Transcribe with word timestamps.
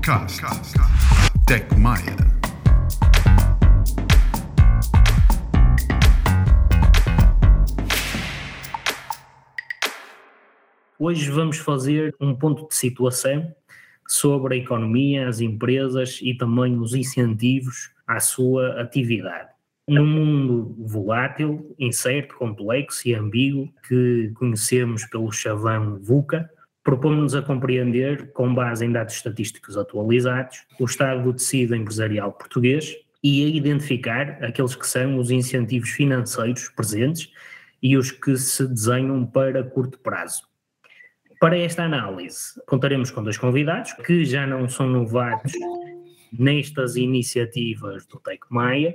Podcast 0.00 0.72
TechMaya. 1.46 2.16
Hoje 10.98 11.30
vamos 11.30 11.58
fazer 11.58 12.16
um 12.18 12.34
ponto 12.34 12.66
de 12.66 12.74
situação 12.74 13.54
sobre 14.08 14.54
a 14.54 14.58
economia, 14.58 15.28
as 15.28 15.40
empresas 15.40 16.18
e 16.22 16.34
também 16.34 16.78
os 16.78 16.94
incentivos 16.94 17.90
à 18.06 18.20
sua 18.20 18.80
atividade. 18.80 19.50
Num 19.86 20.06
mundo 20.06 20.74
volátil, 20.78 21.74
incerto, 21.78 22.36
complexo 22.36 23.06
e 23.06 23.14
ambíguo 23.14 23.70
que 23.86 24.32
conhecemos 24.34 25.04
pelo 25.04 25.30
chavão 25.30 25.98
VUCA, 26.00 26.48
propomos-nos 26.82 27.34
a 27.34 27.42
compreender, 27.42 28.32
com 28.32 28.54
base 28.54 28.84
em 28.84 28.92
dados 28.92 29.14
estatísticos 29.14 29.76
atualizados, 29.76 30.64
o 30.78 30.84
estado 30.84 31.22
do 31.22 31.32
tecido 31.32 31.74
empresarial 31.74 32.32
português 32.32 32.96
e 33.22 33.44
a 33.44 33.48
identificar 33.48 34.42
aqueles 34.42 34.74
que 34.74 34.86
são 34.86 35.18
os 35.18 35.30
incentivos 35.30 35.90
financeiros 35.90 36.68
presentes 36.70 37.30
e 37.82 37.96
os 37.96 38.10
que 38.10 38.36
se 38.36 38.66
desenham 38.66 39.26
para 39.26 39.62
curto 39.62 39.98
prazo. 39.98 40.42
Para 41.38 41.58
esta 41.58 41.84
análise, 41.84 42.60
contaremos 42.66 43.10
com 43.10 43.22
dois 43.22 43.38
convidados 43.38 43.92
que 43.94 44.24
já 44.24 44.46
não 44.46 44.68
são 44.68 44.88
novatos 44.88 45.52
nestas 46.32 46.96
iniciativas 46.96 48.06
do 48.06 48.18
Tech 48.20 48.40
Maia, 48.50 48.94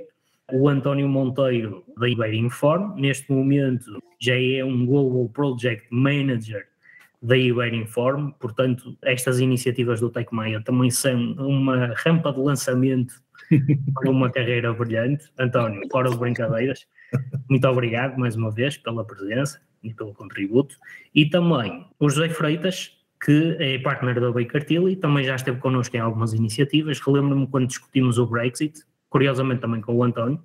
o 0.52 0.68
António 0.68 1.08
Monteiro 1.08 1.84
da 1.98 2.08
Iberinform, 2.08 3.00
neste 3.00 3.30
momento 3.32 4.00
já 4.20 4.34
é 4.34 4.64
um 4.64 4.86
Global 4.86 5.28
Project 5.30 5.88
Manager 5.90 6.68
da 7.22 7.36
Iberinform, 7.36 8.30
portanto 8.38 8.96
estas 9.02 9.40
iniciativas 9.40 10.00
do 10.00 10.10
Tech 10.10 10.32
Maia 10.32 10.60
também 10.62 10.90
são 10.90 11.32
uma 11.38 11.94
rampa 11.96 12.32
de 12.32 12.40
lançamento 12.40 13.14
para 13.94 14.10
uma 14.10 14.30
carreira 14.30 14.72
brilhante. 14.72 15.30
António, 15.38 15.82
fora 15.90 16.10
de 16.10 16.18
brincadeiras, 16.18 16.86
muito 17.48 17.66
obrigado 17.66 18.18
mais 18.18 18.36
uma 18.36 18.50
vez 18.50 18.76
pela 18.76 19.04
presença 19.04 19.60
e 19.82 19.94
pelo 19.94 20.12
contributo. 20.12 20.76
E 21.14 21.26
também 21.26 21.86
o 21.98 22.08
José 22.08 22.28
Freitas, 22.28 22.92
que 23.24 23.56
é 23.58 23.78
partner 23.78 24.20
da 24.20 24.30
Baker 24.30 24.64
Tilly, 24.64 24.96
também 24.96 25.24
já 25.24 25.36
esteve 25.36 25.58
connosco 25.58 25.96
em 25.96 26.00
algumas 26.00 26.32
iniciativas. 26.32 27.00
Relembro-me 27.00 27.46
quando 27.46 27.68
discutimos 27.68 28.18
o 28.18 28.26
Brexit, 28.26 28.82
curiosamente 29.08 29.60
também 29.60 29.80
com 29.80 29.94
o 29.94 30.02
António, 30.02 30.42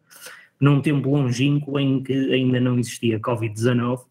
num 0.60 0.82
tempo 0.82 1.10
longínquo 1.10 1.80
em 1.80 2.04
que 2.04 2.34
ainda 2.34 2.60
não 2.60 2.78
existia 2.78 3.20
Covid-19 3.20 4.06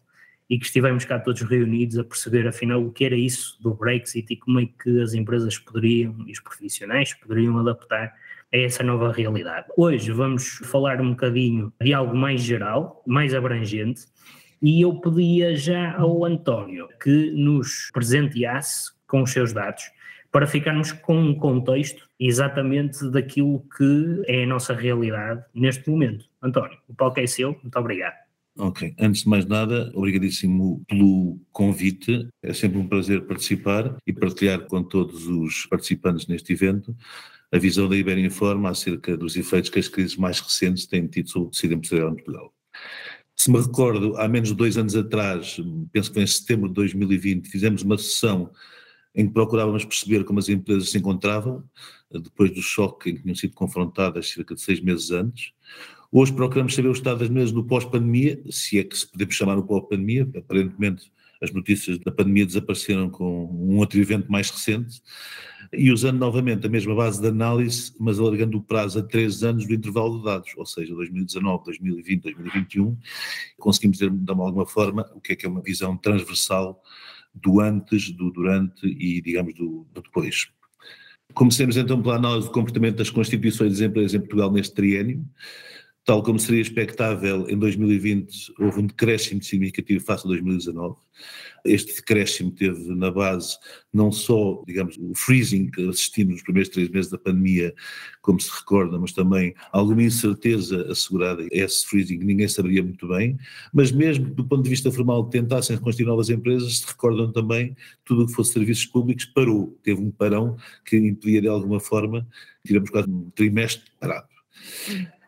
e 0.51 0.59
que 0.59 0.65
estivemos 0.65 1.05
cá 1.05 1.17
todos 1.17 1.41
reunidos 1.43 1.97
a 1.97 2.03
perceber 2.03 2.45
afinal 2.45 2.83
o 2.83 2.91
que 2.91 3.05
era 3.05 3.15
isso 3.15 3.57
do 3.61 3.73
Brexit 3.73 4.33
e 4.33 4.35
como 4.35 4.59
é 4.59 4.65
que 4.65 5.01
as 5.01 5.13
empresas 5.13 5.57
poderiam 5.57 6.13
e 6.27 6.33
os 6.33 6.41
profissionais 6.41 7.13
poderiam 7.13 7.57
adaptar 7.57 8.13
a 8.53 8.57
essa 8.57 8.83
nova 8.83 9.13
realidade. 9.13 9.67
Hoje 9.77 10.11
vamos 10.11 10.57
falar 10.65 10.99
um 10.99 11.11
bocadinho 11.11 11.71
de 11.81 11.93
algo 11.93 12.13
mais 12.13 12.41
geral, 12.41 13.01
mais 13.07 13.33
abrangente, 13.33 14.01
e 14.61 14.81
eu 14.81 14.99
pedia 14.99 15.55
já 15.55 15.95
ao 15.95 16.25
António 16.25 16.89
que 17.01 17.31
nos 17.31 17.89
presenteasse 17.93 18.91
com 19.07 19.23
os 19.23 19.31
seus 19.31 19.53
dados 19.53 19.85
para 20.33 20.45
ficarmos 20.45 20.91
com 20.91 21.17
um 21.17 21.33
contexto 21.33 22.09
exatamente 22.19 23.09
daquilo 23.09 23.65
que 23.77 24.21
é 24.27 24.43
a 24.43 24.47
nossa 24.47 24.73
realidade 24.73 25.45
neste 25.53 25.89
momento. 25.89 26.25
António, 26.41 26.77
o 26.89 26.93
palco 26.93 27.21
é 27.21 27.25
seu, 27.25 27.57
muito 27.63 27.79
obrigado. 27.79 28.30
Ok, 28.57 28.93
antes 28.99 29.23
de 29.23 29.29
mais 29.29 29.45
nada, 29.45 29.89
obrigadíssimo 29.93 30.83
pelo 30.87 31.39
convite. 31.51 32.27
É 32.43 32.53
sempre 32.53 32.77
um 32.79 32.87
prazer 32.87 33.25
participar 33.25 33.97
e 34.05 34.11
partilhar 34.11 34.67
com 34.67 34.83
todos 34.83 35.25
os 35.27 35.65
participantes 35.67 36.27
neste 36.27 36.51
evento 36.51 36.95
a 37.51 37.57
visão 37.57 37.87
da 37.87 37.97
Iberinforma 37.97 38.69
acerca 38.69 39.17
dos 39.17 39.35
efeitos 39.35 39.69
que 39.69 39.79
as 39.79 39.87
crises 39.87 40.15
mais 40.15 40.39
recentes 40.39 40.85
têm 40.85 41.05
tido 41.07 41.29
sobre 41.29 41.47
o 41.49 41.51
tecido 41.51 41.73
empresarial 41.73 42.11
em 42.11 42.15
Portugal. 42.15 42.53
Se 43.35 43.51
me 43.51 43.59
recordo, 43.59 44.15
há 44.17 44.27
menos 44.27 44.49
de 44.49 44.55
dois 44.55 44.77
anos 44.77 44.95
atrás, 44.95 45.57
penso 45.91 46.11
que 46.11 46.19
em 46.21 46.27
setembro 46.27 46.69
de 46.69 46.75
2020, 46.75 47.49
fizemos 47.49 47.81
uma 47.81 47.97
sessão 47.97 48.51
em 49.13 49.27
que 49.27 49.33
procurávamos 49.33 49.83
perceber 49.83 50.23
como 50.23 50.39
as 50.39 50.47
empresas 50.47 50.89
se 50.89 50.97
encontravam, 50.97 51.63
depois 52.11 52.51
do 52.51 52.61
choque 52.61 53.09
em 53.09 53.15
que 53.15 53.21
tinham 53.23 53.35
sido 53.35 53.53
confrontadas 53.53 54.29
cerca 54.29 54.55
de 54.55 54.61
seis 54.61 54.79
meses 54.79 55.11
antes. 55.11 55.51
Hoje 56.13 56.33
procuramos 56.33 56.75
saber 56.75 56.89
o 56.89 56.91
estado 56.91 57.19
das 57.19 57.29
mesas 57.29 57.53
no 57.53 57.63
pós-pandemia, 57.63 58.37
se 58.49 58.77
é 58.77 58.83
que 58.83 58.97
se 58.97 59.09
podemos 59.09 59.33
chamar 59.33 59.57
o 59.57 59.63
pós-pandemia, 59.63 60.29
aparentemente 60.37 61.09
as 61.41 61.53
notícias 61.53 61.97
da 61.99 62.11
pandemia 62.11 62.45
desapareceram 62.45 63.09
com 63.09 63.45
um 63.45 63.77
outro 63.77 63.97
evento 63.97 64.29
mais 64.29 64.49
recente, 64.49 65.01
e 65.71 65.89
usando 65.89 66.19
novamente 66.19 66.67
a 66.67 66.69
mesma 66.69 66.93
base 66.93 67.21
de 67.21 67.29
análise, 67.29 67.93
mas 67.97 68.19
alargando 68.19 68.57
o 68.57 68.61
prazo 68.61 68.99
a 68.99 69.01
três 69.01 69.41
anos 69.41 69.65
do 69.65 69.73
intervalo 69.73 70.17
de 70.17 70.25
dados, 70.25 70.51
ou 70.57 70.65
seja, 70.65 70.93
2019, 70.93 71.63
2020, 71.63 72.23
2021, 72.23 72.97
conseguimos 73.57 73.97
dizer 73.97 74.11
de 74.11 74.31
alguma 74.31 74.65
forma 74.65 75.09
o 75.15 75.21
que 75.21 75.31
é 75.31 75.35
que 75.37 75.45
é 75.45 75.49
uma 75.49 75.61
visão 75.61 75.95
transversal 75.95 76.83
do 77.33 77.61
antes, 77.61 78.11
do 78.11 78.29
durante 78.31 78.85
e, 78.85 79.21
digamos, 79.21 79.53
do, 79.55 79.87
do 79.93 80.01
depois. 80.01 80.49
Comecemos 81.33 81.77
então 81.77 82.01
pela 82.01 82.15
análise 82.15 82.47
do 82.47 82.53
comportamento 82.53 82.97
das 82.97 83.09
constituições 83.09 83.77
de 83.77 83.85
empresas 83.85 84.13
em 84.13 84.19
Portugal 84.19 84.51
neste 84.51 84.73
triênio. 84.73 85.25
Tal 86.03 86.23
como 86.23 86.39
seria 86.39 86.61
expectável, 86.61 87.47
em 87.47 87.57
2020 87.57 88.53
houve 88.59 88.79
um 88.79 88.87
decréscimo 88.87 89.43
significativo 89.43 90.03
face 90.03 90.25
a 90.25 90.29
2019. 90.29 90.95
Este 91.63 91.95
decréscimo 91.95 92.49
teve 92.51 92.95
na 92.95 93.11
base 93.11 93.55
não 93.93 94.11
só, 94.11 94.63
digamos, 94.65 94.97
o 94.97 95.13
freezing 95.13 95.69
que 95.69 95.87
assistimos 95.87 96.33
nos 96.33 96.41
primeiros 96.41 96.69
três 96.69 96.89
meses 96.89 97.11
da 97.11 97.19
pandemia, 97.19 97.71
como 98.23 98.39
se 98.39 98.49
recorda, 98.49 98.97
mas 98.97 99.11
também 99.11 99.53
alguma 99.71 100.01
incerteza 100.01 100.91
assegurada, 100.91 101.45
esse 101.51 101.85
freezing 101.85 102.17
ninguém 102.17 102.47
saberia 102.47 102.81
muito 102.81 103.07
bem, 103.07 103.37
mas 103.71 103.91
mesmo 103.91 104.25
do 104.33 104.43
ponto 104.43 104.63
de 104.63 104.69
vista 104.71 104.91
formal, 104.91 105.25
tentassem 105.25 105.77
constituir 105.77 106.07
novas 106.07 106.31
empresas, 106.31 106.79
se 106.79 106.87
recordam 106.87 107.31
também, 107.31 107.75
tudo 108.03 108.23
o 108.23 108.25
que 108.25 108.33
fosse 108.33 108.53
serviços 108.53 108.87
públicos 108.87 109.25
parou, 109.25 109.77
teve 109.83 110.01
um 110.01 110.09
parão 110.09 110.57
que 110.83 110.97
impedia 110.97 111.41
de 111.41 111.47
alguma 111.47 111.79
forma, 111.79 112.27
tiramos 112.65 112.89
quase 112.89 113.07
um 113.07 113.29
trimestre 113.35 113.83
parado. 113.99 114.27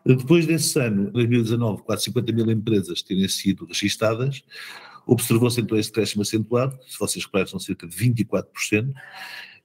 Depois 0.04 0.46
desse 0.46 0.78
ano, 0.78 1.10
2019, 1.10 1.82
quase 1.82 2.04
50 2.04 2.32
mil 2.32 2.50
empresas 2.50 3.02
terem 3.02 3.26
sido 3.28 3.66
registadas, 3.66 4.42
observou-se 5.06 5.60
então 5.60 5.78
esse 5.78 5.90
crescimento 5.90 6.28
acentuado, 6.28 6.78
se 6.86 6.98
vocês 6.98 7.24
reparem 7.24 7.46
são 7.46 7.58
cerca 7.58 7.86
de 7.86 7.96
24%, 7.96 8.92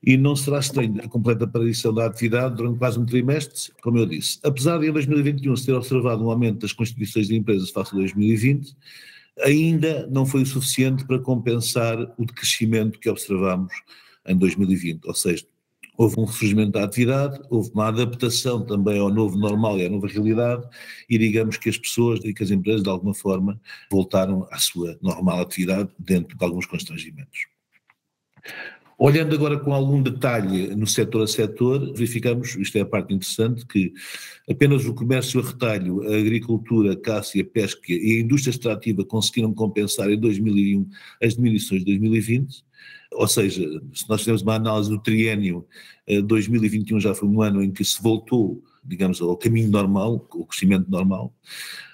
e 0.02 0.16
não 0.16 0.36
será 0.36 0.60
estranho 0.60 0.96
a 1.04 1.10
completa 1.10 1.44
aparição 1.44 1.94
da 1.94 2.06
atividade 2.06 2.56
durante 2.56 2.80
quase 2.80 2.98
um 2.98 3.06
trimestre, 3.06 3.74
como 3.82 3.98
eu 3.98 4.06
disse. 4.06 4.40
Apesar 4.44 4.78
de 4.80 4.88
em 4.88 4.94
2021 4.94 5.56
se 5.58 5.66
ter 5.66 5.74
observado 5.74 6.24
um 6.24 6.30
aumento 6.30 6.60
das 6.60 6.72
constituições 6.72 7.28
de 7.28 7.36
empresas 7.36 7.70
face 7.70 7.94
a 7.94 7.98
2020, 7.98 8.76
ainda 9.42 10.08
não 10.08 10.26
foi 10.26 10.44
o 10.44 10.46
suficiente 10.46 11.06
para 11.06 11.20
compensar 11.20 11.98
o 12.18 12.26
decrescimento 12.26 12.98
que 12.98 13.10
observamos 13.10 13.74
em 14.26 14.38
2020, 14.38 15.06
ou 15.06 15.14
seja, 15.14 15.46
houve 16.00 16.18
um 16.18 16.24
ressurgimento 16.24 16.72
da 16.72 16.86
atividade, 16.86 17.42
houve 17.50 17.70
uma 17.74 17.90
adaptação 17.90 18.66
também 18.66 18.98
ao 18.98 19.10
novo 19.10 19.38
normal 19.38 19.78
e 19.78 19.86
à 19.86 19.90
nova 19.90 20.08
realidade, 20.08 20.66
e 21.10 21.18
digamos 21.18 21.58
que 21.58 21.68
as 21.68 21.78
pessoas 21.78 22.24
e 22.24 22.34
que 22.34 22.42
as 22.42 22.52
empresas, 22.52 22.84
de 22.84 22.90
alguma 22.90 23.14
forma, 23.14 23.60
voltaram 23.92 24.48
à 24.50 24.58
sua 24.58 24.98
normal 25.02 25.42
atividade 25.42 25.90
dentro 26.00 26.38
de 26.38 26.46
alguns 26.46 26.66
constrangimentos. 26.66 27.48
Olhando 28.98 29.36
agora 29.36 29.60
com 29.60 29.74
algum 29.74 30.02
detalhe 30.02 30.74
no 30.74 30.88
setor 30.88 31.24
a 31.24 31.28
setor, 31.28 31.94
verificamos, 31.94 32.56
isto 32.56 32.78
é 32.78 32.82
a 32.82 32.86
parte 32.86 33.14
interessante, 33.14 33.66
que 33.66 33.92
apenas 34.50 34.86
o 34.86 34.94
comércio 34.94 35.42
a 35.42 35.44
retalho, 35.44 36.02
a 36.04 36.16
agricultura, 36.16 36.94
a 36.94 36.98
caça 36.98 37.38
e 37.38 37.42
a 37.42 37.46
pesca 37.46 37.92
e 37.92 38.20
a 38.20 38.22
indústria 38.22 38.52
extrativa 38.52 39.04
conseguiram 39.04 39.54
compensar 39.54 40.10
em 40.10 40.18
2001 40.18 40.90
as 41.22 41.36
diminuições 41.36 41.84
de 41.84 41.88
2020, 41.88 42.69
ou 43.12 43.28
seja, 43.28 43.64
se 43.94 44.08
nós 44.08 44.22
fizermos 44.22 44.42
uma 44.42 44.56
análise 44.56 44.90
do 44.90 45.00
triênio, 45.00 45.66
2021 46.26 46.98
eh, 46.98 47.02
já 47.02 47.16
foi 47.16 47.28
um 47.28 47.42
ano 47.42 47.64
em 47.64 47.72
que 47.72 47.84
se 47.84 48.02
voltou, 48.02 48.64
digamos, 48.84 49.20
ao 49.22 49.36
caminho 49.36 49.70
normal, 49.70 50.28
ao 50.32 50.46
crescimento 50.46 50.90
normal, 50.90 51.34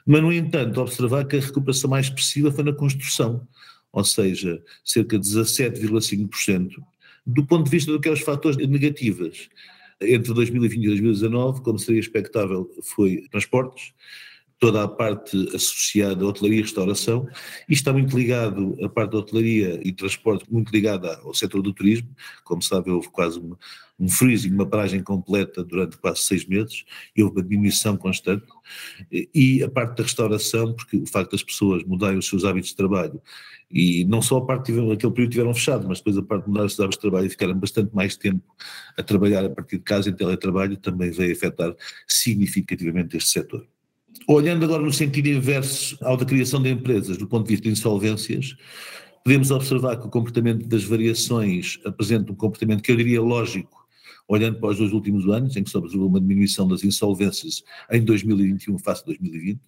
mas, 0.06 0.22
no 0.22 0.32
entanto, 0.32 0.82
observar 0.82 1.26
que 1.26 1.38
a 1.38 1.40
recuperação 1.40 1.90
mais 1.90 2.08
expressiva 2.08 2.52
foi 2.52 2.64
na 2.64 2.74
construção, 2.74 3.48
ou 3.92 4.04
seja, 4.04 4.62
cerca 4.84 5.18
de 5.18 5.28
17,5%. 5.28 6.70
Do 7.26 7.46
ponto 7.46 7.64
de 7.64 7.72
vista 7.72 7.92
do 7.92 8.00
que 8.00 8.08
é 8.08 8.12
os 8.12 8.22
fatores 8.22 8.58
negativos, 8.68 9.50
entre 10.02 10.34
2020 10.34 10.84
e 10.84 10.88
2019, 10.88 11.62
como 11.62 11.80
seria 11.80 12.00
expectável, 12.00 12.70
foi 12.84 13.26
transportes, 13.32 13.94
toda 14.60 14.84
a 14.84 14.88
parte 14.88 15.38
associada 15.54 16.24
à 16.24 16.28
hotelaria 16.28 16.60
e 16.60 16.62
restauração, 16.62 17.28
e 17.68 17.74
está 17.74 17.92
muito 17.92 18.18
ligado, 18.18 18.76
a 18.84 18.90
parte 18.90 19.12
da 19.12 19.18
hotelaria 19.18 19.80
e 19.84 19.92
transporte, 19.92 20.46
muito 20.52 20.72
ligada 20.72 21.20
ao 21.24 21.34
setor 21.34 21.62
do 21.62 21.74
turismo, 21.74 22.10
como 22.44 22.62
sabe 22.62 22.90
houve 22.90 23.10
quase 23.10 23.40
uma, 23.40 23.58
um 24.00 24.08
freezing, 24.08 24.54
uma 24.54 24.66
paragem 24.66 25.04
completa 25.04 25.64
durante 25.64 25.98
quase 25.98 26.22
seis 26.22 26.46
meses, 26.46 26.86
e 27.16 27.22
houve 27.22 27.38
uma 27.38 27.44
diminuição 27.44 27.98
constante, 27.98 28.46
e 29.12 29.62
a 29.62 29.70
parte 29.70 29.98
da 29.98 30.04
restauração, 30.04 30.74
porque 30.74 30.98
o 30.98 31.06
facto 31.06 31.32
das 31.32 31.44
pessoas 31.44 31.84
mudarem 31.84 32.18
os 32.18 32.28
seus 32.28 32.46
hábitos 32.46 32.70
de 32.70 32.76
trabalho, 32.78 33.22
e 33.70 34.06
não 34.06 34.22
só 34.22 34.38
a 34.38 34.46
parte 34.46 34.72
daquele 34.72 35.12
período 35.12 35.32
tiveram 35.32 35.54
fechado, 35.54 35.88
mas 35.88 35.98
depois 35.98 36.18
a 36.18 36.24
parte 36.24 36.46
de 36.46 36.50
mudar 36.50 36.66
os 36.66 36.76
seus 36.76 36.86
hábitos 36.86 36.98
de 36.98 37.02
trabalho 37.02 37.28
e 37.28 37.30
ficaram 37.30 37.56
bastante 37.56 37.94
mais 37.94 38.16
tempo 38.16 38.44
a 38.98 39.04
trabalhar 39.04 39.44
a 39.44 39.50
partir 39.50 39.78
de 39.78 39.84
casa 39.84 40.10
em 40.10 40.14
teletrabalho, 40.14 40.78
também 40.78 41.12
veio 41.12 41.34
afetar 41.34 41.76
significativamente 42.08 43.18
este 43.18 43.32
setor. 43.32 43.68
Olhando 44.28 44.66
agora 44.66 44.82
no 44.82 44.92
sentido 44.92 45.28
inverso 45.28 45.98
ao 46.02 46.18
da 46.18 46.26
criação 46.26 46.62
de 46.62 46.70
empresas, 46.70 47.18
do 47.18 47.28
ponto 47.28 47.46
de 47.46 47.52
vista 47.52 47.66
de 47.66 47.74
insolvências, 47.74 48.56
podemos 49.24 49.52
observar 49.52 49.98
que 49.98 50.08
o 50.08 50.10
comportamento 50.10 50.68
das 50.68 50.84
variações 50.84 51.80
apresenta 51.86 52.32
um 52.32 52.36
comportamento 52.36 52.82
que 52.82 52.92
eu 52.92 52.96
diria 52.96 53.22
lógico, 53.22 53.86
olhando 54.28 54.60
para 54.60 54.70
os 54.70 54.78
dois 54.78 54.94
últimos 54.94 55.28
anos, 55.28 55.56
em 55.56 55.64
que 55.64 55.70
se 55.70 55.78
observou 55.78 56.08
uma 56.08 56.20
diminuição 56.20 56.68
das 56.68 56.84
insolvências 56.84 57.64
em 57.92 58.04
2021 58.04 58.80
face 58.80 59.02
a 59.02 59.06
2020, 59.06 59.60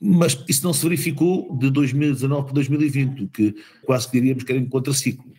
mas 0.00 0.38
isso 0.48 0.64
não 0.64 0.72
se 0.72 0.82
verificou 0.82 1.56
de 1.56 1.70
2019 1.70 2.44
para 2.44 2.54
2020, 2.54 3.24
o 3.24 3.28
que 3.28 3.54
quase 3.84 4.10
diríamos 4.10 4.44
que 4.44 4.52
era 4.52 4.60
em 4.60 4.66
contraciclo. 4.66 5.32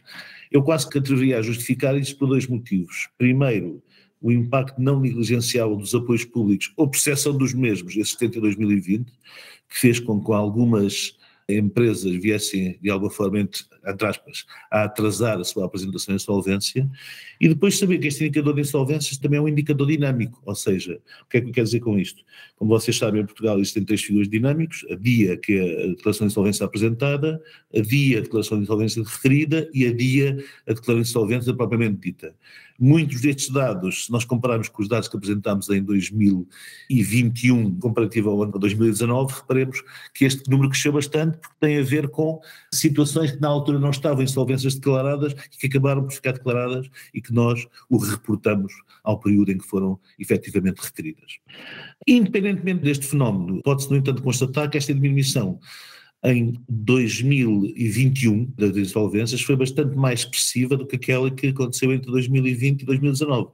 Eu 0.51 0.63
quase 0.63 0.89
que 0.89 0.97
atreveria 0.97 1.39
a 1.39 1.41
justificar 1.41 1.97
isso 1.97 2.17
por 2.17 2.27
dois 2.27 2.47
motivos. 2.47 3.09
Primeiro, 3.17 3.81
o 4.21 4.31
impacto 4.31 4.81
não 4.81 4.99
negligenciável 4.99 5.75
dos 5.75 5.93
apoios 5.93 6.25
públicos 6.25 6.71
ou 6.75 6.89
percepção 6.89 7.37
dos 7.37 7.53
mesmos 7.53 7.95
existente 7.95 8.37
em 8.37 8.41
2020, 8.41 9.05
que 9.69 9.77
fez 9.79 9.99
com 9.99 10.23
que 10.23 10.31
algumas 10.31 11.15
empresas 11.49 12.13
viessem, 12.15 12.77
de 12.81 12.89
alguma 12.89 13.09
forma, 13.09 13.39
entre, 13.39 13.63
aspas, 14.05 14.45
a 14.69 14.83
atrasar 14.83 15.39
a 15.39 15.45
sua 15.45 15.65
apresentação 15.65 16.13
de 16.13 16.21
insolvência, 16.21 16.89
e 17.39 17.47
depois 17.47 17.77
saber 17.77 17.99
que 17.99 18.07
este 18.07 18.25
indicador 18.25 18.53
de 18.53 18.61
insolvências 18.61 19.17
também 19.17 19.39
é 19.39 19.41
um 19.41 19.47
indicador 19.47 19.87
dinâmico, 19.87 20.41
ou 20.45 20.53
seja, 20.53 20.99
o 21.21 21.29
que 21.29 21.37
é 21.37 21.41
que 21.41 21.47
eu 21.47 21.53
quero 21.53 21.65
dizer 21.65 21.79
com 21.79 21.97
isto? 21.97 22.21
Como 22.57 22.69
vocês 22.69 22.97
sabem, 22.97 23.21
em 23.21 23.25
Portugal 23.25 23.57
existem 23.59 23.85
três 23.85 24.03
figuras 24.03 24.27
dinâmicos, 24.27 24.85
a 24.91 24.95
DIA, 24.95 25.37
que 25.37 25.53
é 25.53 25.83
a 25.85 25.87
declaração 25.87 26.27
de 26.27 26.33
insolvência 26.33 26.65
apresentada, 26.65 27.41
a 27.73 27.79
DIA, 27.79 28.17
a 28.17 28.21
declaração 28.21 28.57
de 28.57 28.63
insolvência 28.63 29.01
referida, 29.01 29.69
e 29.73 29.85
a 29.85 29.93
DIA, 29.93 30.43
a 30.67 30.73
declaração 30.73 30.95
de 30.95 31.09
insolvência 31.09 31.53
propriamente 31.53 32.01
dita. 32.01 32.35
Muitos 32.79 33.21
destes 33.21 33.49
dados, 33.49 34.05
se 34.05 34.11
nós 34.11 34.23
compararmos 34.23 34.69
com 34.69 34.83
os 34.83 34.87
dados 34.87 35.07
que 35.07 35.17
apresentámos 35.17 35.67
em 35.69 35.81
2021, 35.81 37.79
comparativo 37.79 38.29
ao 38.29 38.43
ano 38.43 38.53
de 38.53 38.59
2019, 38.59 39.33
reparemos 39.33 39.83
que 40.13 40.25
este 40.25 40.47
número 40.49 40.69
cresceu 40.69 40.91
bastante, 40.91 41.37
porque 41.37 41.55
tem 41.59 41.79
a 41.79 41.83
ver 41.83 42.09
com 42.09 42.39
situações 42.71 43.31
que 43.31 43.41
na 43.41 43.47
altura 43.47 43.79
não 43.79 43.89
estavam 43.89 44.23
insolvências 44.23 44.75
declaradas 44.75 45.33
e 45.33 45.57
que 45.57 45.65
acabaram 45.67 46.03
por 46.03 46.11
ficar 46.11 46.33
declaradas 46.33 46.87
e 47.13 47.19
que 47.19 47.33
nós 47.33 47.67
o 47.89 47.97
reportamos 47.97 48.73
ao 49.03 49.19
período 49.19 49.51
em 49.51 49.57
que 49.57 49.65
foram 49.65 49.99
efetivamente 50.19 50.79
requeridas. 50.79 51.39
Independentemente 52.07 52.83
deste 52.83 53.07
fenómeno, 53.07 53.61
pode-se, 53.63 53.89
no 53.89 53.97
entanto, 53.97 54.21
constatar 54.21 54.69
que 54.69 54.77
esta 54.77 54.93
diminuição 54.93 55.59
em 56.23 56.53
2021 56.67 58.51
das 58.57 58.75
insolvências 58.75 59.41
foi 59.41 59.55
bastante 59.55 59.95
mais 59.95 60.21
expressiva 60.21 60.75
do 60.75 60.85
que 60.85 60.95
aquela 60.95 61.29
que 61.29 61.47
aconteceu 61.47 61.93
entre 61.93 62.11
2020 62.11 62.81
e 62.81 62.85
2019. 62.85 63.49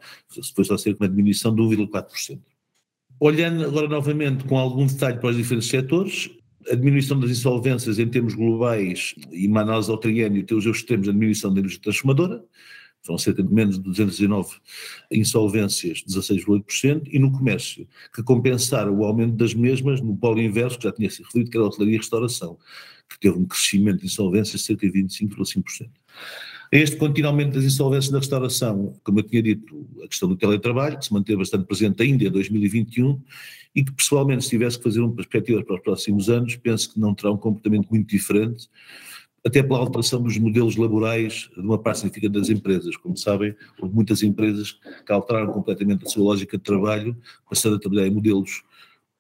Foi 0.56 0.64
só 0.64 0.78
cerca 0.78 1.00
de 1.00 1.04
uma 1.04 1.10
diminuição 1.10 1.54
de 1.54 1.62
1,4%. 1.62 2.40
Olhando 3.20 3.64
agora 3.66 3.88
novamente 3.88 4.44
com 4.46 4.58
algum 4.58 4.86
detalhe 4.86 5.20
para 5.20 5.30
os 5.30 5.38
diferentes 5.38 5.70
setores, 5.70 6.30
a 6.70 6.76
diminuição 6.76 7.20
das 7.20 7.32
insolvências 7.32 8.00
em 8.00 8.08
termos 8.08 8.34
globais 8.34 9.16
e 9.32 9.48
uma 9.48 9.62
análise 9.62 9.92
ao 9.92 9.98
triênio 9.98 10.46
tem 10.46 10.58
os 10.58 10.66
extremos 10.66 11.08
da 11.08 11.14
diminuição 11.14 11.54
da 11.54 11.60
indústria 11.60 11.84
transformadora, 11.84 12.44
são 13.06 13.18
cerca 13.18 13.44
de 13.44 13.54
menos 13.54 13.78
de 13.78 13.84
209 13.84 14.56
insolvências, 15.12 16.04
16,8%, 16.08 17.04
e 17.12 17.20
no 17.20 17.32
comércio, 17.32 17.88
que 18.14 18.24
compensaram 18.24 18.98
o 18.98 19.04
aumento 19.04 19.36
das 19.36 19.54
mesmas 19.54 20.02
no 20.02 20.16
polo 20.16 20.42
inverso, 20.42 20.78
que 20.78 20.86
já 20.86 20.92
tinha 20.92 21.10
sido 21.10 21.26
referido, 21.26 21.52
que 21.52 21.58
era 21.58 21.66
a 21.66 21.68
hotelaria 21.68 21.96
e 21.96 21.98
restauração, 21.98 22.58
que 23.10 23.20
teve 23.20 23.38
um 23.38 23.46
crescimento 23.46 24.00
de 24.00 24.06
insolvências 24.06 24.62
de 24.62 24.68
cerca 24.68 24.90
de 24.90 25.04
25,5%. 25.04 25.90
Este 26.72 26.96
contínuo 26.96 27.30
aumento 27.30 27.54
das 27.54 27.66
insolvências 27.66 28.12
da 28.12 28.18
restauração, 28.18 29.00
como 29.04 29.20
eu 29.20 29.24
tinha 29.24 29.44
dito, 29.44 29.86
a 30.04 30.08
questão 30.08 30.28
do 30.28 30.36
teletrabalho, 30.36 30.98
que 30.98 31.06
se 31.06 31.14
manteve 31.14 31.38
bastante 31.38 31.66
presente 31.66 32.02
ainda 32.02 32.24
em 32.24 32.32
2021, 32.32 33.22
e 33.76 33.84
que 33.84 33.92
pessoalmente, 33.92 34.46
se 34.46 34.50
tivesse 34.50 34.78
que 34.78 34.84
fazer 34.84 35.02
uma 35.02 35.14
perspectiva 35.14 35.64
para 35.64 35.76
os 35.76 35.82
próximos 35.82 36.30
anos, 36.30 36.56
penso 36.56 36.92
que 36.92 37.00
não 37.00 37.14
terá 37.14 37.32
um 37.32 37.38
comportamento 37.38 37.90
muito 37.90 38.08
diferente, 38.08 38.70
até 39.46 39.62
pela 39.62 39.80
alteração 39.80 40.22
dos 40.22 40.38
modelos 40.38 40.78
laborais 40.78 41.50
de 41.54 41.62
uma 41.62 41.78
parte 41.78 42.00
significativa 42.00 42.40
das 42.40 42.50
empresas. 42.50 42.96
Como 42.96 43.18
sabem, 43.18 43.56
houve 43.80 43.94
muitas 43.94 44.24
empresas 44.24 44.80
que 45.06 45.12
alteraram 45.12 45.52
completamente 45.52 46.06
a 46.06 46.10
sua 46.10 46.24
lógica 46.24 46.58
de 46.58 46.64
trabalho, 46.64 47.16
passando 47.50 47.76
a 47.76 47.80
trabalhar 47.80 48.08
em 48.08 48.12
modelos 48.12 48.64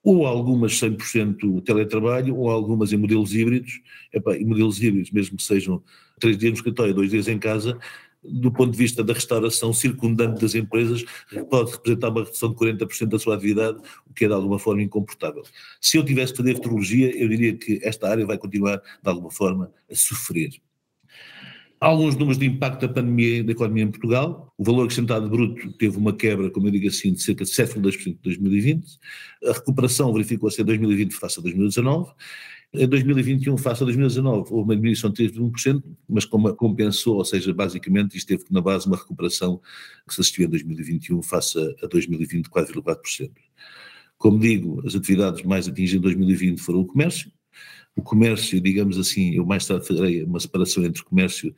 ou 0.04 0.26
algumas 0.28 0.74
100% 0.74 1.64
teletrabalho, 1.64 2.36
ou 2.36 2.50
algumas 2.50 2.92
em 2.92 2.98
modelos 2.98 3.34
híbridos, 3.34 3.82
e 4.14 4.46
modelos 4.46 4.84
híbridos, 4.84 5.12
mesmo 5.12 5.38
que 5.38 5.44
sejam 5.44 5.82
três 6.20 6.38
dias 6.38 6.52
no 6.52 6.58
escritório, 6.58 6.94
dois 6.94 7.10
dias 7.10 7.28
em 7.30 7.40
casa, 7.40 7.80
do 8.24 8.52
ponto 8.52 8.72
de 8.72 8.78
vista 8.78 9.04
da 9.04 9.14
restauração 9.14 9.74
circundante 9.74 10.42
das 10.42 10.56
empresas, 10.56 11.04
pode 11.50 11.72
representar 11.72 12.10
uma 12.10 12.24
redução 12.24 12.50
de 12.50 12.56
40% 12.56 13.08
da 13.08 13.20
sua 13.20 13.36
atividade, 13.36 13.78
o 14.10 14.14
que 14.14 14.26
é 14.26 14.28
de 14.28 14.34
alguma 14.34 14.60
forma 14.60 14.82
incomportável. 14.82 15.44
Se 15.82 15.98
eu 15.98 16.06
tivesse 16.06 16.32
que 16.32 16.38
fazer 16.38 16.56
futurologia, 16.56 17.16
eu 17.16 17.28
diria 17.28 17.54
que 17.54 17.80
esta 17.84 18.10
área 18.10 18.26
vai 18.26 18.38
continuar, 18.38 18.78
de 18.78 19.10
alguma 19.10 19.32
forma, 19.32 19.72
a 19.92 19.96
sofrer. 19.96 20.52
Há 21.84 21.88
alguns 21.88 22.16
números 22.16 22.38
de 22.38 22.46
impacto 22.46 22.88
da 22.88 22.94
pandemia 22.94 23.44
da 23.44 23.52
economia 23.52 23.84
em 23.84 23.92
Portugal. 23.92 24.54
O 24.58 24.64
valor 24.64 24.84
acrescentado 24.84 25.30
bruto 25.30 25.70
teve 25.74 25.98
uma 25.98 26.14
quebra, 26.14 26.50
como 26.50 26.68
eu 26.68 26.72
digo 26.72 26.88
assim, 26.88 27.12
de 27.12 27.22
cerca 27.22 27.44
de 27.44 27.52
7,2% 27.52 28.08
em 28.08 28.20
2020. 28.24 28.88
A 29.44 29.52
recuperação 29.52 30.14
verificou-se 30.14 30.62
em 30.62 30.64
2020 30.64 31.12
face 31.12 31.42
a 31.42 31.44
2019 31.44 32.10
em 32.74 32.88
2021, 32.88 33.56
face 33.58 33.84
a 33.84 33.86
2019, 33.86 34.52
houve 34.52 34.70
uma 34.70 34.76
diminuição 34.76 35.12
de 35.12 35.30
3,1%, 35.30 35.84
mas 36.10 36.26
compensou, 36.26 37.18
ou 37.18 37.26
seja, 37.26 37.54
basicamente 37.54 38.18
isto 38.18 38.28
teve 38.28 38.46
na 38.50 38.62
base 38.62 38.88
uma 38.88 38.98
recuperação 38.98 39.62
que 40.08 40.14
se 40.14 40.22
assistiu 40.22 40.46
em 40.46 40.50
2021 40.50 41.22
face 41.22 41.58
a 41.84 41.88
2020 41.88 42.46
de 42.46 42.50
4,4%. 42.50 43.32
Como 44.18 44.40
digo, 44.40 44.82
as 44.88 44.96
atividades 44.96 45.44
mais 45.44 45.68
atingidas 45.68 46.12
em 46.12 46.16
2020 46.16 46.60
foram 46.60 46.80
o 46.80 46.86
comércio, 46.86 47.32
o 47.96 48.02
comércio, 48.02 48.60
digamos 48.60 48.98
assim, 48.98 49.36
eu 49.36 49.46
mais 49.46 49.66
tarde 49.68 49.88
farei 49.88 50.24
uma 50.24 50.40
separação 50.40 50.84
entre 50.84 51.02
o 51.02 51.06
comércio 51.06 51.56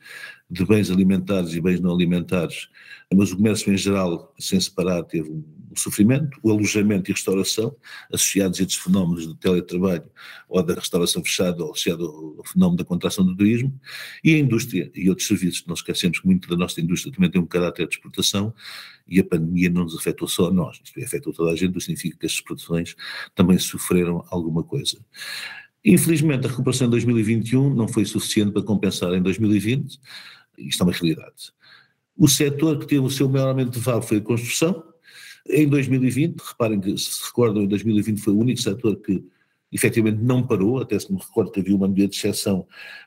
de 0.50 0.64
bens 0.64 0.90
alimentares 0.90 1.54
e 1.54 1.60
bens 1.60 1.80
não 1.80 1.92
alimentares, 1.92 2.68
mas 3.14 3.32
o 3.32 3.36
comércio 3.36 3.72
em 3.72 3.76
geral, 3.76 4.34
sem 4.38 4.60
separar, 4.60 5.02
teve 5.04 5.30
um 5.30 5.44
sofrimento, 5.74 6.38
o 6.42 6.50
alojamento 6.50 7.10
e 7.10 7.14
restauração, 7.14 7.74
associados 8.12 8.60
a 8.60 8.62
estes 8.62 8.78
fenómenos 8.78 9.26
de 9.26 9.34
teletrabalho 9.36 10.04
ou 10.48 10.62
da 10.62 10.74
restauração 10.74 11.24
fechada, 11.24 11.64
ou 11.64 11.70
associado 11.70 12.04
ao 12.38 12.44
fenómeno 12.44 12.76
da 12.76 12.84
contração 12.84 13.24
do 13.24 13.34
turismo, 13.34 13.78
e 14.22 14.34
a 14.34 14.38
indústria 14.38 14.90
e 14.94 15.08
outros 15.08 15.26
serviços. 15.26 15.64
Não 15.66 15.74
esquecemos 15.74 16.20
que 16.20 16.26
muito 16.26 16.48
da 16.48 16.56
nossa 16.56 16.80
indústria 16.80 17.12
também 17.12 17.30
tem 17.30 17.40
um 17.40 17.46
caráter 17.46 17.88
de 17.88 17.94
exportação 17.94 18.54
e 19.08 19.20
a 19.20 19.24
pandemia 19.24 19.70
não 19.70 19.84
nos 19.84 19.96
afetou 19.96 20.28
só 20.28 20.48
a 20.48 20.52
nós, 20.52 20.80
isto 20.84 21.02
afetou 21.02 21.32
toda 21.32 21.52
a 21.52 21.56
gente, 21.56 21.76
isso 21.76 21.86
significa 21.86 22.18
que 22.18 22.26
as 22.26 22.32
exportações 22.32 22.94
também 23.34 23.58
sofreram 23.58 24.24
alguma 24.30 24.62
coisa. 24.62 24.98
Infelizmente, 25.88 26.44
a 26.44 26.50
recuperação 26.50 26.88
em 26.88 26.90
2021 26.90 27.72
não 27.72 27.86
foi 27.86 28.04
suficiente 28.04 28.50
para 28.50 28.62
compensar 28.62 29.14
em 29.14 29.22
2020, 29.22 30.00
isto 30.58 30.82
é 30.82 30.84
uma 30.84 30.92
realidade. 30.92 31.52
O 32.18 32.26
setor 32.26 32.80
que 32.80 32.88
teve 32.88 33.02
o 33.02 33.10
seu 33.10 33.28
maior 33.28 33.50
aumento 33.50 33.70
de 33.70 33.78
valor 33.78 34.02
foi 34.02 34.16
a 34.16 34.20
construção. 34.20 34.82
Em 35.48 35.68
2020, 35.68 36.40
reparem 36.40 36.80
que, 36.80 36.98
se 36.98 37.24
recordam, 37.24 37.62
em 37.62 37.68
2020 37.68 38.20
foi 38.20 38.32
o 38.32 38.38
único 38.38 38.60
setor 38.60 38.96
que 38.96 39.24
efetivamente 39.70 40.20
não 40.20 40.44
parou, 40.44 40.80
até 40.80 40.98
se 40.98 41.12
me 41.12 41.20
recordo 41.20 41.52
que 41.52 41.60
havia 41.60 41.76
uma 41.76 41.86
medida 41.86 42.08
de 42.08 42.16
exceção 42.16 42.66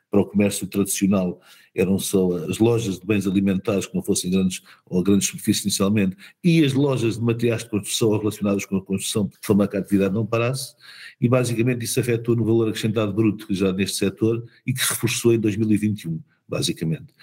para 0.09 0.21
o 0.21 0.25
comércio 0.25 0.65
tradicional, 0.67 1.39
eram 1.75 1.99
só 1.99 2.35
as 2.49 2.57
lojas 2.57 2.99
de 2.99 3.05
bens 3.05 3.27
alimentares 3.27 3.85
que 3.85 3.95
não 3.95 4.01
fossem 4.01 4.31
grandes 4.31 4.61
ou 4.85 5.03
grandes 5.03 5.27
superfícies 5.27 5.63
inicialmente, 5.63 6.15
e 6.43 6.63
as 6.63 6.73
lojas 6.73 7.17
de 7.17 7.23
materiais 7.23 7.63
de 7.63 7.69
construção 7.69 8.17
relacionadas 8.17 8.65
com 8.65 8.77
a 8.77 8.83
construção, 8.83 9.27
de 9.27 9.37
forma 9.41 9.67
que 9.67 9.77
a 9.77 9.79
atividade 9.79 10.13
não 10.13 10.25
parasse, 10.25 10.75
e 11.21 11.29
basicamente 11.29 11.85
isso 11.85 11.99
afetou 11.99 12.35
no 12.35 12.43
valor 12.43 12.69
acrescentado 12.69 13.13
bruto 13.13 13.47
que 13.47 13.53
já 13.53 13.71
neste 13.71 13.97
setor 13.97 14.43
e 14.65 14.73
que 14.73 14.81
reforçou 14.81 15.33
em 15.33 15.39
2021, 15.39 16.19
basicamente. 16.47 17.13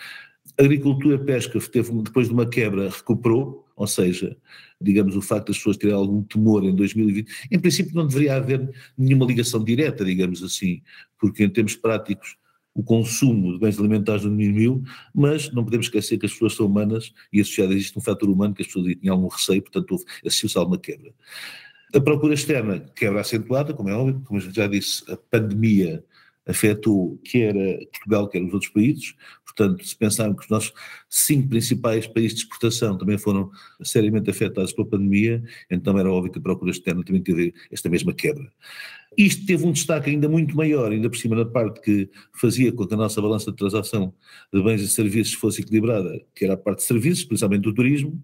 A 0.58 0.62
agricultura 0.62 1.18
pesca 1.18 1.58
teve, 1.60 1.92
depois 2.02 2.28
de 2.28 2.32
uma 2.32 2.48
quebra, 2.48 2.88
recuperou, 2.88 3.66
ou 3.76 3.86
seja, 3.86 4.36
digamos, 4.80 5.14
o 5.16 5.20
facto 5.20 5.48
das 5.48 5.58
pessoas 5.58 5.76
terem 5.76 5.94
algum 5.94 6.22
temor 6.22 6.64
em 6.64 6.74
2020, 6.74 7.30
em 7.50 7.58
princípio 7.58 7.94
não 7.94 8.06
deveria 8.06 8.36
haver 8.36 8.70
nenhuma 8.96 9.26
ligação 9.26 9.62
direta, 9.62 10.02
digamos 10.02 10.42
assim, 10.42 10.80
porque 11.18 11.44
em 11.44 11.50
termos 11.50 11.76
práticos 11.76 12.36
o 12.76 12.82
consumo 12.82 13.54
de 13.54 13.58
bens 13.58 13.78
alimentares 13.78 14.22
diminuiu, 14.22 14.84
mas 15.14 15.50
não 15.50 15.64
podemos 15.64 15.86
esquecer 15.86 16.18
que 16.18 16.26
as 16.26 16.32
pessoas 16.32 16.54
são 16.54 16.66
humanas 16.66 17.10
e 17.32 17.40
associado 17.40 17.72
existe 17.72 17.98
um 17.98 18.02
fator 18.02 18.28
humano 18.28 18.54
que 18.54 18.60
as 18.60 18.66
pessoas 18.68 18.94
tinham 19.00 19.14
algum 19.14 19.28
receio, 19.28 19.62
portanto 19.62 19.96
associou-se 20.24 20.58
a 20.58 20.60
alguma 20.60 20.78
quebra. 20.78 21.10
A 21.94 22.00
procura 22.00 22.34
externa, 22.34 22.80
quebra 22.94 23.22
acentuada, 23.22 23.72
como 23.72 23.88
é 23.88 23.94
óbvio, 23.94 24.20
como 24.26 24.38
já 24.38 24.66
disse, 24.66 25.10
a 25.10 25.16
pandemia 25.16 26.04
afetou 26.46 27.18
quer 27.24 27.54
Portugal, 27.90 28.28
quer 28.28 28.42
os 28.42 28.54
outros 28.54 28.70
países. 28.70 29.14
Portanto, 29.44 29.84
se 29.84 29.96
pensarmos 29.96 30.36
que 30.36 30.44
os 30.44 30.50
nossos 30.50 30.72
cinco 31.08 31.48
principais 31.48 32.06
países 32.06 32.34
de 32.34 32.44
exportação 32.44 32.96
também 32.96 33.18
foram 33.18 33.50
seriamente 33.82 34.30
afetados 34.30 34.72
pela 34.72 34.86
pandemia, 34.88 35.42
então 35.70 35.98
era 35.98 36.10
óbvio 36.10 36.32
que 36.32 36.38
a 36.38 36.42
procura 36.42 36.70
externa 36.70 37.02
também 37.04 37.22
teve 37.22 37.52
esta 37.70 37.88
mesma 37.88 38.12
quebra. 38.12 38.50
Isto 39.16 39.46
teve 39.46 39.64
um 39.64 39.72
destaque 39.72 40.10
ainda 40.10 40.28
muito 40.28 40.54
maior, 40.54 40.92
ainda 40.92 41.08
por 41.08 41.16
cima 41.16 41.34
da 41.36 41.46
parte 41.46 41.80
que 41.80 42.10
fazia 42.34 42.70
com 42.70 42.86
que 42.86 42.94
a 42.94 42.96
nossa 42.96 43.20
balança 43.20 43.50
de 43.50 43.56
transação 43.56 44.14
de 44.52 44.62
bens 44.62 44.82
e 44.82 44.88
serviços 44.88 45.34
fosse 45.34 45.62
equilibrada, 45.62 46.20
que 46.34 46.44
era 46.44 46.54
a 46.54 46.56
parte 46.56 46.78
de 46.78 46.84
serviços, 46.84 47.24
principalmente 47.24 47.62
do 47.62 47.74
turismo. 47.74 48.22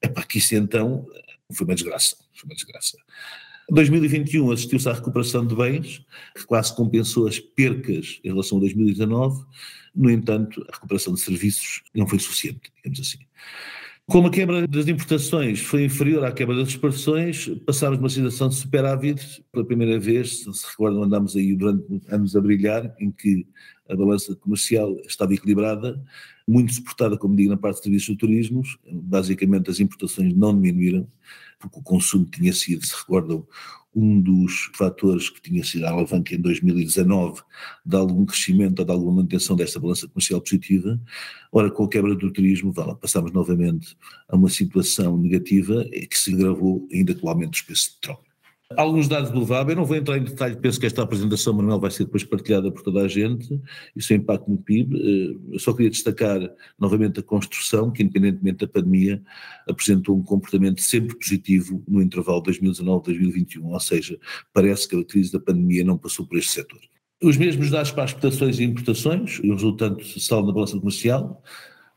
Epá, 0.00 0.22
que 0.22 0.38
isso 0.38 0.54
então 0.54 1.06
foi 1.52 1.66
uma 1.66 1.74
desgraça, 1.74 2.16
foi 2.34 2.48
uma 2.48 2.54
desgraça. 2.54 2.96
2021 3.70 4.50
assistiu-se 4.50 4.88
à 4.88 4.92
recuperação 4.92 5.46
de 5.46 5.54
bens, 5.54 6.04
que 6.36 6.44
quase 6.44 6.74
compensou 6.74 7.26
as 7.26 7.38
percas 7.38 8.20
em 8.24 8.28
relação 8.28 8.58
a 8.58 8.60
2019, 8.62 9.44
no 9.94 10.10
entanto, 10.10 10.64
a 10.68 10.74
recuperação 10.74 11.14
de 11.14 11.20
serviços 11.20 11.82
não 11.94 12.06
foi 12.06 12.18
suficiente, 12.18 12.72
digamos 12.76 13.00
assim. 13.00 13.18
Como 14.06 14.26
a 14.26 14.30
quebra 14.30 14.66
das 14.66 14.88
importações 14.88 15.60
foi 15.60 15.84
inferior 15.84 16.24
à 16.24 16.32
quebra 16.32 16.56
das 16.56 16.68
exportações, 16.68 17.48
passámos 17.64 17.98
uma 17.98 18.08
situação 18.08 18.48
de 18.48 18.56
superávit 18.56 19.44
pela 19.52 19.64
primeira 19.64 19.98
vez, 19.98 20.40
se 20.40 20.66
recordam, 20.68 21.04
andámos 21.04 21.36
aí 21.36 21.54
durante 21.54 21.84
anos 22.08 22.34
a 22.34 22.40
brilhar, 22.40 22.94
em 22.98 23.12
que 23.12 23.46
a 23.88 23.94
balança 23.94 24.34
comercial 24.34 24.96
estava 25.06 25.34
equilibrada, 25.34 26.02
muito 26.48 26.72
suportada, 26.72 27.16
como 27.16 27.36
digo, 27.36 27.50
na 27.50 27.56
parte 27.56 27.76
de 27.76 27.84
serviços 27.84 28.08
de 28.08 28.16
turismo, 28.16 28.62
basicamente 28.90 29.70
as 29.70 29.78
importações 29.78 30.34
não 30.34 30.52
diminuíram, 30.52 31.06
porque 31.62 31.78
o 31.78 31.82
consumo 31.82 32.26
tinha 32.26 32.52
sido, 32.52 32.84
se 32.84 32.94
recordam, 32.94 33.46
um 33.94 34.20
dos 34.20 34.70
fatores 34.74 35.28
que 35.28 35.40
tinha 35.40 35.62
sido 35.62 35.84
a 35.84 35.90
alavanca 35.90 36.34
em 36.34 36.40
2019 36.40 37.42
de 37.84 37.96
algum 37.96 38.24
crescimento 38.24 38.80
ou 38.80 38.84
de 38.86 38.90
alguma 38.90 39.16
manutenção 39.16 39.54
desta 39.54 39.78
balança 39.78 40.08
comercial 40.08 40.40
positiva. 40.40 41.00
Ora, 41.50 41.70
com 41.70 41.84
a 41.84 41.88
quebra 41.88 42.14
do 42.14 42.32
turismo, 42.32 42.72
passamos 43.00 43.32
novamente 43.32 43.96
a 44.28 44.36
uma 44.36 44.48
situação 44.48 45.16
negativa 45.18 45.84
que 46.08 46.18
se 46.18 46.32
agravou 46.34 46.88
ainda 46.92 47.14
com 47.14 47.26
o 47.26 47.30
aumento 47.30 47.50
dos 47.50 47.62
preços 47.62 47.88
de 47.88 47.94
petróleo. 47.96 48.31
Alguns 48.76 49.08
dados 49.08 49.30
do 49.30 49.44
VAB, 49.44 49.70
eu 49.70 49.76
não 49.76 49.84
vou 49.84 49.96
entrar 49.96 50.18
em 50.18 50.24
detalhe, 50.24 50.56
penso 50.56 50.78
que 50.78 50.86
esta 50.86 51.02
apresentação, 51.02 51.52
Manuel, 51.52 51.80
vai 51.80 51.90
ser 51.90 52.04
depois 52.04 52.24
partilhada 52.24 52.70
por 52.70 52.82
toda 52.82 53.00
a 53.00 53.08
gente, 53.08 53.60
e 53.94 54.02
seu 54.02 54.16
impacto 54.16 54.50
no 54.50 54.58
PIB. 54.58 54.96
Eh, 54.96 55.54
eu 55.54 55.58
só 55.58 55.72
queria 55.72 55.90
destacar 55.90 56.40
novamente 56.78 57.20
a 57.20 57.22
construção, 57.22 57.90
que 57.90 58.02
independentemente 58.02 58.58
da 58.58 58.68
pandemia, 58.68 59.22
apresentou 59.68 60.16
um 60.16 60.22
comportamento 60.22 60.80
sempre 60.80 61.16
positivo 61.16 61.82
no 61.86 62.02
intervalo 62.02 62.42
2019-2021, 62.42 63.64
ou 63.64 63.80
seja, 63.80 64.18
parece 64.52 64.88
que 64.88 64.96
a 64.96 65.04
crise 65.04 65.32
da 65.32 65.40
pandemia 65.40 65.84
não 65.84 65.98
passou 65.98 66.26
por 66.26 66.38
este 66.38 66.52
setor. 66.52 66.80
Os 67.22 67.36
mesmos 67.36 67.70
dados 67.70 67.92
para 67.92 68.04
as 68.04 68.10
exportações 68.10 68.58
e 68.58 68.64
importações, 68.64 69.38
o 69.38 69.52
resultante 69.52 70.20
saldo 70.20 70.48
na 70.48 70.52
balança 70.52 70.76
comercial, 70.76 71.42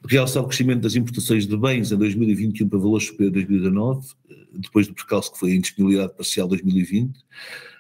realçar 0.08 0.44
o 0.44 0.48
crescimento 0.48 0.82
das 0.82 0.96
importações 0.96 1.48
de 1.48 1.58
bens 1.58 1.92
em 1.92 1.98
2021 1.98 2.70
para 2.70 2.80
valores 2.80 3.08
superiores 3.08 3.44
a 3.44 3.48
2019, 3.48 4.08
depois 4.54 4.88
do 4.88 4.94
percalço 4.94 5.34
que 5.34 5.40
foi 5.40 5.52
a 5.52 5.56
indisponibilidade 5.56 6.16
parcial 6.16 6.48
de 6.48 6.56
2020, 6.56 7.20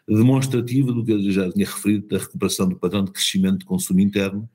demonstrativa 0.08 0.91
do 0.91 1.03
que 1.03 1.12
eu 1.12 1.32
já 1.32 1.51
tinha 1.51 1.65
referido 1.65 2.08
da 2.08 2.17
recuperação 2.17 2.70
do 2.70 2.75
padrão 2.75 3.03
de 3.03 3.12
crescimento 3.12 3.60
de 3.60 3.65
consumo 3.65 4.00
interno, 4.00 4.48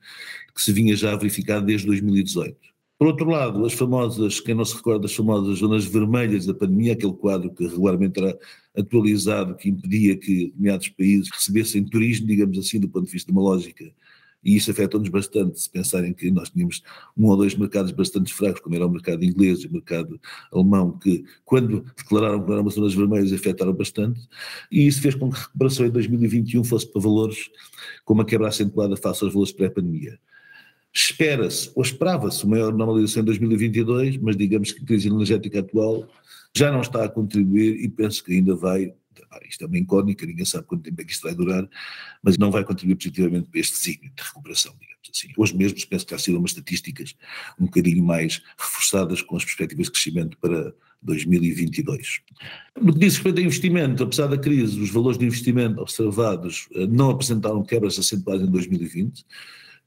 que 0.55 0.61
se 0.61 0.71
vinha 0.71 0.95
já 0.95 1.13
a 1.13 1.15
verificar 1.15 1.59
desde 1.59 1.87
2018. 1.87 2.55
Por 2.97 3.07
outro 3.07 3.27
lado, 3.29 3.65
as 3.65 3.73
famosas, 3.73 4.39
quem 4.39 4.53
não 4.53 4.63
se 4.63 4.75
recorda 4.75 5.01
das 5.01 5.15
famosas 5.15 5.57
zonas 5.57 5.85
vermelhas 5.85 6.45
da 6.45 6.53
pandemia, 6.53 6.93
aquele 6.93 7.13
quadro 7.13 7.51
que 7.51 7.65
regularmente 7.65 8.19
era 8.19 8.37
atualizado, 8.77 9.55
que 9.55 9.69
impedia 9.69 10.15
que 10.15 10.45
determinados 10.45 10.89
países 10.89 11.29
recebessem 11.33 11.83
turismo, 11.83 12.27
digamos 12.27 12.59
assim, 12.59 12.79
do 12.79 12.87
ponto 12.87 13.05
de 13.05 13.11
vista 13.11 13.31
de 13.31 13.37
uma 13.37 13.41
lógica 13.41 13.91
e 14.43 14.55
isso 14.55 14.71
afetou-nos 14.71 15.09
bastante, 15.09 15.59
se 15.59 15.69
pensarem 15.69 16.13
que 16.13 16.31
nós 16.31 16.49
tínhamos 16.49 16.81
um 17.15 17.27
ou 17.27 17.37
dois 17.37 17.55
mercados 17.55 17.91
bastante 17.91 18.33
fracos, 18.33 18.61
como 18.61 18.75
era 18.75 18.85
o 18.85 18.89
mercado 18.89 19.23
inglês 19.23 19.59
e 19.59 19.67
o 19.67 19.71
mercado 19.71 20.19
alemão, 20.51 20.97
que 20.97 21.23
quando 21.45 21.85
declararam 21.95 22.43
que 22.43 22.51
eram 22.51 22.69
zonas 22.69 22.93
vermelhas 22.93 23.31
afetaram 23.31 23.73
bastante, 23.73 24.21
e 24.71 24.87
isso 24.87 25.01
fez 25.01 25.15
com 25.15 25.29
que 25.29 25.37
a 25.37 25.41
recuperação 25.41 25.85
em 25.85 25.91
2021 25.91 26.63
fosse 26.63 26.91
para 26.91 27.01
valores 27.01 27.49
com 28.03 28.13
uma 28.13 28.25
quebra 28.25 28.47
acentuada 28.47 28.97
face 28.97 29.23
aos 29.23 29.33
valores 29.33 29.53
pré-pandemia. 29.53 30.19
Espera-se, 30.93 31.71
ou 31.73 31.83
esperava-se, 31.83 32.43
uma 32.43 32.57
maior 32.57 32.73
normalização 32.73 33.21
em 33.21 33.25
2022, 33.25 34.17
mas 34.17 34.35
digamos 34.35 34.71
que 34.71 34.83
a 34.83 34.85
crise 34.85 35.07
energética 35.07 35.59
atual 35.59 36.07
já 36.53 36.71
não 36.71 36.81
está 36.81 37.05
a 37.05 37.09
contribuir 37.09 37.81
e 37.81 37.87
penso 37.87 38.23
que 38.23 38.33
ainda 38.33 38.55
vai 38.55 38.93
isto 39.47 39.63
é 39.63 39.67
uma 39.67 39.77
incógnita, 39.77 40.25
ninguém 40.25 40.45
sabe 40.45 40.65
quanto 40.65 40.83
tempo 40.83 41.01
é 41.01 41.05
que 41.05 41.11
isto 41.11 41.23
vai 41.23 41.35
durar, 41.35 41.67
mas 42.23 42.37
não 42.37 42.51
vai 42.51 42.63
contribuir 42.63 42.95
positivamente 42.95 43.49
para 43.49 43.59
este 43.59 43.77
signo 43.77 44.09
de 44.15 44.23
recuperação, 44.23 44.73
digamos 44.79 45.09
assim. 45.13 45.27
Hoje 45.37 45.55
mesmo 45.55 45.77
penso 45.89 46.05
que 46.05 46.13
há 46.13 46.19
sido 46.19 46.37
umas 46.37 46.51
estatísticas 46.51 47.15
um 47.59 47.65
bocadinho 47.65 48.03
mais 48.03 48.41
reforçadas 48.57 49.21
com 49.21 49.35
as 49.35 49.43
perspectivas 49.43 49.87
de 49.87 49.91
crescimento 49.91 50.37
para 50.37 50.73
2022. 51.01 52.21
No 52.79 52.93
que 52.93 52.99
diz 52.99 53.15
respeito 53.15 53.39
a 53.39 53.43
investimento, 53.43 54.03
apesar 54.03 54.27
da 54.27 54.37
crise, 54.37 54.79
os 54.79 54.91
valores 54.91 55.17
de 55.17 55.25
investimento 55.25 55.81
observados 55.81 56.67
eh, 56.75 56.85
não 56.87 57.09
apresentaram 57.09 57.63
quebras 57.63 57.97
acentuadas 57.97 58.47
em 58.47 58.51
2020, 58.51 59.25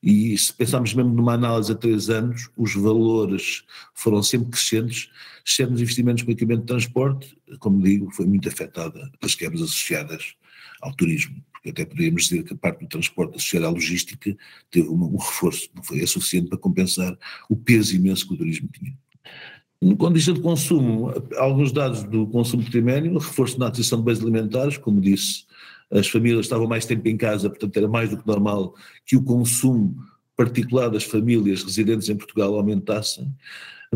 e 0.04 0.36
se 0.36 0.52
pensarmos 0.52 0.92
mesmo 0.92 1.14
numa 1.14 1.32
análise 1.32 1.72
a 1.72 1.74
três 1.74 2.10
anos, 2.10 2.50
os 2.54 2.74
valores 2.74 3.64
foram 3.94 4.22
sempre 4.22 4.50
crescentes, 4.50 5.08
exceto 5.46 5.72
nos 5.72 5.80
investimentos 5.80 6.22
com 6.22 6.30
equipamento 6.30 6.60
de 6.60 6.66
transporte, 6.66 7.38
como 7.58 7.82
digo, 7.82 8.10
foi 8.10 8.26
muito 8.26 8.46
afetada 8.46 9.10
pelas 9.18 9.34
quebras 9.34 9.62
associadas 9.62 10.34
ao 10.82 10.94
turismo, 10.94 11.42
porque 11.54 11.70
até 11.70 11.86
poderíamos 11.86 12.24
dizer 12.24 12.42
que 12.42 12.52
a 12.52 12.56
parte 12.56 12.80
do 12.80 12.88
transporte 12.88 13.36
associada 13.36 13.66
à 13.66 13.70
logística 13.70 14.36
teve 14.70 14.88
um, 14.88 15.04
um 15.04 15.16
reforço, 15.16 15.70
não 15.74 15.82
foi 15.82 16.02
é 16.02 16.06
suficiente 16.06 16.50
para 16.50 16.58
compensar 16.58 17.16
o 17.48 17.56
peso 17.56 17.96
imenso 17.96 18.28
que 18.28 18.34
o 18.34 18.36
turismo 18.36 18.68
tinha. 18.68 18.94
No 19.84 19.98
condição 19.98 20.32
de 20.32 20.40
consumo, 20.40 21.12
alguns 21.36 21.70
dados 21.70 22.04
do 22.04 22.26
consumo 22.28 22.64
primário, 22.64 23.18
reforço 23.18 23.58
na 23.60 23.66
aquisição 23.66 23.98
de 23.98 24.04
bens 24.06 24.18
alimentares, 24.18 24.78
como 24.78 24.98
disse, 24.98 25.44
as 25.90 26.08
famílias 26.08 26.46
estavam 26.46 26.66
mais 26.66 26.86
tempo 26.86 27.06
em 27.06 27.18
casa, 27.18 27.50
portanto 27.50 27.76
era 27.76 27.86
mais 27.86 28.08
do 28.08 28.16
que 28.16 28.26
normal 28.26 28.74
que 29.04 29.14
o 29.14 29.22
consumo 29.22 29.94
particular 30.34 30.88
das 30.88 31.04
famílias 31.04 31.62
residentes 31.62 32.08
em 32.08 32.16
Portugal 32.16 32.54
aumentasse. 32.54 33.28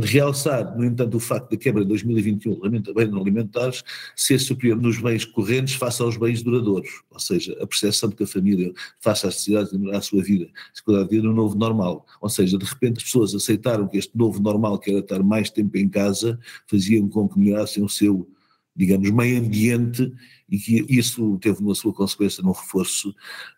Realçar, 0.00 0.76
no 0.76 0.84
entanto, 0.84 1.16
o 1.16 1.20
facto 1.20 1.50
da 1.50 1.56
quebra 1.56 1.82
de 1.82 1.88
2021 1.88 2.60
de 2.60 2.92
bens 2.92 3.10
não 3.10 3.20
alimentares 3.20 3.82
ser 4.14 4.38
superior 4.38 4.80
nos 4.80 4.98
bens 4.98 5.24
correntes 5.24 5.74
face 5.74 6.02
aos 6.02 6.16
bens 6.16 6.42
duradouros, 6.42 7.02
ou 7.10 7.18
seja, 7.18 7.56
a 7.60 7.66
percepção 7.66 8.08
de 8.08 8.16
que 8.16 8.24
a 8.24 8.26
família 8.26 8.72
faça 9.00 9.28
as 9.28 9.34
necessidades 9.34 9.72
de 9.72 9.78
melhorar 9.78 9.98
a 9.98 10.02
sua 10.02 10.22
vida, 10.22 10.48
se 10.74 10.82
cuidar 10.82 11.04
de 11.04 11.20
no 11.20 11.32
novo 11.32 11.56
normal, 11.56 12.06
ou 12.20 12.28
seja, 12.28 12.58
de 12.58 12.64
repente 12.64 12.98
as 12.98 13.04
pessoas 13.04 13.34
aceitaram 13.34 13.88
que 13.88 13.96
este 13.96 14.16
novo 14.16 14.40
normal, 14.40 14.78
que 14.78 14.90
era 14.90 15.00
estar 15.00 15.22
mais 15.22 15.50
tempo 15.50 15.76
em 15.76 15.88
casa, 15.88 16.38
faziam 16.66 17.08
com 17.08 17.28
que 17.28 17.38
melhorassem 17.38 17.82
o 17.82 17.88
seu 17.88 18.28
digamos, 18.76 19.10
meio 19.10 19.40
ambiente 19.40 20.14
e 20.48 20.56
que 20.56 20.86
isso 20.88 21.36
teve 21.38 21.60
uma 21.60 21.74
sua 21.74 21.92
consequência 21.92 22.44
no 22.44 22.52
reforço 22.52 23.12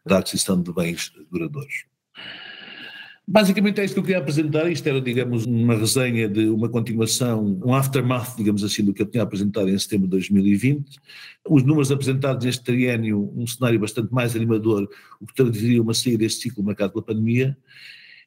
da 0.04 0.18
aquisição 0.18 0.61
de 0.62 0.73
bens 0.73 1.12
duradouros. 1.30 1.85
Basicamente 3.27 3.81
é 3.81 3.85
isto 3.85 3.95
que 3.95 4.00
eu 4.00 4.05
queria 4.05 4.19
apresentar, 4.19 4.69
isto 4.71 4.89
era, 4.89 5.00
digamos, 5.00 5.47
uma 5.47 5.77
resenha 5.77 6.29
de 6.29 6.49
uma 6.49 6.69
continuação, 6.69 7.61
um 7.65 7.73
aftermath, 7.73 8.37
digamos 8.37 8.65
assim, 8.65 8.85
do 8.85 8.93
que 8.93 9.03
eu 9.03 9.07
tinha 9.07 9.23
apresentado 9.23 9.69
em 9.69 9.79
setembro 9.79 10.07
de 10.07 10.12
2020. 10.12 10.99
Os 11.49 11.62
números 11.62 11.93
apresentados 11.93 12.45
neste 12.45 12.65
triênio, 12.65 13.33
um 13.37 13.47
cenário 13.47 13.79
bastante 13.79 14.12
mais 14.12 14.35
animador, 14.35 14.89
o 15.21 15.27
que 15.27 15.35
traduziria 15.35 15.81
uma 15.81 15.95
saída 15.95 16.19
deste 16.19 16.43
ciclo 16.43 16.65
marcado 16.65 16.93
pela 16.93 17.05
pandemia, 17.05 17.57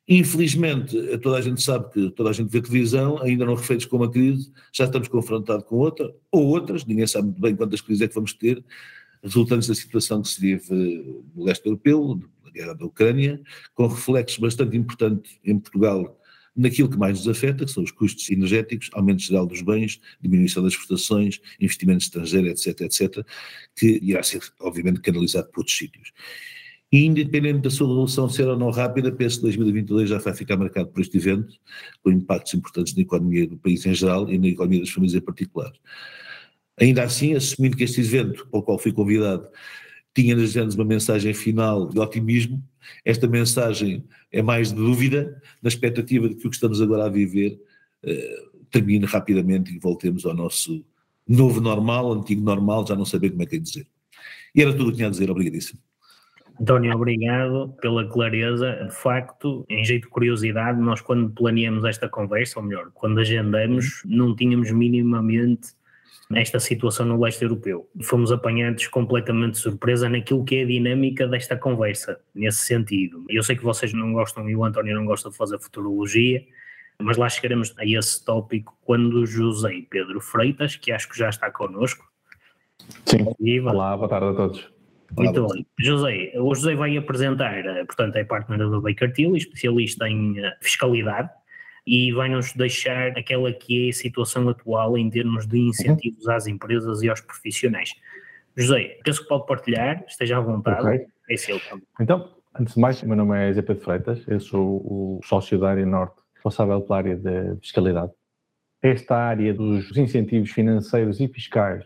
Infelizmente, 0.07 0.97
toda 1.19 1.37
a 1.37 1.41
gente 1.41 1.61
sabe 1.61 1.89
que 1.89 2.09
toda 2.11 2.29
a 2.29 2.33
gente 2.33 2.49
vê 2.49 2.61
televisão, 2.61 3.21
ainda 3.21 3.45
não 3.45 3.55
refeitos 3.55 3.85
com 3.85 3.95
uma 3.95 4.11
crise, 4.11 4.51
já 4.73 4.83
estamos 4.83 5.07
confrontados 5.07 5.65
com 5.65 5.77
outra, 5.77 6.13
ou 6.29 6.45
outras, 6.47 6.85
ninguém 6.85 7.07
sabe 7.07 7.27
muito 7.27 7.41
bem 7.41 7.55
quantas 7.55 7.79
crises 7.79 8.01
é 8.01 8.07
que 8.07 8.13
vamos 8.13 8.33
ter, 8.33 8.63
resultantes 9.23 9.69
da 9.69 9.75
situação 9.75 10.21
que 10.21 10.27
se 10.27 10.41
vive 10.41 11.23
no 11.33 11.45
leste 11.45 11.65
europeu, 11.65 12.19
guerra 12.53 12.73
da 12.73 12.85
Ucrânia, 12.85 13.41
com 13.73 13.87
reflexos 13.87 14.37
bastante 14.39 14.77
importantes 14.77 15.39
em 15.43 15.59
Portugal 15.59 16.19
naquilo 16.55 16.89
que 16.89 16.97
mais 16.97 17.17
nos 17.17 17.27
afeta, 17.27 17.65
que 17.65 17.71
são 17.71 17.83
os 17.83 17.91
custos 17.91 18.29
energéticos, 18.29 18.89
aumento 18.93 19.23
geral 19.23 19.45
dos 19.45 19.61
bens, 19.61 19.99
diminuição 20.21 20.61
das 20.63 20.73
exportações, 20.73 21.39
investimento 21.59 22.03
estrangeiro, 22.03 22.47
etc., 22.47 22.81
etc., 22.81 23.25
que 23.75 23.99
irá 24.03 24.21
ser, 24.21 24.41
obviamente, 24.59 25.01
canalizado 25.01 25.49
por 25.49 25.61
outros 25.61 25.75
sítios. 25.75 26.11
E 26.91 27.05
independente 27.05 27.61
da 27.61 27.71
sua 27.71 27.87
evolução 27.87 28.29
ser 28.29 28.47
ou 28.47 28.55
não 28.55 28.69
rápida, 28.69 29.11
penso 29.11 29.37
que 29.37 29.41
2022 29.43 30.09
já 30.09 30.19
vai 30.19 30.35
ficar 30.35 30.57
marcado 30.57 30.89
por 30.89 31.01
este 31.01 31.17
evento, 31.17 31.55
com 32.03 32.11
impactos 32.11 32.53
importantes 32.53 32.93
na 32.93 33.01
economia 33.01 33.47
do 33.47 33.57
país 33.57 33.83
em 33.87 33.95
geral 33.95 34.29
e 34.29 34.37
na 34.37 34.47
economia 34.47 34.81
das 34.81 34.91
famílias 34.91 35.19
em 35.19 35.25
particular. 35.25 35.73
Ainda 36.79 37.03
assim, 37.03 37.33
assumindo 37.33 37.75
que 37.75 37.83
este 37.83 37.99
evento, 37.99 38.47
para 38.47 38.59
o 38.59 38.63
qual 38.63 38.77
fui 38.77 38.91
convidado, 38.91 39.47
tinha 40.13 40.35
nas 40.35 40.55
anos 40.55 40.75
uma 40.75 40.85
mensagem 40.85 41.33
final 41.33 41.87
de 41.87 41.99
otimismo, 41.99 42.63
esta 43.03 43.27
mensagem 43.27 44.03
é 44.31 44.41
mais 44.41 44.69
de 44.69 44.75
dúvida, 44.75 45.41
na 45.61 45.67
expectativa 45.67 46.29
de 46.29 46.35
que 46.35 46.47
o 46.47 46.49
que 46.49 46.55
estamos 46.55 46.81
agora 46.81 47.05
a 47.05 47.09
viver 47.09 47.59
eh, 48.03 48.43
termine 48.69 49.05
rapidamente 49.05 49.73
e 49.73 49.79
voltemos 49.79 50.25
ao 50.25 50.33
nosso 50.33 50.85
novo 51.27 51.61
normal, 51.61 52.11
antigo 52.11 52.41
normal, 52.41 52.85
já 52.85 52.95
não 52.95 53.05
saber 53.05 53.31
como 53.31 53.43
é 53.43 53.45
que 53.45 53.55
é 53.55 53.59
dizer. 53.59 53.87
E 54.53 54.61
era 54.61 54.71
tudo 54.71 54.87
o 54.87 54.91
que 54.91 54.97
tinha 54.97 55.07
a 55.07 55.11
dizer, 55.11 55.31
obrigadíssimo. 55.31 55.79
António, 56.59 56.93
obrigado 56.95 57.73
pela 57.81 58.07
clareza. 58.07 58.85
De 58.87 58.93
facto, 58.93 59.65
em 59.67 59.83
jeito 59.83 60.03
de 60.03 60.09
curiosidade, 60.09 60.79
nós 60.79 61.01
quando 61.01 61.29
planeamos 61.31 61.83
esta 61.85 62.07
conversa, 62.07 62.59
ou 62.59 62.65
melhor, 62.65 62.91
quando 62.93 63.19
agendamos, 63.19 64.03
não 64.05 64.35
tínhamos 64.35 64.71
minimamente 64.71 65.69
esta 66.37 66.59
situação 66.59 67.05
no 67.05 67.21
leste 67.21 67.43
europeu. 67.43 67.89
Fomos 68.01 68.31
apanhados 68.31 68.87
completamente 68.87 69.53
de 69.53 69.59
surpresa 69.59 70.09
naquilo 70.09 70.43
que 70.43 70.57
é 70.57 70.63
a 70.63 70.65
dinâmica 70.65 71.27
desta 71.27 71.57
conversa, 71.57 72.19
nesse 72.33 72.59
sentido. 72.59 73.25
Eu 73.29 73.43
sei 73.43 73.55
que 73.55 73.63
vocês 73.63 73.93
não 73.93 74.13
gostam 74.13 74.49
e 74.49 74.55
o 74.55 74.63
António 74.63 74.95
não 74.95 75.05
gosta 75.05 75.29
de 75.29 75.37
fazer 75.37 75.59
futurologia, 75.59 76.43
mas 76.99 77.17
lá 77.17 77.29
chegaremos 77.29 77.73
a 77.77 77.85
esse 77.85 78.23
tópico 78.23 78.77
quando 78.81 79.25
José 79.25 79.83
Pedro 79.89 80.19
Freitas, 80.21 80.75
que 80.75 80.91
acho 80.91 81.09
que 81.09 81.17
já 81.17 81.29
está 81.29 81.49
connosco. 81.51 82.05
Sim, 83.05 83.25
Viva. 83.39 83.71
olá, 83.71 83.95
boa 83.95 84.09
tarde 84.09 84.27
a 84.27 84.33
todos. 84.33 84.73
Muito 85.15 85.47
bem. 85.47 85.65
José, 85.79 86.31
o 86.35 86.53
José 86.55 86.75
vai 86.75 86.97
apresentar, 86.97 87.65
eh, 87.65 87.85
portanto, 87.85 88.15
é 88.15 88.23
partner 88.23 88.69
da 88.69 88.79
Baker 88.79 89.13
Tilly, 89.13 89.37
especialista 89.37 90.09
em 90.09 90.39
eh, 90.39 90.57
fiscalidade, 90.59 91.29
e 91.85 92.11
vai-nos 92.13 92.53
deixar 92.53 93.09
aquela 93.17 93.51
que 93.51 93.87
é 93.87 93.89
a 93.89 93.93
situação 93.93 94.47
atual 94.49 94.97
em 94.97 95.09
termos 95.09 95.45
de 95.45 95.59
incentivos 95.59 96.27
às 96.27 96.47
empresas 96.47 97.01
e 97.01 97.09
aos 97.09 97.21
profissionais. 97.21 97.93
José, 98.55 98.99
penso 99.03 99.23
que 99.23 99.27
pode 99.27 99.45
partilhar, 99.45 100.03
esteja 100.07 100.37
à 100.37 100.41
vontade. 100.41 100.81
Okay. 100.81 101.05
É 101.29 101.37
seu 101.37 101.59
também. 101.61 101.85
Então, 101.99 102.35
antes 102.57 102.73
de 102.75 102.79
mais, 102.79 103.01
meu 103.03 103.15
nome 103.15 103.37
é 103.37 103.53
Zé 103.53 103.61
Pedro 103.61 103.83
Freitas, 103.83 104.23
eu 104.27 104.39
sou 104.39 104.77
o 104.85 105.19
sócio 105.23 105.57
da 105.57 105.69
área 105.69 105.85
norte, 105.85 106.15
responsável 106.33 106.81
pela 106.81 106.97
área 106.97 107.15
de 107.15 107.59
fiscalidade. 107.61 108.11
Esta 108.81 109.15
área 109.15 109.53
dos 109.53 109.95
incentivos 109.95 110.51
financeiros 110.51 111.19
e 111.21 111.27
fiscais 111.27 111.85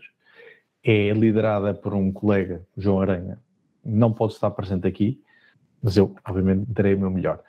é 0.84 1.10
liderada 1.12 1.72
por 1.72 1.94
um 1.94 2.12
colega, 2.12 2.66
João 2.76 3.00
Aranha. 3.00 3.38
Não 3.84 4.12
pode 4.12 4.32
estar 4.32 4.50
presente 4.50 4.86
aqui, 4.86 5.22
mas 5.80 5.96
eu, 5.96 6.14
obviamente, 6.26 6.66
darei 6.68 6.94
o 6.94 6.98
meu 6.98 7.10
melhor. 7.10 7.40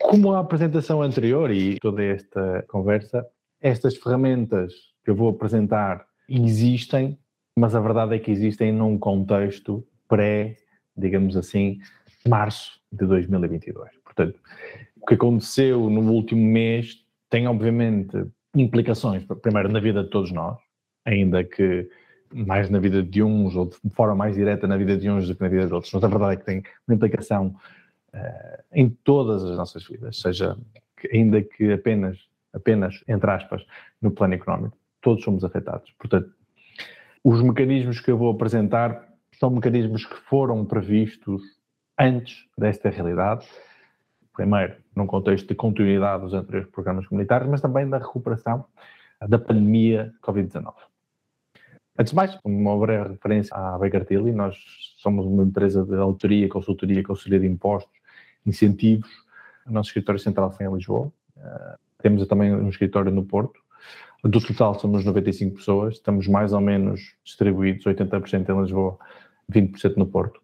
Como 0.00 0.32
a 0.32 0.40
apresentação 0.40 1.02
anterior 1.02 1.50
e 1.50 1.78
toda 1.78 2.02
esta 2.02 2.64
conversa, 2.68 3.26
estas 3.60 3.96
ferramentas 3.96 4.72
que 5.04 5.10
eu 5.10 5.14
vou 5.14 5.30
apresentar 5.30 6.06
existem, 6.28 7.18
mas 7.58 7.74
a 7.74 7.80
verdade 7.80 8.14
é 8.14 8.18
que 8.18 8.30
existem 8.30 8.72
num 8.72 8.98
contexto 8.98 9.84
pré, 10.08 10.56
digamos 10.96 11.36
assim, 11.36 11.78
março 12.26 12.80
de 12.92 13.06
2022. 13.06 13.90
Portanto, 14.04 14.40
o 15.00 15.06
que 15.06 15.14
aconteceu 15.14 15.90
no 15.90 16.12
último 16.12 16.42
mês 16.42 17.04
tem, 17.28 17.46
obviamente, 17.46 18.16
implicações, 18.54 19.24
primeiro, 19.42 19.68
na 19.68 19.80
vida 19.80 20.02
de 20.02 20.10
todos 20.10 20.32
nós, 20.32 20.58
ainda 21.04 21.44
que 21.44 21.88
mais 22.32 22.68
na 22.68 22.78
vida 22.78 23.02
de 23.02 23.22
uns 23.22 23.56
ou 23.56 23.66
de 23.66 23.90
forma 23.94 24.14
mais 24.14 24.36
direta 24.36 24.66
na 24.66 24.76
vida 24.76 24.96
de 24.96 25.08
uns 25.08 25.26
do 25.26 25.34
que 25.34 25.40
na 25.40 25.48
vida 25.48 25.66
de 25.66 25.72
outros. 25.72 25.92
Mas 25.92 26.04
a 26.04 26.08
verdade 26.08 26.34
é 26.34 26.36
que 26.36 26.44
tem 26.44 26.62
uma 26.86 26.94
implicação 26.94 27.54
em 28.72 28.88
todas 28.88 29.44
as 29.44 29.56
nossas 29.56 29.86
vidas, 29.86 30.20
seja 30.20 30.56
que, 30.96 31.08
ainda 31.14 31.42
que 31.42 31.72
apenas, 31.72 32.18
apenas, 32.52 33.02
entre 33.06 33.30
aspas, 33.30 33.64
no 34.00 34.10
plano 34.10 34.34
económico. 34.34 34.76
Todos 35.00 35.22
somos 35.22 35.44
afetados. 35.44 35.92
Portanto, 35.98 36.30
os 37.22 37.42
mecanismos 37.42 38.00
que 38.00 38.10
eu 38.10 38.18
vou 38.18 38.30
apresentar 38.30 39.08
são 39.38 39.50
mecanismos 39.50 40.04
que 40.04 40.16
foram 40.16 40.64
previstos 40.64 41.42
antes 41.98 42.46
desta 42.56 42.90
realidade. 42.90 43.46
Primeiro, 44.34 44.76
num 44.94 45.06
contexto 45.06 45.48
de 45.48 45.54
continuidade 45.54 46.22
dos 46.22 46.34
anteriores 46.34 46.70
programas 46.70 47.06
comunitários, 47.06 47.50
mas 47.50 47.60
também 47.60 47.88
da 47.88 47.98
recuperação 47.98 48.64
da 49.28 49.38
pandemia 49.38 50.12
Covid-19. 50.22 50.74
Antes 51.98 52.12
de 52.12 52.16
mais, 52.16 52.38
uma 52.44 52.78
breve 52.78 53.10
referência 53.10 53.56
à 53.56 53.76
Baker 53.76 54.04
Tilly, 54.04 54.30
nós 54.30 54.56
somos 54.98 55.26
uma 55.26 55.42
empresa 55.42 55.84
de 55.84 55.96
autoria, 55.96 56.48
consultoria, 56.48 57.02
conselheiro 57.02 57.44
de 57.44 57.50
impostos, 57.50 57.97
incentivos. 58.48 59.10
O 59.66 59.72
nosso 59.72 59.88
escritório 59.88 60.20
central 60.20 60.50
foi 60.50 60.66
em 60.66 60.74
Lisboa. 60.74 61.12
Uh, 61.36 61.78
temos 62.02 62.26
também 62.26 62.54
um 62.54 62.68
escritório 62.68 63.12
no 63.12 63.24
Porto. 63.24 63.60
Do 64.24 64.40
total 64.40 64.78
somos 64.78 65.04
95 65.04 65.56
pessoas, 65.56 65.94
estamos 65.94 66.26
mais 66.26 66.52
ou 66.52 66.60
menos 66.60 67.14
distribuídos, 67.24 67.84
80% 67.84 68.48
em 68.48 68.60
Lisboa, 68.62 68.98
20% 69.52 69.96
no 69.96 70.06
Porto. 70.06 70.40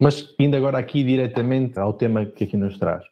Mas 0.00 0.34
indo 0.38 0.56
agora 0.56 0.78
aqui 0.78 1.04
diretamente 1.04 1.78
ao 1.78 1.92
tema 1.92 2.26
que 2.26 2.44
aqui 2.44 2.56
nos 2.56 2.76
traz. 2.76 3.04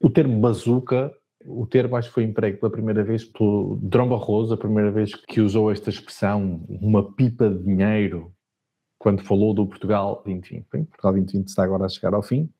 O 0.00 0.08
termo 0.08 0.40
bazuca 0.40 1.12
o 1.46 1.66
termo 1.66 1.96
acho 1.96 2.08
que 2.08 2.14
foi 2.14 2.24
emprego 2.24 2.58
pela 2.58 2.72
primeira 2.72 3.04
vez 3.04 3.24
pelo 3.24 3.78
Drão 3.80 4.08
Barroso, 4.08 4.54
a 4.54 4.56
primeira 4.56 4.90
vez 4.90 5.14
que 5.14 5.40
usou 5.40 5.70
esta 5.70 5.90
expressão, 5.90 6.64
uma 6.68 7.12
pipa 7.12 7.48
de 7.48 7.62
dinheiro, 7.62 8.32
quando 8.98 9.22
falou 9.22 9.54
do 9.54 9.66
Portugal 9.66 10.22
2020. 10.24 10.88
Portugal 10.88 11.12
2020 11.12 11.48
está 11.48 11.62
agora 11.62 11.84
a 11.84 11.88
chegar 11.88 12.14
ao 12.14 12.22
fim 12.22 12.50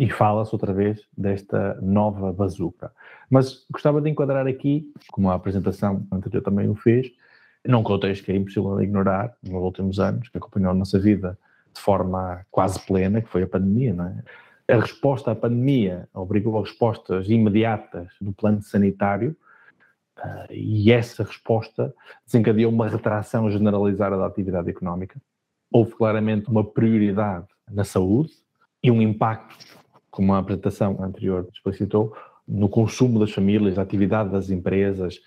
e 0.00 0.08
fala-se 0.08 0.54
outra 0.54 0.72
vez 0.72 1.06
desta 1.14 1.78
nova 1.82 2.32
bazuca. 2.32 2.90
Mas 3.28 3.66
gostava 3.70 4.00
de 4.00 4.08
enquadrar 4.08 4.46
aqui, 4.46 4.90
como 5.12 5.28
a 5.28 5.34
apresentação 5.34 6.06
anterior 6.10 6.42
também 6.42 6.70
o 6.70 6.74
fez, 6.74 7.12
num 7.66 7.82
contexto 7.82 8.24
que 8.24 8.32
é 8.32 8.36
impossível 8.36 8.78
de 8.78 8.84
ignorar 8.84 9.36
nos 9.42 9.62
últimos 9.62 10.00
anos, 10.00 10.30
que 10.30 10.38
acompanhou 10.38 10.70
a 10.70 10.74
nossa 10.74 10.98
vida 10.98 11.38
de 11.74 11.82
forma 11.82 12.46
quase 12.50 12.80
plena, 12.86 13.20
que 13.20 13.28
foi 13.28 13.42
a 13.42 13.46
pandemia, 13.46 13.92
não 13.92 14.06
é? 14.06 14.22
a 14.72 14.80
resposta 14.80 15.32
à 15.32 15.34
pandemia 15.34 16.08
obrigou 16.14 16.56
a 16.56 16.62
respostas 16.62 17.28
imediatas 17.28 18.08
do 18.22 18.32
plano 18.32 18.62
sanitário 18.62 19.36
uh, 20.18 20.50
e 20.50 20.90
essa 20.90 21.24
resposta 21.24 21.94
desencadeou 22.24 22.72
uma 22.72 22.88
retração 22.88 23.50
generalizada 23.50 24.16
da 24.16 24.24
atividade 24.24 24.70
económica. 24.70 25.20
Houve 25.70 25.92
claramente 25.92 26.48
uma 26.48 26.64
prioridade 26.64 27.48
na 27.70 27.84
saúde 27.84 28.32
e 28.82 28.90
um 28.90 29.02
impacto, 29.02 29.79
como 30.10 30.34
a 30.34 30.38
apresentação 30.38 31.02
anterior 31.02 31.48
explicitou, 31.52 32.14
no 32.46 32.68
consumo 32.68 33.20
das 33.20 33.30
famílias, 33.30 33.76
na 33.76 33.82
atividade 33.82 34.30
das 34.30 34.50
empresas. 34.50 35.20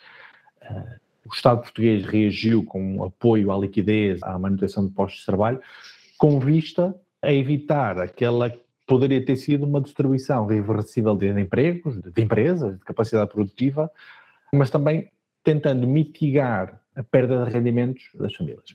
Uh, 0.61 1.03
o 1.25 1.33
Estado 1.33 1.61
português 1.61 2.05
reagiu 2.05 2.65
com 2.65 3.03
apoio 3.03 3.51
à 3.51 3.57
liquidez, 3.57 4.21
à 4.23 4.37
manutenção 4.37 4.85
de 4.85 4.93
postos 4.93 5.21
de 5.21 5.25
trabalho, 5.25 5.61
com 6.17 6.39
vista 6.39 6.93
a 7.21 7.31
evitar 7.31 7.97
aquela 7.99 8.51
poderia 8.85 9.23
ter 9.25 9.37
sido 9.37 9.65
uma 9.65 9.81
distribuição 9.81 10.45
reversível 10.45 11.15
de 11.15 11.27
empregos, 11.39 12.01
de 12.01 12.21
empresas, 12.21 12.77
de 12.77 12.83
capacidade 12.83 13.31
produtiva, 13.31 13.89
mas 14.53 14.69
também 14.69 15.09
tentando 15.43 15.87
mitigar 15.87 16.81
a 16.95 17.03
perda 17.03 17.45
de 17.45 17.51
rendimentos 17.51 18.03
das 18.13 18.35
famílias. 18.35 18.65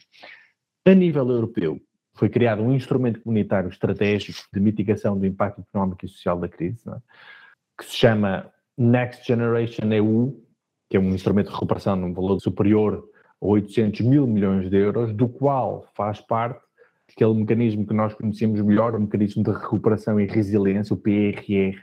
A 0.85 0.95
nível 0.95 1.29
europeu, 1.29 1.81
foi 2.19 2.29
criado 2.29 2.63
um 2.63 2.75
instrumento 2.75 3.21
comunitário 3.21 3.69
estratégico 3.69 4.41
de 4.53 4.59
mitigação 4.59 5.17
do 5.17 5.25
impacto 5.25 5.61
económico 5.61 6.05
e 6.05 6.09
social 6.09 6.37
da 6.37 6.49
crise, 6.49 6.83
é? 6.89 6.97
que 7.79 7.85
se 7.85 7.97
chama 7.97 8.51
Next 8.77 9.25
Generation 9.25 9.93
EU, 9.93 10.45
que 10.91 10.97
é 10.97 11.01
um 11.01 11.11
instrumento 11.11 11.47
de 11.47 11.55
recuperação 11.55 11.95
num 11.95 12.13
valor 12.13 12.41
superior 12.41 13.09
a 13.41 13.47
800 13.47 14.01
mil 14.01 14.27
milhões 14.27 14.69
de 14.69 14.77
euros, 14.77 15.15
do 15.15 15.29
qual 15.29 15.87
faz 15.95 16.21
parte 16.21 16.61
aquele 17.09 17.35
mecanismo 17.35 17.87
que 17.87 17.95
nós 17.95 18.13
conhecemos 18.15 18.61
melhor, 18.61 18.97
o 18.97 19.01
mecanismo 19.01 19.45
de 19.45 19.53
recuperação 19.53 20.21
e 20.21 20.27
resiliência, 20.27 20.95
o 20.95 20.97
PRR, 20.97 21.79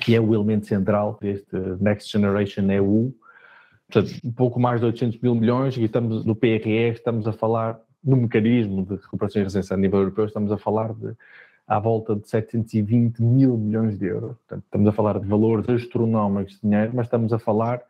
que 0.00 0.14
é 0.14 0.20
o 0.20 0.34
elemento 0.34 0.66
central 0.66 1.16
deste 1.20 1.56
Next 1.80 2.10
Generation 2.10 2.68
EU. 2.70 3.14
Portanto, 3.88 4.20
um 4.24 4.32
pouco 4.32 4.58
mais 4.58 4.80
de 4.80 4.86
800 4.86 5.20
mil 5.20 5.36
milhões 5.36 5.76
e 5.76 5.84
estamos 5.84 6.24
no 6.24 6.34
PRR, 6.34 6.94
estamos 6.94 7.28
a 7.28 7.32
falar 7.32 7.80
no 8.02 8.16
mecanismo 8.16 8.84
de 8.84 8.96
recuperação 8.96 9.40
e 9.40 9.44
resiliência 9.44 9.74
a 9.74 9.76
nível 9.76 10.00
europeu, 10.00 10.24
estamos 10.24 10.52
a 10.52 10.58
falar 10.58 10.92
de 10.94 11.14
à 11.66 11.78
volta 11.78 12.16
de 12.16 12.26
720 12.26 13.22
mil 13.22 13.58
milhões 13.58 13.98
de 13.98 14.06
euros. 14.06 14.36
Portanto, 14.38 14.64
estamos 14.64 14.88
a 14.88 14.92
falar 14.92 15.20
de 15.20 15.26
valores 15.26 15.68
astronómicos 15.68 16.54
de 16.54 16.60
dinheiro, 16.62 16.92
mas 16.94 17.06
estamos 17.06 17.30
a 17.32 17.38
falar 17.38 17.82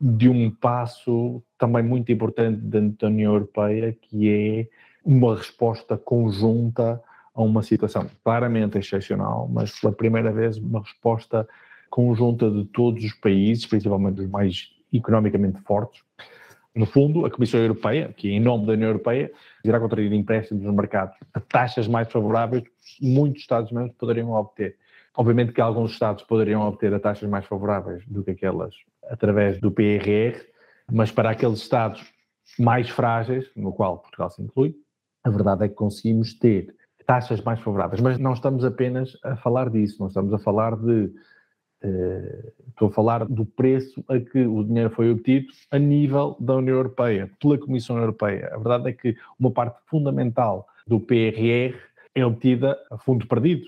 de 0.00 0.28
um 0.28 0.48
passo 0.50 1.42
também 1.58 1.82
muito 1.82 2.12
importante 2.12 2.60
da 2.60 3.08
União 3.08 3.32
Europeia, 3.32 3.92
que 4.00 4.30
é 4.30 4.68
uma 5.04 5.34
resposta 5.34 5.98
conjunta 5.98 7.02
a 7.34 7.42
uma 7.42 7.62
situação 7.62 8.06
claramente 8.22 8.78
excepcional, 8.78 9.48
mas 9.52 9.78
pela 9.80 9.92
primeira 9.92 10.32
vez 10.32 10.56
uma 10.58 10.80
resposta 10.80 11.48
conjunta 11.90 12.48
de 12.48 12.64
todos 12.66 13.02
os 13.02 13.14
países, 13.14 13.66
principalmente 13.66 14.20
os 14.20 14.28
mais 14.28 14.70
economicamente 14.92 15.60
fortes. 15.62 16.02
No 16.74 16.86
fundo, 16.86 17.26
a 17.26 17.30
Comissão 17.30 17.60
Europeia, 17.60 18.12
que 18.16 18.30
em 18.30 18.40
nome 18.40 18.66
da 18.66 18.72
União 18.72 18.88
Europeia, 18.88 19.32
irá 19.64 19.80
contrair 19.80 20.12
empréstimos 20.12 20.62
nos 20.62 20.74
mercados 20.74 21.16
a 21.34 21.40
taxas 21.40 21.88
mais 21.88 22.10
favoráveis, 22.10 22.64
muitos 23.00 23.42
Estados 23.42 23.72
membros 23.72 23.96
poderiam 23.96 24.30
obter. 24.32 24.76
Obviamente 25.16 25.52
que 25.52 25.60
alguns 25.60 25.92
Estados 25.92 26.22
poderiam 26.22 26.62
obter 26.62 26.94
a 26.94 27.00
taxas 27.00 27.28
mais 27.28 27.44
favoráveis 27.46 28.04
do 28.06 28.22
que 28.22 28.30
aquelas 28.30 28.74
através 29.08 29.58
do 29.60 29.70
PRR, 29.70 30.38
mas 30.92 31.10
para 31.10 31.30
aqueles 31.30 31.58
Estados 31.60 32.04
mais 32.58 32.88
frágeis, 32.88 33.50
no 33.56 33.72
qual 33.72 33.98
Portugal 33.98 34.30
se 34.30 34.42
inclui, 34.42 34.76
a 35.24 35.30
verdade 35.30 35.64
é 35.64 35.68
que 35.68 35.74
conseguimos 35.74 36.34
ter 36.34 36.74
taxas 37.08 37.40
mais 37.40 37.58
favoráveis, 37.60 38.02
mas 38.02 38.18
não 38.18 38.34
estamos 38.34 38.64
apenas 38.64 39.16
a 39.24 39.34
falar 39.36 39.70
disso, 39.70 39.96
não 39.98 40.08
estamos 40.08 40.32
a 40.32 40.38
falar 40.38 40.76
de. 40.76 41.10
Uh, 41.82 42.52
estou 42.68 42.88
a 42.88 42.90
falar 42.90 43.24
do 43.24 43.44
preço 43.44 44.04
a 44.08 44.18
que 44.18 44.40
o 44.46 44.64
dinheiro 44.64 44.90
foi 44.90 45.10
obtido 45.10 45.46
a 45.70 45.78
nível 45.78 46.36
da 46.40 46.56
União 46.56 46.76
Europeia, 46.76 47.30
pela 47.40 47.58
Comissão 47.58 47.98
Europeia. 47.98 48.50
A 48.52 48.56
verdade 48.56 48.88
é 48.88 48.92
que 48.92 49.16
uma 49.38 49.50
parte 49.50 49.78
fundamental 49.86 50.66
do 50.86 50.98
PRR 50.98 51.76
é 52.14 52.26
obtida 52.26 52.76
a 52.90 52.98
fundo 52.98 53.26
perdido. 53.26 53.64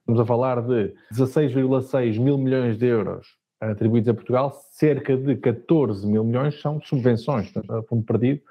Estamos 0.00 0.20
a 0.20 0.26
falar 0.26 0.60
de 0.60 0.94
16,6 1.12 2.20
mil 2.20 2.36
milhões 2.36 2.76
de 2.76 2.86
euros 2.86 3.26
atribuídos 3.70 4.08
a 4.08 4.14
Portugal, 4.14 4.52
cerca 4.70 5.16
de 5.16 5.36
14 5.36 6.06
mil 6.06 6.24
milhões 6.24 6.60
são 6.60 6.80
subvenções, 6.80 7.52
a 7.56 7.82
fundo 7.82 8.04
perdido, 8.04 8.42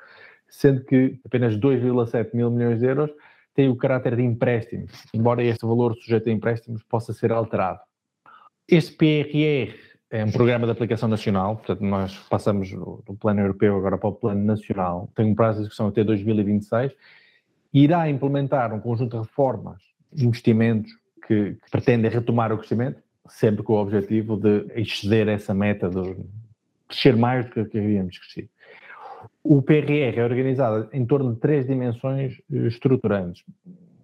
sendo 0.50 0.84
que 0.84 1.20
apenas 1.26 1.56
2,7 1.56 2.34
mil 2.34 2.50
milhões 2.50 2.80
de 2.80 2.86
euros 2.86 3.12
têm 3.54 3.70
o 3.70 3.76
caráter 3.76 4.16
de 4.16 4.24
empréstimo, 4.24 4.88
embora 5.14 5.44
este 5.44 5.66
valor 5.66 5.96
sujeito 5.96 6.30
a 6.30 6.32
empréstimos 6.32 6.84
possa 6.84 7.14
ser 7.14 7.32
alterado. 7.32 7.80
Este 8.68 8.94
PRR 8.94 9.76
é 10.10 10.24
um 10.24 10.32
programa 10.32 10.66
de 10.66 10.72
aplicação 10.72 11.10
nacional, 11.10 11.58
portanto 11.58 11.82
nós 11.82 12.18
passamos 12.30 12.72
do, 12.72 13.18
plano 13.20 13.42
europeu 13.42 13.76
agora 13.76 13.98
para 13.98 14.10
o 14.10 14.14
plano 14.14 14.44
nacional, 14.44 15.10
tem 15.16 15.26
um 15.26 15.36
prazo 15.36 15.58
de 15.58 15.64
execução 15.64 15.88
até 15.88 16.04
2026, 16.04 16.94
irá 17.74 18.10
implementar 18.10 18.74
um 18.74 18.80
conjunto 18.80 19.18
de 19.18 19.24
reformas, 19.24 19.82
investimentos 20.16 20.92
que, 21.28 21.54
que 21.56 21.72
pretendem 21.72 22.10
retomar 22.10 22.54
o 22.54 22.58
crescimento, 22.58 23.02
sempre 23.28 23.64
com 23.64 23.74
o 23.74 23.82
objetivo 23.82 24.38
de 24.38 24.66
exceder 24.76 25.28
essa 25.28 25.54
meta 25.54 25.90
de 25.90 26.16
crescer 26.88 27.18
mais 27.18 27.46
do 27.46 27.66
que 27.66 27.78
havíamos 27.78 28.18
crescido. 28.18 28.50
O 29.44 29.62
PRR 29.62 30.18
é 30.18 30.24
organizado 30.24 30.88
em 30.94 31.06
torno 31.06 31.34
de 31.34 31.40
três 31.40 31.68
dimensões 31.68 32.40
estruturantes. 32.50 33.44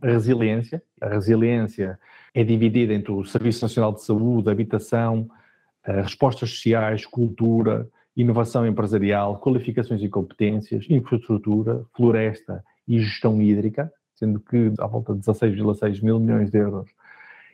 A 0.01 0.07
resiliência. 0.07 0.81
A 0.99 1.07
resiliência 1.07 1.99
é 2.39 2.43
dividida 2.45 2.93
entre 2.93 3.11
o 3.11 3.25
Serviço 3.25 3.63
Nacional 3.65 3.91
de 3.91 4.01
Saúde, 4.01 4.49
habitação, 4.49 5.29
eh, 5.85 6.01
respostas 6.01 6.51
sociais, 6.51 7.05
cultura, 7.05 7.85
inovação 8.15 8.65
empresarial, 8.65 9.39
qualificações 9.39 10.01
e 10.01 10.07
competências, 10.07 10.85
infraestrutura, 10.89 11.83
floresta 11.93 12.63
e 12.87 12.97
gestão 12.99 13.41
hídrica, 13.41 13.91
sendo 14.15 14.39
que 14.39 14.71
à 14.79 14.87
volta 14.87 15.13
de 15.13 15.19
16,6 15.19 16.01
mil 16.01 16.17
milhões 16.17 16.49
de 16.49 16.59
euros 16.59 16.89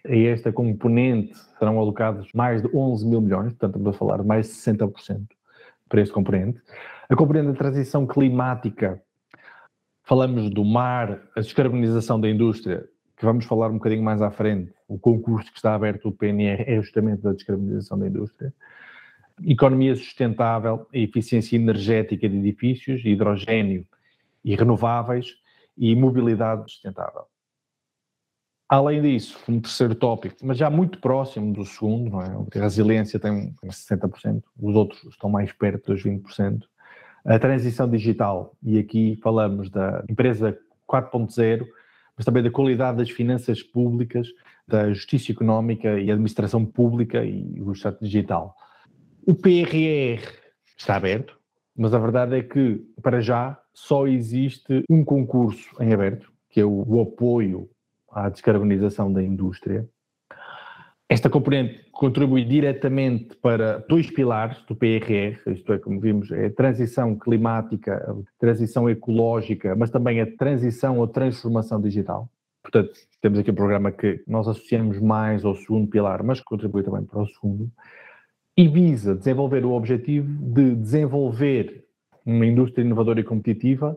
a 0.08 0.16
esta 0.16 0.54
componente 0.54 1.36
serão 1.58 1.80
alocados 1.80 2.32
mais 2.32 2.62
de 2.62 2.70
11 2.72 3.08
mil 3.08 3.22
milhões, 3.22 3.54
portanto 3.54 3.78
estamos 3.78 3.96
a 3.96 3.98
falar 3.98 4.18
de 4.22 4.28
mais 4.28 4.46
de 4.46 4.54
60% 4.54 5.26
para 5.90 6.00
este 6.00 6.14
componente. 6.14 6.62
A 7.10 7.16
componente 7.16 7.48
da 7.48 7.54
transição 7.56 8.06
climática, 8.06 9.02
falamos 10.04 10.48
do 10.52 10.64
mar, 10.64 11.24
a 11.36 11.42
descarbonização 11.42 12.22
da 12.22 12.30
indústria, 12.30 12.88
que 13.16 13.26
vamos 13.26 13.46
falar 13.46 13.70
um 13.70 13.76
bocadinho 13.76 14.04
mais 14.04 14.22
à 14.22 14.30
frente. 14.30 14.74
O 14.88 15.00
concurso 15.00 15.52
que 15.52 15.58
está 15.58 15.74
aberto 15.74 16.10
do 16.10 16.12
PNR 16.12 16.64
é 16.68 16.82
justamente 16.82 17.22
da 17.22 17.32
descarbonização 17.32 17.98
da 17.98 18.08
indústria. 18.08 18.54
Economia 19.44 19.96
sustentável, 19.96 20.88
eficiência 20.94 21.56
energética 21.56 22.28
de 22.28 22.38
edifícios, 22.38 23.04
hidrogênio 23.04 23.86
e 24.44 24.56
renováveis 24.56 25.36
e 25.78 25.96
mobilidade 25.96 26.72
sustentável. 26.72 27.26
Além 28.68 29.02
disso, 29.02 29.40
um 29.48 29.60
terceiro 29.60 29.94
tópico, 29.94 30.38
mas 30.44 30.58
já 30.58 30.70
muito 30.70 31.00
próximo 31.00 31.54
do 31.54 31.64
segundo, 31.66 32.10
não 32.10 32.22
é? 32.22 32.60
a 32.60 32.64
resiliência 32.64 33.20
tem 33.20 33.54
60%, 33.64 34.42
os 34.60 34.76
outros 34.76 35.04
estão 35.04 35.30
mais 35.30 35.52
perto 35.52 35.94
dos 35.94 36.04
20%. 36.04 36.64
A 37.24 37.38
transição 37.38 37.90
digital, 37.90 38.56
e 38.64 38.80
aqui 38.80 39.20
falamos 39.22 39.70
da 39.70 40.04
empresa 40.10 40.58
4.0, 40.88 41.66
mas 42.16 42.26
também 42.26 42.44
da 42.44 42.52
qualidade 42.52 42.98
das 42.98 43.10
finanças 43.10 43.62
públicas, 43.62 44.28
da 44.68 44.92
justiça 44.92 45.32
económica 45.32 46.00
e 46.00 46.10
administração 46.12 46.66
pública 46.66 47.24
e 47.24 47.62
o 47.62 47.72
Estado 47.72 47.98
digital. 48.02 48.56
O 49.28 49.34
PRR 49.34 50.22
está 50.78 50.96
aberto, 50.96 51.38
mas 51.76 51.94
a 51.94 52.00
verdade 52.00 52.38
é 52.38 52.44
que, 52.44 52.82
para 53.02 53.22
já, 53.22 53.60
só 53.74 54.08
existe 54.08 54.84
um 54.90 55.04
concurso 55.04 55.76
em 55.82 55.94
aberto, 55.94 56.32
que 56.50 56.62
é 56.62 56.66
o, 56.66 56.84
o 56.88 57.02
apoio 57.02 57.70
à 58.10 58.30
descarbonização 58.30 59.12
da 59.12 59.22
indústria. 59.22 59.88
Esta 61.08 61.30
componente 61.30 61.86
contribui 61.92 62.44
diretamente 62.44 63.36
para 63.36 63.78
dois 63.88 64.10
pilares 64.10 64.60
do 64.64 64.76
PRR, 64.76 65.38
isto 65.48 65.74
é, 65.74 65.78
como 65.78 66.00
vimos, 66.00 66.32
é 66.32 66.48
a 66.48 66.54
transição 66.54 67.16
climática, 67.16 67.96
a 67.96 68.40
transição 68.40 68.90
ecológica, 68.90 69.76
mas 69.76 69.92
também 69.92 70.20
a 70.20 70.36
transição 70.36 70.98
ou 70.98 71.08
transformação 71.08 71.80
digital. 71.80 72.28
Portanto, 72.64 72.94
temos 73.22 73.38
aqui 73.38 73.52
um 73.52 73.56
programa 73.56 73.92
que 73.92 74.24
nós 74.28 74.48
associamos 74.48 75.00
mais 75.00 75.46
ao 75.46 75.54
segundo 75.56 75.88
pilar, 75.88 76.24
mas 76.24 76.40
que 76.40 76.46
contribui 76.46 76.82
também 76.82 77.04
para 77.04 77.22
o 77.22 77.28
segundo, 77.28 77.70
e 78.58 78.68
visa 78.68 79.14
desenvolver 79.14 79.64
o 79.64 79.74
objetivo 79.74 80.28
de 80.28 80.74
desenvolver 80.74 81.86
uma 82.26 82.48
indústria 82.48 82.84
inovadora 82.84 83.20
e 83.20 83.24
competitiva 83.24 83.96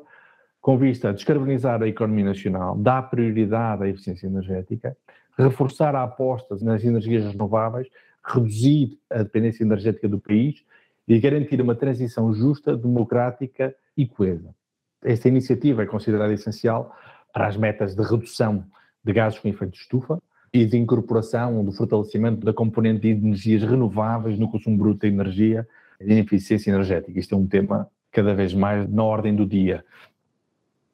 com 0.61 0.77
vista 0.77 1.09
a 1.09 1.13
descarbonizar 1.13 1.83
a 1.83 1.89
economia 1.89 2.27
nacional, 2.27 2.77
dar 2.77 3.09
prioridade 3.09 3.85
à 3.85 3.89
eficiência 3.89 4.27
energética, 4.27 4.95
reforçar 5.39 5.95
a 5.95 6.03
aposta 6.03 6.57
nas 6.63 6.85
energias 6.85 7.25
renováveis, 7.31 7.89
reduzir 8.25 8.99
a 9.09 9.23
dependência 9.23 9.63
energética 9.63 10.09
do 10.09 10.19
país 10.19 10.65
e 11.07 11.19
garantir 11.19 11.61
uma 11.61 11.75
transição 11.75 12.33
justa, 12.35 12.77
democrática 12.77 13.75
e 13.97 14.07
coesa. 14.07 14.55
Esta 15.03 15.29
iniciativa 15.29 15.83
é 15.83 15.87
considerada 15.87 16.33
essencial 16.33 16.95
para 17.33 17.47
as 17.47 17.57
metas 17.57 17.95
de 17.95 18.03
redução 18.03 18.65
de 19.05 19.13
gases 19.13 19.39
com 19.39 19.49
efeito 19.49 19.73
de 19.73 19.79
estufa 19.79 20.21
e 20.53 20.67
de 20.67 20.77
incorporação 20.77 21.65
do 21.65 21.73
fortalecimento 21.73 22.45
da 22.45 22.53
componente 22.53 23.01
de 23.01 23.09
energias 23.11 23.63
renováveis 23.63 24.39
no 24.39 24.51
consumo 24.51 24.77
bruto 24.77 25.01
de 25.01 25.07
energia 25.07 25.67
e 26.01 26.07
de 26.07 26.15
eficiência 26.15 26.71
energética. 26.71 27.19
Isto 27.19 27.35
é 27.35 27.39
um 27.39 27.47
tema 27.47 27.89
cada 28.11 28.35
vez 28.35 28.53
mais 28.53 28.91
na 28.91 29.05
ordem 29.05 29.35
do 29.35 29.47
dia. 29.47 29.85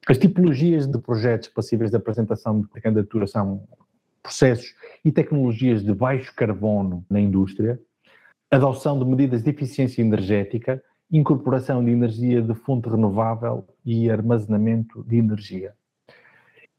As 0.07 0.17
tipologias 0.17 0.85
de 0.85 0.99
projetos 0.99 1.49
passíveis 1.49 1.89
de 1.89 1.97
apresentação 1.97 2.61
de 2.61 2.81
candidatura 2.81 3.25
são 3.25 3.63
processos 4.25 4.73
e 5.03 5.11
tecnologias 5.11 5.83
de 5.83 5.93
baixo 5.93 6.33
carbono 6.35 7.05
na 7.07 7.19
indústria, 7.19 7.79
adoção 8.49 8.97
de 8.97 9.05
medidas 9.05 9.43
de 9.43 9.51
eficiência 9.51 10.01
energética, 10.01 10.83
incorporação 11.11 11.85
de 11.85 11.91
energia 11.91 12.41
de 12.41 12.55
fonte 12.55 12.89
renovável 12.89 13.67
e 13.85 14.09
armazenamento 14.09 15.03
de 15.03 15.17
energia. 15.17 15.73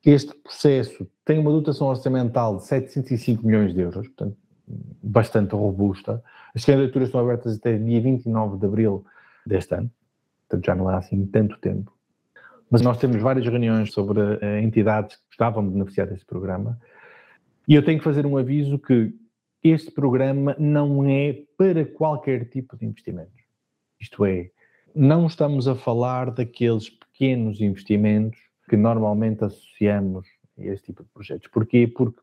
Este 0.04 0.34
processo 0.34 1.08
tem 1.24 1.38
uma 1.38 1.52
dotação 1.52 1.86
orçamental 1.86 2.56
de 2.56 2.66
705 2.66 3.46
milhões 3.46 3.72
de 3.72 3.80
euros, 3.80 4.08
portanto, 4.08 4.36
bastante 5.02 5.54
robusta. 5.54 6.22
As 6.52 6.64
candidaturas 6.64 7.08
estão 7.08 7.20
abertas 7.20 7.56
até 7.56 7.78
dia 7.78 8.00
29 8.00 8.58
de 8.58 8.66
abril 8.66 9.04
deste 9.46 9.72
ano, 9.74 9.90
portanto 10.48 10.66
já 10.66 10.74
não 10.74 10.88
há 10.88 10.98
assim 10.98 11.24
tanto 11.26 11.56
tempo. 11.58 11.92
Mas 12.68 12.82
nós 12.82 12.98
temos 12.98 13.22
várias 13.22 13.46
reuniões 13.46 13.92
sobre 13.92 14.20
uh, 14.20 14.58
entidades 14.60 15.16
que 15.16 15.22
estavam 15.30 15.64
a 15.64 15.70
beneficiar 15.70 16.08
deste 16.08 16.26
programa 16.26 16.76
e 17.66 17.74
eu 17.74 17.84
tenho 17.84 17.98
que 17.98 18.04
fazer 18.04 18.24
um 18.26 18.36
aviso 18.36 18.78
que 18.78 19.12
este 19.62 19.90
programa 19.90 20.54
não 20.58 21.04
é 21.08 21.42
para 21.56 21.84
qualquer 21.84 22.48
tipo 22.48 22.76
de 22.76 22.86
investimentos. 22.86 23.42
Isto 24.00 24.24
é, 24.24 24.50
não 24.94 25.26
estamos 25.26 25.66
a 25.66 25.74
falar 25.74 26.30
daqueles 26.30 26.88
pequenos 26.88 27.60
investimentos 27.60 28.38
que 28.68 28.76
normalmente 28.76 29.44
associamos 29.44 30.26
a 30.58 30.64
este 30.64 30.86
tipo 30.86 31.02
de 31.02 31.08
projetos. 31.10 31.48
Porquê? 31.48 31.86
Porque 31.86 32.20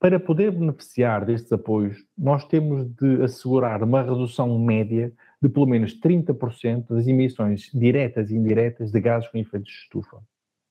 para 0.00 0.20
poder 0.20 0.52
beneficiar 0.52 1.24
destes 1.24 1.52
apoios, 1.52 1.98
nós 2.16 2.44
temos 2.44 2.86
de 2.94 3.22
assegurar 3.22 3.82
uma 3.82 4.02
redução 4.02 4.56
média 4.58 5.12
de 5.42 5.48
pelo 5.48 5.66
menos 5.66 5.98
30% 5.98 6.86
das 6.88 7.06
emissões 7.06 7.70
diretas 7.74 8.30
e 8.30 8.36
indiretas 8.36 8.92
de 8.92 9.00
gases 9.00 9.28
com 9.28 9.38
efeito 9.38 9.64
de 9.64 9.70
estufa. 9.70 10.18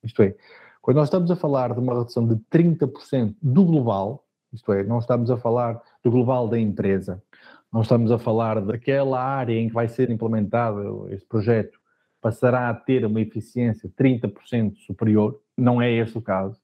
Isto 0.04 0.24
é, 0.24 0.36
quando 0.84 0.98
nós 0.98 1.08
estamos 1.08 1.32
a 1.32 1.36
falar 1.38 1.74
de 1.74 1.80
uma 1.80 1.98
redução 1.98 2.28
de 2.28 2.36
30% 2.52 3.38
do 3.42 3.64
global, 3.64 4.26
isto 4.52 4.74
é, 4.74 4.84
não 4.84 5.00
estamos 5.00 5.32
a 5.32 5.38
falar 5.38 5.82
do 6.04 6.12
global 6.12 6.50
da 6.50 6.60
empresa, 6.60 7.24
não 7.72 7.84
estamos 7.84 8.12
a 8.12 8.20
falar 8.20 8.60
daquela 8.60 9.24
área 9.24 9.58
em 9.58 9.70
que 9.70 9.74
vai 9.74 9.88
ser 9.88 10.10
implementado 10.10 11.08
este 11.10 11.26
projeto, 11.26 11.80
passará 12.20 12.68
a 12.68 12.74
ter 12.74 13.06
uma 13.06 13.22
eficiência 13.22 13.90
30% 13.98 14.76
superior, 14.86 15.40
não 15.58 15.82
é 15.82 15.90
esse 15.90 16.18
o 16.18 16.22
caso. 16.22 16.60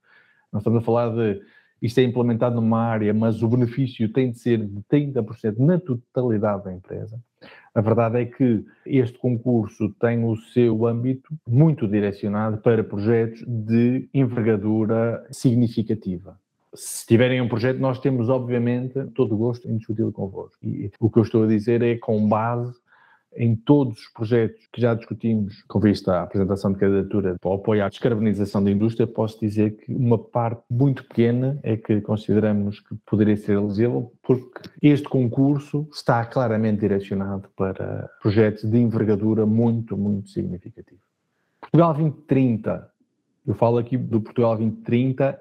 Nós 0.52 0.64
estamos 0.64 0.80
a 0.80 0.86
falar 0.86 1.16
de 1.16 1.42
isto 1.82 1.98
é 2.00 2.04
implementado 2.04 2.56
numa 2.56 2.82
área, 2.82 3.14
mas 3.14 3.42
o 3.42 3.48
benefício 3.48 4.12
tem 4.12 4.32
de 4.32 4.40
ser 4.40 4.58
de 4.58 4.82
30% 4.92 5.58
na 5.60 5.80
totalidade 5.80 6.66
da 6.66 6.74
empresa. 6.74 7.18
A 7.74 7.82
verdade 7.82 8.22
é 8.22 8.26
que 8.26 8.66
este 8.86 9.18
concurso 9.18 9.90
tem 10.00 10.24
o 10.24 10.36
seu 10.36 10.86
âmbito 10.88 11.30
muito 11.48 11.88
direcionado 11.88 12.58
para 12.58 12.84
projetos 12.84 13.44
de 13.48 14.10
envergadura 14.14 15.26
significativa. 15.32 16.38
Se 16.74 17.06
tiverem 17.06 17.42
um 17.42 17.48
projeto, 17.48 17.80
nós 17.80 18.00
temos, 18.00 18.30
obviamente, 18.30 19.04
todo 19.16 19.34
o 19.34 19.38
gosto 19.38 19.68
em 19.68 19.78
discuti-lo 19.78 20.12
convosco. 20.12 20.58
E 20.64 20.92
o 21.00 21.10
que 21.10 21.18
eu 21.18 21.24
estou 21.24 21.44
a 21.44 21.48
dizer 21.48 21.82
é 21.82 21.96
com 21.98 22.28
base 22.28 22.74
em 23.40 23.56
todos 23.56 23.98
os 23.98 24.10
projetos 24.10 24.68
que 24.72 24.82
já 24.82 24.94
discutimos 24.94 25.64
com 25.64 25.80
vista 25.80 26.14
à 26.14 26.24
apresentação 26.24 26.74
de 26.74 26.78
candidatura 26.78 27.38
para 27.40 27.50
o 27.50 27.54
apoio 27.54 27.86
à 27.86 27.88
descarbonização 27.88 28.62
da 28.62 28.70
indústria, 28.70 29.08
posso 29.08 29.40
dizer 29.40 29.78
que 29.78 29.94
uma 29.94 30.18
parte 30.18 30.62
muito 30.70 31.06
pequena 31.06 31.58
é 31.64 31.78
que 31.78 32.02
consideramos 32.02 32.82
que 32.82 32.96
poderia 33.06 33.38
ser 33.38 33.54
elegível, 33.54 34.12
porque 34.22 34.70
este 34.82 35.08
concurso 35.08 35.88
está 35.94 36.26
claramente 36.26 36.82
direcionado 36.82 37.48
para 37.56 38.10
projetos 38.22 38.70
de 38.70 38.78
envergadura 38.78 39.46
muito, 39.46 39.98
muito 39.98 40.30
significativa. 40.30 41.00
Portugal 41.62 41.94
2030, 41.94 42.92
eu 43.48 43.54
falo 43.54 43.78
aqui 43.78 43.98
do 43.98 44.20
Portugal 44.20 44.58
2030 44.58 45.40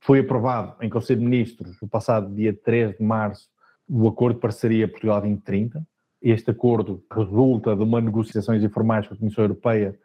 Foi 0.00 0.18
aprovado 0.18 0.74
em 0.82 0.90
Conselho 0.90 1.20
de 1.20 1.26
Ministros, 1.26 1.80
no 1.80 1.88
passado 1.88 2.34
dia 2.34 2.52
3 2.52 2.98
de 2.98 3.04
março, 3.04 3.48
o 3.88 4.08
Acordo 4.08 4.34
de 4.34 4.40
Parceria 4.40 4.88
Portugal 4.88 5.20
2030. 5.20 5.86
Este 6.22 6.52
acordo 6.52 7.02
resulta 7.12 7.74
de 7.74 7.82
uma 7.82 8.00
negociações 8.00 8.62
informais 8.62 9.08
com 9.08 9.14
a 9.14 9.16
Comissão 9.16 9.44
Europeia 9.44 9.98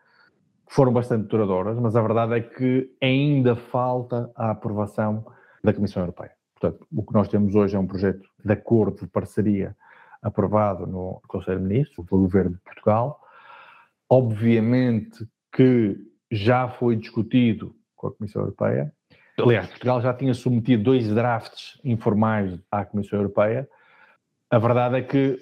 que 0.68 0.74
foram 0.74 0.92
bastante 0.92 1.28
duradouras, 1.28 1.78
mas 1.80 1.96
a 1.96 2.02
verdade 2.02 2.34
é 2.34 2.42
que 2.42 2.92
ainda 3.02 3.56
falta 3.56 4.32
a 4.36 4.52
aprovação 4.52 5.26
da 5.64 5.74
Comissão 5.74 6.02
Europeia. 6.02 6.32
Portanto, 6.60 6.88
o 6.92 7.04
que 7.04 7.14
nós 7.14 7.28
temos 7.28 7.54
hoje 7.56 7.76
é 7.76 7.80
um 7.80 7.88
projeto 7.88 8.28
de 8.44 8.52
acordo 8.52 9.02
de 9.02 9.08
parceria 9.08 9.76
aprovado 10.22 10.88
no 10.88 11.22
Conselho 11.28 11.60
de 11.60 11.66
Ministros, 11.66 12.06
pelo 12.08 12.22
Governo 12.22 12.52
de 12.52 12.62
Portugal. 12.62 13.20
Obviamente 14.10 15.28
que 15.54 15.98
já 16.32 16.68
foi 16.68 16.96
discutido 16.96 17.76
com 17.96 18.08
a 18.08 18.12
Comissão 18.12 18.42
Europeia. 18.42 18.92
Aliás, 19.40 19.68
Portugal 19.68 20.02
já 20.02 20.14
tinha 20.14 20.34
submetido 20.34 20.84
dois 20.84 21.08
drafts 21.08 21.80
informais 21.84 22.60
à 22.72 22.84
Comissão 22.84 23.20
Europeia. 23.20 23.70
A 24.50 24.58
verdade 24.58 24.98
é 24.98 25.02
que 25.02 25.40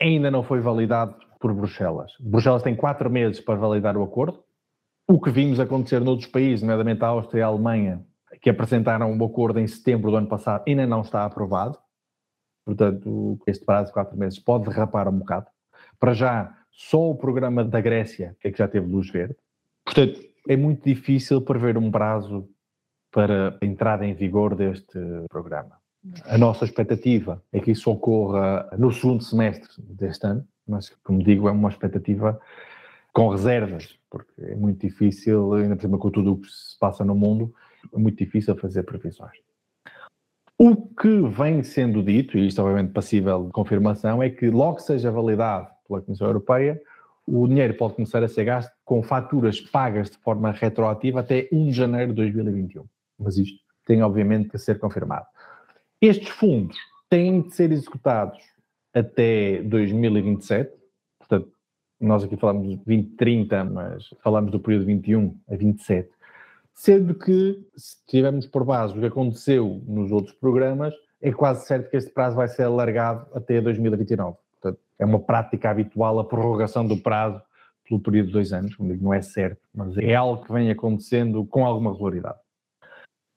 ainda 0.00 0.30
não 0.30 0.42
foi 0.42 0.60
validado 0.60 1.14
por 1.38 1.52
Bruxelas. 1.54 2.12
Bruxelas 2.20 2.62
tem 2.62 2.74
quatro 2.74 3.10
meses 3.10 3.40
para 3.40 3.58
validar 3.58 3.96
o 3.96 4.02
acordo. 4.02 4.42
O 5.08 5.20
que 5.20 5.30
vimos 5.30 5.58
acontecer 5.58 6.00
noutros 6.00 6.28
países, 6.28 6.62
nomeadamente 6.62 7.04
a 7.04 7.08
Áustria 7.08 7.40
e 7.40 7.42
a 7.42 7.46
Alemanha, 7.46 8.04
que 8.40 8.50
apresentaram 8.50 9.16
o 9.16 9.24
acordo 9.24 9.58
em 9.58 9.66
setembro 9.66 10.10
do 10.10 10.16
ano 10.16 10.28
passado, 10.28 10.64
ainda 10.66 10.86
não 10.86 11.00
está 11.00 11.24
aprovado. 11.24 11.78
Portanto, 12.64 13.38
este 13.46 13.64
prazo 13.64 13.88
de 13.88 13.92
quatro 13.92 14.16
meses 14.16 14.38
pode 14.38 14.68
derrapar 14.68 15.08
um 15.08 15.18
bocado. 15.18 15.46
Para 15.98 16.14
já, 16.14 16.56
só 16.70 17.10
o 17.10 17.16
programa 17.16 17.64
da 17.64 17.80
Grécia 17.80 18.36
é 18.44 18.50
que 18.50 18.58
já 18.58 18.68
teve 18.68 18.86
luz 18.86 19.10
verde. 19.10 19.36
Portanto, 19.84 20.20
é 20.48 20.56
muito 20.56 20.84
difícil 20.84 21.42
prever 21.42 21.76
um 21.76 21.90
prazo 21.90 22.48
para 23.10 23.58
a 23.60 23.66
entrada 23.66 24.06
em 24.06 24.14
vigor 24.14 24.54
deste 24.54 24.98
programa. 25.28 25.79
A 26.24 26.38
nossa 26.38 26.64
expectativa 26.64 27.42
é 27.52 27.60
que 27.60 27.72
isso 27.72 27.90
ocorra 27.90 28.68
no 28.78 28.90
segundo 28.90 29.22
semestre 29.22 29.68
deste 29.78 30.26
ano, 30.26 30.46
mas, 30.66 30.90
como 31.04 31.22
digo, 31.22 31.48
é 31.48 31.52
uma 31.52 31.68
expectativa 31.68 32.40
com 33.12 33.28
reservas, 33.28 33.98
porque 34.08 34.32
é 34.40 34.54
muito 34.54 34.80
difícil, 34.86 35.54
ainda 35.54 35.76
por 35.76 35.82
cima 35.82 35.98
com 35.98 36.10
tudo 36.10 36.32
o 36.32 36.40
que 36.40 36.48
se 36.48 36.78
passa 36.78 37.04
no 37.04 37.14
mundo, 37.14 37.52
é 37.92 37.98
muito 37.98 38.16
difícil 38.16 38.56
fazer 38.56 38.84
previsões. 38.84 39.36
O 40.56 40.76
que 40.76 41.22
vem 41.28 41.62
sendo 41.62 42.02
dito, 42.02 42.38
e 42.38 42.46
isto 42.46 42.60
obviamente 42.60 42.92
passível 42.92 43.46
de 43.46 43.52
confirmação, 43.52 44.22
é 44.22 44.30
que 44.30 44.48
logo 44.48 44.78
seja 44.78 45.10
validado 45.10 45.68
pela 45.86 46.02
Comissão 46.02 46.26
Europeia, 46.26 46.80
o 47.26 47.46
dinheiro 47.46 47.74
pode 47.74 47.94
começar 47.94 48.22
a 48.22 48.28
ser 48.28 48.44
gasto 48.44 48.72
com 48.84 49.02
faturas 49.02 49.60
pagas 49.60 50.10
de 50.10 50.18
forma 50.18 50.50
retroativa 50.50 51.20
até 51.20 51.48
1 51.52 51.66
de 51.66 51.72
janeiro 51.72 52.08
de 52.12 52.16
2021. 52.16 52.84
Mas 53.18 53.36
isto 53.36 53.58
tem 53.86 54.02
obviamente 54.02 54.48
que 54.48 54.58
ser 54.58 54.78
confirmado. 54.78 55.26
Estes 56.00 56.30
fundos 56.30 56.78
têm 57.10 57.42
de 57.42 57.54
ser 57.54 57.70
executados 57.70 58.38
até 58.94 59.62
2027, 59.64 60.72
portanto, 61.18 61.52
nós 62.00 62.24
aqui 62.24 62.38
falamos 62.38 62.70
de 62.70 62.76
2030, 62.76 63.64
mas 63.64 64.08
falamos 64.22 64.50
do 64.50 64.58
período 64.58 64.86
21 64.86 65.38
a 65.50 65.56
27, 65.56 66.08
sendo 66.72 67.14
que, 67.14 67.62
se 67.76 67.96
tivermos 68.06 68.46
por 68.46 68.64
base 68.64 68.96
o 68.96 69.00
que 69.00 69.06
aconteceu 69.08 69.82
nos 69.86 70.10
outros 70.10 70.34
programas, 70.36 70.94
é 71.20 71.30
quase 71.32 71.66
certo 71.66 71.90
que 71.90 71.98
este 71.98 72.10
prazo 72.10 72.34
vai 72.34 72.48
ser 72.48 72.62
alargado 72.62 73.26
até 73.34 73.60
2029. 73.60 74.38
Portanto, 74.52 74.80
é 74.98 75.04
uma 75.04 75.20
prática 75.20 75.68
habitual 75.68 76.18
a 76.18 76.24
prorrogação 76.24 76.86
do 76.86 76.96
prazo 76.96 77.42
pelo 77.86 78.00
período 78.00 78.28
de 78.28 78.32
dois 78.32 78.54
anos, 78.54 78.74
como 78.74 78.90
digo, 78.90 79.04
não 79.04 79.12
é 79.12 79.20
certo, 79.20 79.60
mas 79.74 79.94
é 79.98 80.14
algo 80.14 80.42
que 80.46 80.50
vem 80.50 80.70
acontecendo 80.70 81.44
com 81.44 81.66
alguma 81.66 81.92
regularidade. 81.92 82.38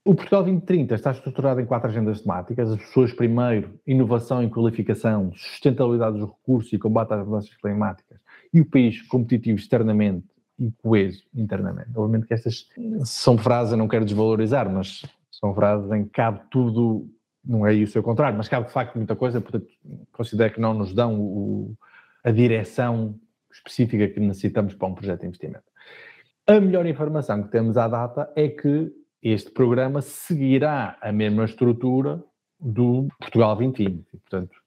O 0.06 0.14
Portugal 0.14 0.44
2030 0.44 0.96
está 0.96 1.12
estruturado 1.12 1.62
em 1.62 1.66
quatro 1.66 1.90
agendas 1.90 2.22
temáticas. 2.22 2.72
As 2.72 2.78
pessoas, 2.78 3.14
primeiro, 3.14 3.80
inovação 3.88 4.44
e 4.44 4.50
qualificação, 4.50 5.32
sustentabilidade 5.34 6.18
dos 6.18 6.30
recursos 6.30 6.74
e 6.74 6.78
combate 6.78 7.14
às 7.14 7.26
mudanças 7.26 7.56
climáticas. 7.56 8.20
E 8.54 8.60
o 8.60 8.66
país 8.70 9.02
competitivo 9.04 9.58
externamente 9.58 10.28
e 10.60 10.72
coeso 10.72 11.24
internamente. 11.34 11.90
Obviamente 11.96 12.28
que 12.28 12.34
estas 12.34 12.68
são 13.06 13.38
frases, 13.38 13.78
não 13.78 13.88
quero 13.88 14.04
desvalorizar, 14.04 14.70
mas 14.70 15.06
são 15.32 15.56
frases 15.56 15.90
em 15.92 16.04
que 16.04 16.10
cabe 16.10 16.42
tudo, 16.52 17.10
não 17.44 17.66
é 17.66 17.74
isso 17.74 17.98
o 17.98 18.04
contrário, 18.04 18.38
mas 18.38 18.50
cabe 18.50 18.68
de 18.68 18.74
facto 18.74 18.96
muita 18.98 19.16
coisa, 19.16 19.40
portanto, 19.40 19.68
considero 20.12 20.54
que 20.54 20.60
não 20.60 20.74
nos 20.74 20.94
dão 20.94 21.18
o, 21.20 21.78
a 22.26 22.30
direção 22.30 23.18
específica 23.52 24.08
que 24.10 24.20
necessitamos 24.20 24.74
para 24.74 24.88
um 24.88 24.94
projeto 24.94 25.22
de 25.22 25.28
investimento. 25.28 25.64
A 26.46 26.60
melhor 26.60 26.86
informação 26.86 27.42
que 27.42 27.50
temos 27.50 27.78
à 27.78 27.88
data 27.88 28.30
é 28.36 28.50
que 28.50 28.92
este 29.24 29.52
programa 29.52 30.02
seguirá 30.02 30.98
a 31.02 31.12
mesma 31.12 31.46
estrutura 31.46 32.22
do 32.60 33.08
Portugal 33.18 33.56
2020. 33.56 34.06
portanto, 34.12 34.58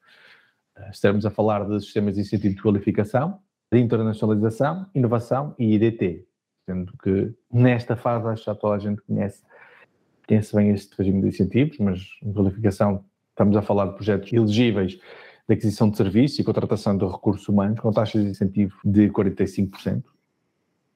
eh, 0.76 0.90
estamos 0.90 1.26
a 1.26 1.30
falar 1.30 1.68
de 1.68 1.78
sistemas 1.80 2.14
de 2.14 2.22
incentivo 2.22 2.54
de 2.54 2.62
qualificação, 2.62 3.38
de 3.70 3.78
internacionalização, 3.78 4.86
inovação 4.94 5.54
e 5.58 5.74
IDT. 5.74 6.26
Sendo 6.64 6.92
que 7.02 7.34
nesta 7.52 7.96
fase, 7.96 8.26
acho 8.28 8.44
que 8.44 8.60
toda 8.60 8.76
a 8.76 8.78
gente 8.78 9.02
conhece, 9.02 9.42
conhece 10.26 10.56
bem 10.56 10.70
este 10.70 10.96
regime 10.96 11.20
de 11.20 11.28
incentivos, 11.28 11.78
mas 11.78 12.00
em 12.22 12.32
qualificação 12.32 13.04
estamos 13.30 13.56
a 13.56 13.62
falar 13.62 13.86
de 13.86 13.94
projetos 13.94 14.32
elegíveis 14.32 14.98
de 15.48 15.54
aquisição 15.54 15.90
de 15.90 15.98
serviços 15.98 16.38
e 16.38 16.44
contratação 16.44 16.96
de 16.96 17.04
recursos 17.04 17.46
humanos 17.46 17.78
com 17.78 17.92
taxas 17.92 18.24
de 18.24 18.30
incentivo 18.30 18.74
de 18.84 19.10
45% 19.10 20.15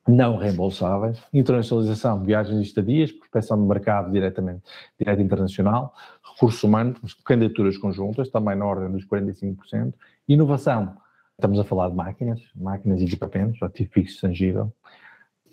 não 0.08 0.36
reembolsáveis, 0.36 1.22
internacionalização, 1.32 2.24
viagens 2.24 2.58
e 2.58 2.62
estadias, 2.62 3.12
prospecção 3.12 3.60
de 3.60 3.68
mercado 3.68 4.10
diretamente, 4.10 4.62
direto 4.98 5.20
internacional, 5.20 5.94
recursos 6.22 6.62
humanos, 6.62 7.14
candidaturas 7.24 7.76
conjuntas, 7.76 8.28
também 8.30 8.56
na 8.56 8.64
ordem 8.64 8.90
dos 8.90 9.06
45%, 9.06 9.92
inovação, 10.26 10.96
estamos 11.34 11.58
a 11.58 11.64
falar 11.64 11.90
de 11.90 11.96
máquinas, 11.96 12.40
máquinas 12.54 13.00
e 13.00 13.04
equipamentos, 13.04 13.62
ativo 13.62 13.90
fixo 13.92 14.20
tangível, 14.22 14.72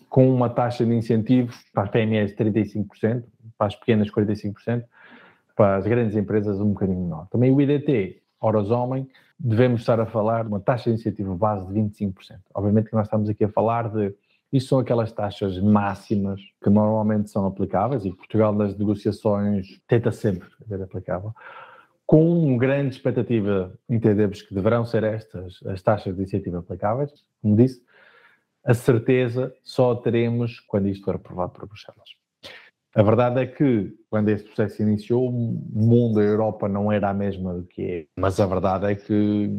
com 0.10 0.34
uma 0.34 0.50
taxa 0.50 0.86
de 0.86 0.94
incentivo 0.94 1.54
para 1.74 1.84
as 1.84 1.90
PMEs 1.90 2.36
35%, 2.36 3.24
para 3.58 3.68
as 3.68 3.76
pequenas 3.76 4.10
45%, 4.10 4.86
para 5.56 5.78
as 5.78 5.86
grandes 5.86 6.16
empresas 6.16 6.60
um 6.60 6.70
bocadinho 6.70 7.00
menor. 7.00 7.28
Também 7.30 7.54
o 7.54 7.60
IDT, 7.60 8.22
horas 8.40 8.72
homem, 8.72 9.08
devemos 9.40 9.82
estar 9.82 10.00
a 10.00 10.06
falar 10.06 10.44
de 10.44 10.50
uma 10.50 10.60
taxa 10.60 10.90
de 10.90 10.96
incentivo 10.96 11.36
base 11.36 11.66
de 11.68 11.74
25%. 11.74 12.14
Obviamente 12.54 12.90
que 12.90 12.96
nós 12.96 13.08
estamos 13.08 13.30
aqui 13.30 13.44
a 13.44 13.50
falar 13.50 13.90
de 13.90 14.14
isso 14.52 14.70
são 14.70 14.80
aquelas 14.80 15.12
taxas 15.12 15.60
máximas 15.60 16.42
que 16.64 16.70
normalmente 16.70 17.30
são 17.30 17.46
aplicáveis 17.46 18.06
e 18.06 18.12
Portugal 18.12 18.54
nas 18.54 18.78
negociações 18.78 19.80
tenta 19.88 20.12
sempre 20.12 20.48
ser 20.68 20.82
aplicável. 20.82 21.34
Com 22.06 22.58
grande 22.58 22.96
expectativa, 22.96 23.78
entendemos 23.90 24.42
que 24.42 24.54
deverão 24.54 24.86
ser 24.86 25.04
estas 25.04 25.60
as 25.66 25.82
taxas 25.82 26.16
de 26.16 26.24
incentivo 26.24 26.58
aplicáveis, 26.58 27.12
como 27.42 27.58
disse, 27.58 27.82
a 28.64 28.74
certeza 28.74 29.54
só 29.64 29.96
teremos 29.96 30.60
quando 30.62 30.88
isto 30.88 31.04
for 31.04 31.16
aprovado 31.16 31.52
por 31.52 31.68
Bruxelas. 31.68 32.10
A 32.96 33.04
verdade 33.04 33.42
é 33.42 33.46
que, 33.46 33.94
quando 34.10 34.30
este 34.30 34.48
processo 34.48 34.82
iniciou, 34.82 35.30
o 35.30 35.32
mundo, 35.32 36.20
a 36.20 36.24
Europa 36.24 36.68
não 36.68 36.92
era 36.92 37.10
a 37.10 37.14
mesma 37.14 37.54
do 37.54 37.64
que 37.64 37.82
é. 37.84 38.06
Mas 38.18 38.40
a 38.40 38.46
verdade 38.46 38.92
é 38.92 38.96
que 38.96 39.50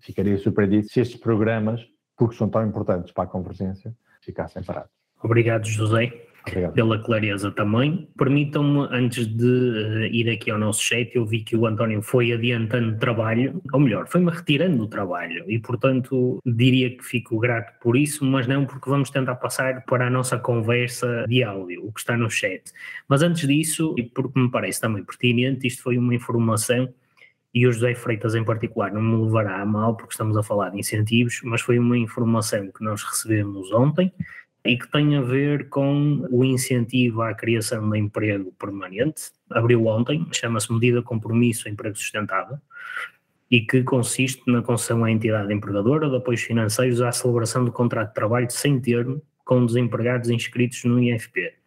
ficaria 0.00 0.36
surpreendido 0.36 0.88
se 0.88 1.00
estes 1.00 1.20
programas, 1.20 1.80
porque 2.16 2.34
são 2.34 2.48
tão 2.48 2.66
importantes 2.66 3.12
para 3.12 3.24
a 3.24 3.26
convergência, 3.28 3.94
ficassem 4.28 4.62
parados. 4.62 4.90
Obrigado, 5.22 5.66
José. 5.66 6.12
Obrigado. 6.46 6.72
Pela 6.72 6.98
clareza 7.02 7.50
também. 7.50 8.08
Permitam-me, 8.16 8.88
antes 8.90 9.26
de 9.26 9.44
uh, 9.44 10.04
ir 10.06 10.30
aqui 10.30 10.50
ao 10.50 10.58
nosso 10.58 10.82
chat, 10.82 11.10
eu 11.14 11.26
vi 11.26 11.40
que 11.40 11.56
o 11.56 11.66
António 11.66 12.00
foi 12.00 12.32
adiantando 12.32 12.98
trabalho, 12.98 13.60
ou 13.72 13.80
melhor, 13.80 14.06
foi-me 14.08 14.30
retirando 14.30 14.82
o 14.82 14.86
trabalho, 14.86 15.44
e 15.50 15.58
portanto 15.58 16.38
diria 16.46 16.96
que 16.96 17.04
fico 17.04 17.38
grato 17.38 17.78
por 17.80 17.96
isso, 17.96 18.24
mas 18.24 18.46
não 18.46 18.64
porque 18.64 18.88
vamos 18.88 19.10
tentar 19.10 19.34
passar 19.36 19.84
para 19.84 20.06
a 20.06 20.10
nossa 20.10 20.38
conversa 20.38 21.26
de 21.28 21.42
áudio, 21.42 21.86
o 21.86 21.92
que 21.92 22.00
está 22.00 22.16
no 22.16 22.30
chat. 22.30 22.62
Mas 23.08 23.22
antes 23.22 23.46
disso, 23.46 23.94
e 23.98 24.04
porque 24.04 24.40
me 24.40 24.50
parece 24.50 24.80
também 24.80 25.04
pertinente, 25.04 25.66
isto 25.66 25.82
foi 25.82 25.98
uma 25.98 26.14
informação 26.14 26.88
e 27.54 27.66
o 27.66 27.72
José 27.72 27.94
Freitas 27.94 28.34
em 28.34 28.44
particular 28.44 28.92
não 28.92 29.00
me 29.00 29.24
levará 29.24 29.60
a 29.60 29.66
mal 29.66 29.96
porque 29.96 30.12
estamos 30.12 30.36
a 30.36 30.42
falar 30.42 30.70
de 30.70 30.78
incentivos, 30.78 31.40
mas 31.44 31.60
foi 31.60 31.78
uma 31.78 31.96
informação 31.96 32.70
que 32.70 32.84
nós 32.84 33.02
recebemos 33.02 33.72
ontem 33.72 34.12
e 34.64 34.76
que 34.76 34.90
tem 34.90 35.16
a 35.16 35.22
ver 35.22 35.68
com 35.68 36.26
o 36.30 36.44
incentivo 36.44 37.22
à 37.22 37.34
criação 37.34 37.88
de 37.88 37.98
emprego 37.98 38.52
permanente. 38.58 39.30
Abriu 39.50 39.86
ontem, 39.86 40.26
chama-se 40.32 40.72
Medida 40.72 41.02
Compromisso 41.02 41.68
Emprego 41.68 41.96
Sustentável 41.96 42.58
e 43.50 43.62
que 43.62 43.82
consiste 43.82 44.42
na 44.46 44.62
concessão 44.62 45.04
à 45.04 45.10
entidade 45.10 45.52
empregadora 45.52 46.08
de 46.08 46.16
apoios 46.16 46.42
financeiros 46.42 47.00
à 47.00 47.10
celebração 47.12 47.64
do 47.64 47.72
contrato 47.72 48.08
de 48.08 48.14
trabalho 48.14 48.50
sem 48.50 48.78
termo 48.78 49.22
com 49.44 49.64
desempregados 49.64 50.28
inscritos 50.28 50.84
no 50.84 51.02
IFP. 51.02 51.57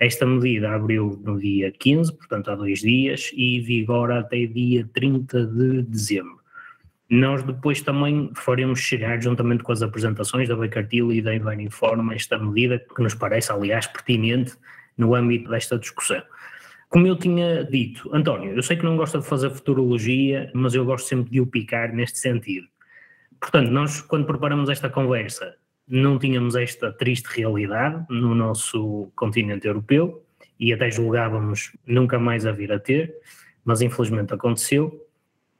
Esta 0.00 0.24
medida 0.24 0.74
abriu 0.74 1.20
no 1.22 1.38
dia 1.38 1.70
15, 1.70 2.16
portanto 2.16 2.50
há 2.50 2.56
dois 2.56 2.80
dias, 2.80 3.30
e 3.34 3.60
vigora 3.60 4.20
até 4.20 4.46
dia 4.46 4.88
30 4.94 5.44
de 5.44 5.82
dezembro. 5.82 6.40
Nós 7.10 7.42
depois 7.42 7.82
também 7.82 8.30
faremos 8.34 8.80
chegar, 8.80 9.20
juntamente 9.20 9.62
com 9.62 9.72
as 9.72 9.82
apresentações 9.82 10.48
da 10.48 10.56
Baker 10.56 10.88
Tilly 10.88 11.18
e 11.18 11.22
da 11.22 11.34
Ivan 11.34 11.60
Informa, 11.60 12.14
esta 12.14 12.38
medida 12.38 12.78
que 12.78 13.02
nos 13.02 13.14
parece, 13.14 13.52
aliás, 13.52 13.86
pertinente 13.88 14.54
no 14.96 15.14
âmbito 15.14 15.50
desta 15.50 15.78
discussão. 15.78 16.22
Como 16.88 17.06
eu 17.06 17.14
tinha 17.16 17.62
dito, 17.64 18.08
António, 18.14 18.54
eu 18.54 18.62
sei 18.62 18.78
que 18.78 18.84
não 18.84 18.96
gosta 18.96 19.18
de 19.18 19.26
fazer 19.26 19.50
futurologia, 19.50 20.50
mas 20.54 20.74
eu 20.74 20.84
gosto 20.84 21.08
sempre 21.08 21.30
de 21.30 21.42
o 21.42 21.46
picar 21.46 21.92
neste 21.92 22.18
sentido. 22.18 22.66
Portanto, 23.38 23.70
nós, 23.70 24.00
quando 24.00 24.24
preparamos 24.24 24.70
esta 24.70 24.88
conversa, 24.88 25.56
não 25.90 26.20
tínhamos 26.20 26.54
esta 26.54 26.92
triste 26.92 27.26
realidade 27.26 28.06
no 28.08 28.32
nosso 28.32 29.10
continente 29.16 29.66
europeu 29.66 30.24
e 30.58 30.72
até 30.72 30.88
julgávamos 30.88 31.76
nunca 31.84 32.16
mais 32.16 32.46
a 32.46 32.52
vir 32.52 32.70
a 32.70 32.78
ter, 32.78 33.12
mas 33.64 33.82
infelizmente 33.82 34.32
aconteceu. 34.32 35.04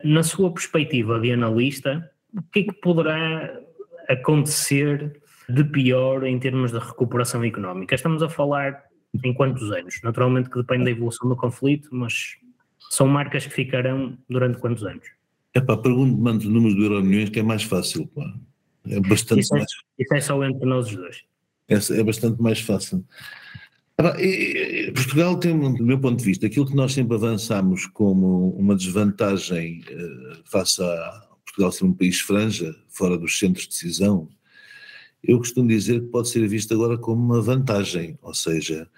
Na 0.04 0.22
sua 0.22 0.52
perspectiva 0.52 1.18
de 1.18 1.32
analista, 1.32 2.08
o 2.32 2.42
que 2.42 2.60
é 2.60 2.62
que 2.62 2.72
poderá 2.74 3.60
acontecer 4.08 5.20
de 5.48 5.64
pior 5.64 6.24
em 6.24 6.38
termos 6.38 6.70
de 6.70 6.78
recuperação 6.78 7.42
económica? 7.44 7.96
Estamos 7.96 8.22
a 8.22 8.28
falar 8.28 8.84
em 9.24 9.34
quantos 9.34 9.72
anos? 9.72 10.00
Naturalmente 10.04 10.48
que 10.48 10.58
depende 10.58 10.84
da 10.84 10.90
evolução 10.92 11.28
do 11.28 11.34
conflito, 11.34 11.88
mas 11.90 12.36
são 12.88 13.08
marcas 13.08 13.46
que 13.46 13.52
ficarão 13.52 14.16
durante 14.28 14.58
quantos 14.58 14.84
anos? 14.84 15.06
É 15.52 15.60
pá, 15.60 15.76
pergunto-me 15.76 16.30
os 16.30 16.44
números 16.44 16.76
do 16.76 16.84
Euro 16.84 17.02
Milhões 17.02 17.30
que 17.30 17.40
é 17.40 17.42
mais 17.42 17.64
fácil, 17.64 18.06
pá. 18.06 18.32
É 18.86 19.00
bastante 19.00 19.40
isso 19.40 19.54
é, 19.54 19.58
mais. 19.58 19.70
Isso 19.98 20.14
é 20.14 20.20
só 20.20 20.44
entre 20.44 20.66
nós 20.66 20.86
os 20.86 20.96
dois. 20.96 21.22
É, 21.68 22.00
é 22.00 22.02
bastante 22.02 22.40
mais 22.40 22.60
fácil. 22.60 23.04
Portugal 24.94 25.38
tem, 25.38 25.58
do 25.74 25.84
meu 25.84 26.00
ponto 26.00 26.18
de 26.18 26.24
vista, 26.24 26.46
aquilo 26.46 26.66
que 26.66 26.74
nós 26.74 26.92
sempre 26.92 27.16
avançamos 27.16 27.86
como 27.86 28.50
uma 28.56 28.74
desvantagem 28.74 29.84
uh, 29.90 30.42
face 30.44 30.82
a 30.82 31.28
Portugal 31.44 31.70
ser 31.70 31.84
um 31.84 31.92
país 31.92 32.20
franja, 32.20 32.74
fora 32.88 33.18
dos 33.18 33.38
centros 33.38 33.64
de 33.64 33.70
decisão, 33.70 34.28
eu 35.22 35.38
costumo 35.38 35.68
dizer 35.68 36.00
que 36.00 36.06
pode 36.06 36.30
ser 36.30 36.46
visto 36.48 36.72
agora 36.72 36.96
como 36.96 37.22
uma 37.22 37.42
vantagem, 37.42 38.18
ou 38.22 38.32
seja, 38.32 38.88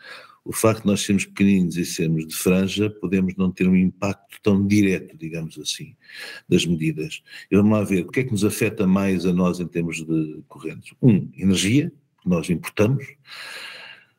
o 0.45 0.53
facto 0.53 0.83
de 0.83 0.87
nós 0.89 1.03
sermos 1.03 1.25
pequeninos 1.25 1.77
e 1.77 1.85
sermos 1.85 2.27
de 2.27 2.35
franja, 2.35 2.91
podemos 2.91 3.35
não 3.37 3.51
ter 3.51 3.69
um 3.69 3.77
impacto 3.77 4.39
tão 4.43 4.67
direto, 4.67 5.17
digamos 5.17 5.59
assim, 5.59 5.95
das 6.49 6.67
medidas. 6.67 7.23
E 7.51 7.57
vamos 7.57 7.73
lá 7.73 7.85
ver, 7.85 8.05
o 8.05 8.11
que 8.11 8.21
é 8.21 8.25
que 8.25 8.33
nos 8.33 8.45
afeta 8.45 8.87
mais 8.87 9.25
a 9.25 9.33
nós 9.33 9.61
em 9.61 9.67
termos 9.67 10.05
de 10.05 10.43
correntes? 10.49 10.93
Um, 11.01 11.29
energia, 11.37 11.93
que 12.21 12.29
nós 12.29 12.51
importamos. 12.51 13.05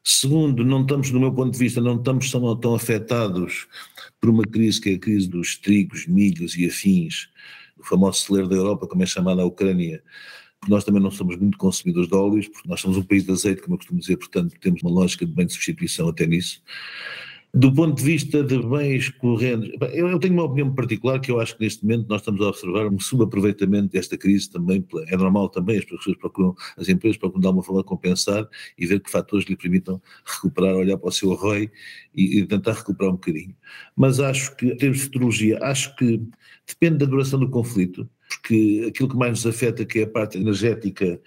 Segundo, 0.03 0.63
não 0.65 0.81
estamos, 0.81 1.11
do 1.11 1.19
meu 1.19 1.33
ponto 1.33 1.51
de 1.53 1.59
vista, 1.59 1.81
não 1.81 1.97
estamos 1.97 2.31
tão, 2.31 2.59
tão 2.59 2.75
afetados 2.75 3.67
por 4.19 4.29
uma 4.29 4.43
crise 4.43 4.79
que 4.79 4.89
é 4.89 4.93
a 4.93 4.99
crise 4.99 5.29
dos 5.29 5.57
trigos, 5.57 6.07
milhos 6.07 6.55
e 6.55 6.65
afins, 6.65 7.29
o 7.77 7.83
famoso 7.83 8.19
celeiro 8.19 8.47
da 8.47 8.55
Europa, 8.55 8.87
como 8.87 9.03
é 9.03 9.05
chamada 9.05 9.41
a 9.41 9.45
Ucrânia, 9.45 10.01
porque 10.63 10.71
nós 10.71 10.85
também 10.85 11.01
não 11.01 11.11
somos 11.11 11.35
muito 11.35 11.57
consumidores 11.57 12.07
de 12.07 12.15
óleos, 12.15 12.47
porque 12.47 12.69
nós 12.69 12.79
somos 12.79 12.95
um 12.95 13.03
país 13.03 13.25
de 13.25 13.31
azeite, 13.33 13.61
como 13.61 13.73
eu 13.73 13.77
costumo 13.77 13.99
dizer, 13.99 14.15
portanto 14.15 14.55
temos 14.61 14.81
uma 14.81 14.91
lógica 14.91 15.25
de 15.25 15.33
bem 15.33 15.45
de 15.45 15.51
substituição 15.51 16.07
até 16.07 16.25
nisso. 16.25 16.63
Do 17.53 17.71
ponto 17.71 17.97
de 17.97 18.03
vista 18.03 18.41
de 18.41 18.57
bens 18.59 19.09
correntes, 19.09 19.69
eu, 19.93 20.17
tenho 20.19 20.33
uma 20.33 20.43
opinião 20.43 20.73
particular 20.73 21.19
que 21.19 21.29
eu 21.29 21.39
acho 21.39 21.55
que 21.55 21.63
neste 21.63 21.83
momento 21.83 22.07
nós 22.07 22.21
estamos 22.21 22.41
a 22.41 22.47
observar 22.47 22.87
um 22.87 22.97
subaproveitamento 22.97 23.89
desta 23.89 24.17
crise 24.17 24.49
também, 24.49 24.83
é 25.07 25.17
normal 25.17 25.49
também, 25.49 25.77
as 25.77 25.85
pessoas 25.85 26.17
procuram, 26.17 26.55
as 26.77 26.87
empresas 26.87 27.17
procuram 27.17 27.41
de 27.41 27.47
alguma 27.47 27.63
forma 27.63 27.83
compensar 27.83 28.47
e 28.77 28.87
ver 28.87 29.01
que 29.01 29.11
fatores 29.11 29.45
lhe 29.45 29.57
permitam 29.57 30.01
recuperar, 30.25 30.75
olhar 30.75 30.97
para 30.97 31.09
o 31.09 31.11
seu 31.11 31.33
ROI 31.33 31.69
e, 32.15 32.39
e 32.39 32.45
tentar 32.47 32.71
recuperar 32.71 33.11
um 33.11 33.17
bocadinho. 33.17 33.53
Mas 33.95 34.21
acho 34.21 34.55
que, 34.55 34.67
em 34.67 34.77
termos 34.77 34.99
de 34.99 35.03
futurologia, 35.03 35.59
acho 35.61 35.93
que 35.97 36.21
depende 36.65 36.99
da 36.99 37.05
duração 37.05 37.39
do 37.39 37.49
conflito, 37.49 38.09
porque 38.37 38.85
aquilo 38.87 39.09
que 39.09 39.15
mais 39.15 39.31
nos 39.31 39.47
afeta, 39.47 39.85
que 39.85 39.99
é 39.99 40.03
a 40.03 40.07
parte 40.07 40.37
energética, 40.37 41.19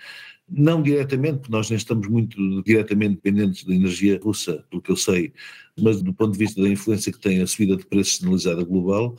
não 0.48 0.82
diretamente, 0.82 1.38
porque 1.38 1.52
nós 1.52 1.68
nem 1.70 1.76
estamos 1.76 2.06
muito 2.08 2.62
diretamente 2.62 3.16
dependentes 3.16 3.64
da 3.64 3.74
energia 3.74 4.20
russa, 4.22 4.64
pelo 4.70 4.82
que 4.82 4.90
eu 4.90 4.96
sei, 4.96 5.32
mas 5.80 6.00
do 6.02 6.14
ponto 6.14 6.32
de 6.32 6.38
vista 6.38 6.62
da 6.62 6.68
influência 6.68 7.12
que 7.12 7.18
tem 7.18 7.40
a 7.42 7.46
subida 7.46 7.76
de 7.76 7.86
preços 7.86 8.18
generalizada 8.18 8.64
global, 8.64 9.16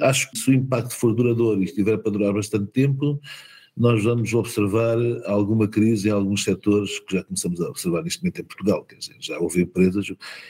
acho 0.00 0.30
que 0.30 0.38
se 0.38 0.50
o 0.50 0.54
impacto 0.54 0.94
for 0.94 1.14
duradouro 1.14 1.60
e 1.60 1.64
estiver 1.64 1.98
para 1.98 2.10
durar 2.10 2.32
bastante 2.32 2.70
tempo, 2.72 3.20
nós 3.76 4.02
vamos 4.02 4.34
observar 4.34 4.96
alguma 5.24 5.68
crise 5.68 6.08
em 6.08 6.10
alguns 6.10 6.42
setores 6.42 6.98
que 7.00 7.14
já 7.14 7.22
começamos 7.22 7.60
a 7.60 7.68
observar 7.68 8.02
neste 8.02 8.20
momento 8.22 8.40
em 8.40 8.44
Portugal, 8.44 8.84
quer 8.84 8.96
dizer, 8.96 9.16
já 9.20 9.38
houve 9.38 9.62
empresas, 9.62 10.08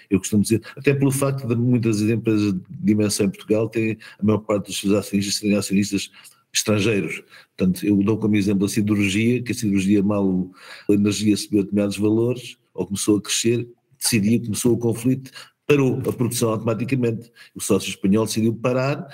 eu 0.09 0.19
costumo 0.19 0.43
dizer, 0.43 0.63
até 0.75 0.95
pelo 0.95 1.11
facto 1.11 1.47
de 1.47 1.55
muitas 1.55 2.01
empresas 2.01 2.55
de 2.55 2.61
dimensão 2.71 3.27
em 3.27 3.31
Portugal 3.31 3.69
terem, 3.69 3.99
a 4.19 4.25
maior 4.25 4.39
parte 4.39 4.69
dos 4.69 4.81
seus 4.81 4.95
acionistas 4.95 5.35
serem 5.37 5.57
acionistas 5.57 6.11
estrangeiros. 6.53 7.23
Portanto, 7.57 7.85
eu 7.85 7.97
dou 8.03 8.19
como 8.19 8.37
exemplo 8.37 8.67
a 8.67 8.69
siderurgia, 8.69 9.43
que 9.43 9.53
a 9.53 9.55
siderurgia 9.55 10.03
mal 10.03 10.51
a 10.89 10.93
energia 10.93 11.37
subiu 11.37 11.61
a 11.61 11.63
determinados 11.63 11.97
valores, 11.97 12.57
ou 12.75 12.87
começou 12.87 13.19
a 13.19 13.23
crescer, 13.23 13.69
decidia, 13.99 14.41
começou 14.41 14.75
o 14.75 14.79
conflito, 14.79 15.31
parou 15.67 16.01
a 16.09 16.13
produção 16.13 16.51
automaticamente. 16.51 17.31
O 17.55 17.61
sócio 17.61 17.91
espanhol 17.91 18.27
decidiu 18.27 18.55
parar 18.55 19.07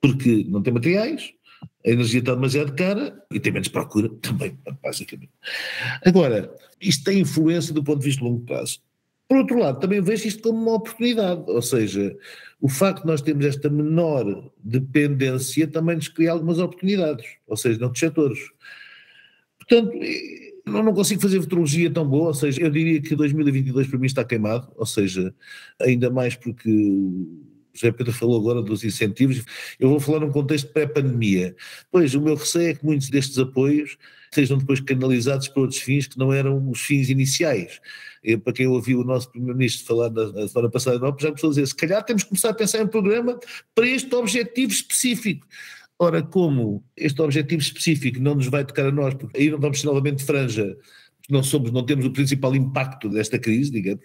porque 0.00 0.44
não 0.48 0.62
tem 0.62 0.72
materiais, 0.72 1.32
a 1.84 1.90
energia 1.90 2.20
está 2.20 2.34
demasiado 2.34 2.74
cara 2.74 3.16
e 3.30 3.40
tem 3.40 3.52
menos 3.52 3.68
procura 3.68 4.08
também, 4.20 4.58
basicamente. 4.82 5.32
Agora, 6.04 6.52
isto 6.80 7.04
tem 7.04 7.20
influência 7.20 7.72
do 7.72 7.82
ponto 7.82 8.00
de 8.00 8.06
vista 8.06 8.22
de 8.22 8.28
longo 8.28 8.44
prazo. 8.44 8.80
Por 9.28 9.38
outro 9.38 9.58
lado, 9.58 9.80
também 9.80 10.00
vejo 10.00 10.28
isto 10.28 10.42
como 10.42 10.58
uma 10.60 10.74
oportunidade, 10.74 11.42
ou 11.48 11.60
seja, 11.60 12.16
o 12.60 12.68
facto 12.68 13.00
de 13.00 13.08
nós 13.08 13.20
termos 13.20 13.44
esta 13.44 13.68
menor 13.68 14.50
dependência 14.62 15.66
também 15.66 15.96
nos 15.96 16.08
cria 16.08 16.30
algumas 16.30 16.58
oportunidades, 16.58 17.26
ou 17.46 17.56
seja, 17.56 17.78
noutros 17.78 18.00
setores. 18.00 18.38
Portanto, 19.58 19.98
não, 20.64 20.82
não 20.82 20.94
consigo 20.94 21.20
fazer 21.20 21.40
futurologia 21.40 21.90
tão 21.90 22.06
boa, 22.08 22.28
ou 22.28 22.34
seja, 22.34 22.60
eu 22.60 22.70
diria 22.70 23.00
que 23.00 23.16
2022 23.16 23.88
para 23.88 23.98
mim 23.98 24.06
está 24.06 24.24
queimado, 24.24 24.70
ou 24.76 24.86
seja, 24.86 25.34
ainda 25.80 26.08
mais 26.08 26.36
porque 26.36 26.70
José 27.76 27.92
Pedro 27.92 28.12
falou 28.12 28.40
agora 28.40 28.62
dos 28.62 28.82
incentivos, 28.82 29.44
eu 29.78 29.88
vou 29.90 30.00
falar 30.00 30.20
num 30.20 30.32
contexto 30.32 30.72
pré-pandemia. 30.72 31.54
Pois, 31.90 32.14
o 32.14 32.20
meu 32.20 32.34
receio 32.34 32.70
é 32.70 32.74
que 32.74 32.84
muitos 32.84 33.10
destes 33.10 33.38
apoios 33.38 33.98
sejam 34.32 34.58
depois 34.58 34.80
canalizados 34.80 35.48
para 35.48 35.62
outros 35.62 35.80
fins 35.80 36.06
que 36.06 36.18
não 36.18 36.32
eram 36.32 36.70
os 36.70 36.80
fins 36.80 37.08
iniciais. 37.08 37.80
Para 38.42 38.52
quem 38.52 38.66
ouviu 38.66 39.00
o 39.00 39.04
nosso 39.04 39.30
Primeiro-Ministro 39.30 39.86
falar 39.86 40.10
na, 40.10 40.32
na, 40.32 40.48
semana 40.48 40.70
passada, 40.70 40.98
já 41.18 41.28
começou 41.28 41.48
a 41.48 41.50
dizer, 41.50 41.66
se 41.66 41.76
calhar 41.76 42.04
temos 42.04 42.22
que 42.24 42.30
começar 42.30 42.50
a 42.50 42.54
pensar 42.54 42.78
em 42.78 42.84
um 42.84 42.88
programa 42.88 43.38
para 43.74 43.86
este 43.86 44.12
objetivo 44.14 44.72
específico. 44.72 45.46
Ora, 45.98 46.22
como 46.22 46.84
este 46.96 47.22
objetivo 47.22 47.62
específico 47.62 48.20
não 48.20 48.34
nos 48.34 48.48
vai 48.48 48.64
tocar 48.64 48.86
a 48.86 48.92
nós, 48.92 49.14
porque 49.14 49.38
aí 49.38 49.50
não 49.50 49.58
vamos 49.58 49.80
ser 49.80 49.86
novamente 49.86 50.24
franja 50.24 50.76
não 51.28 51.42
somos, 51.42 51.72
não 51.72 51.84
temos 51.84 52.04
o 52.04 52.10
principal 52.10 52.54
impacto 52.54 53.08
desta 53.08 53.38
crise, 53.38 53.70
digamos, 53.70 54.04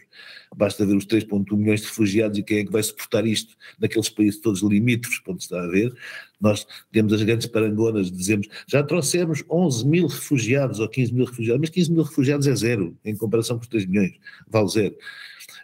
basta 0.56 0.86
ver 0.86 0.96
os 0.96 1.06
3.1 1.06 1.56
milhões 1.56 1.82
de 1.82 1.88
refugiados 1.88 2.38
e 2.38 2.44
quem 2.44 2.60
é 2.60 2.66
que 2.66 2.72
vai 2.72 2.82
suportar 2.82 3.26
isto 3.26 3.56
naqueles 3.80 4.10
países 4.10 4.42
todos 4.42 4.62
limítrofes, 4.62 5.22
onde 5.28 5.44
está 5.44 5.62
a 5.62 5.68
ver, 5.68 5.94
nós 6.40 6.66
temos 6.92 7.14
as 7.14 7.22
grandes 7.22 7.48
parangonas, 7.48 8.12
dizemos, 8.12 8.48
já 8.68 8.82
trouxemos 8.84 9.44
11 9.50 9.88
mil 9.88 10.08
refugiados 10.08 10.80
ou 10.80 10.90
15 10.90 11.14
mil 11.14 11.26
refugiados, 11.26 11.62
mas 11.62 11.70
15 11.70 11.92
mil 11.92 12.04
refugiados 12.04 12.48
é 12.48 12.56
zero, 12.56 12.98
em 13.06 13.16
comparação 13.16 13.58
com 13.58 13.64
os 13.64 13.70
3 13.70 13.86
milhões, 13.86 14.14
vale 14.48 14.70
zero. 14.70 14.96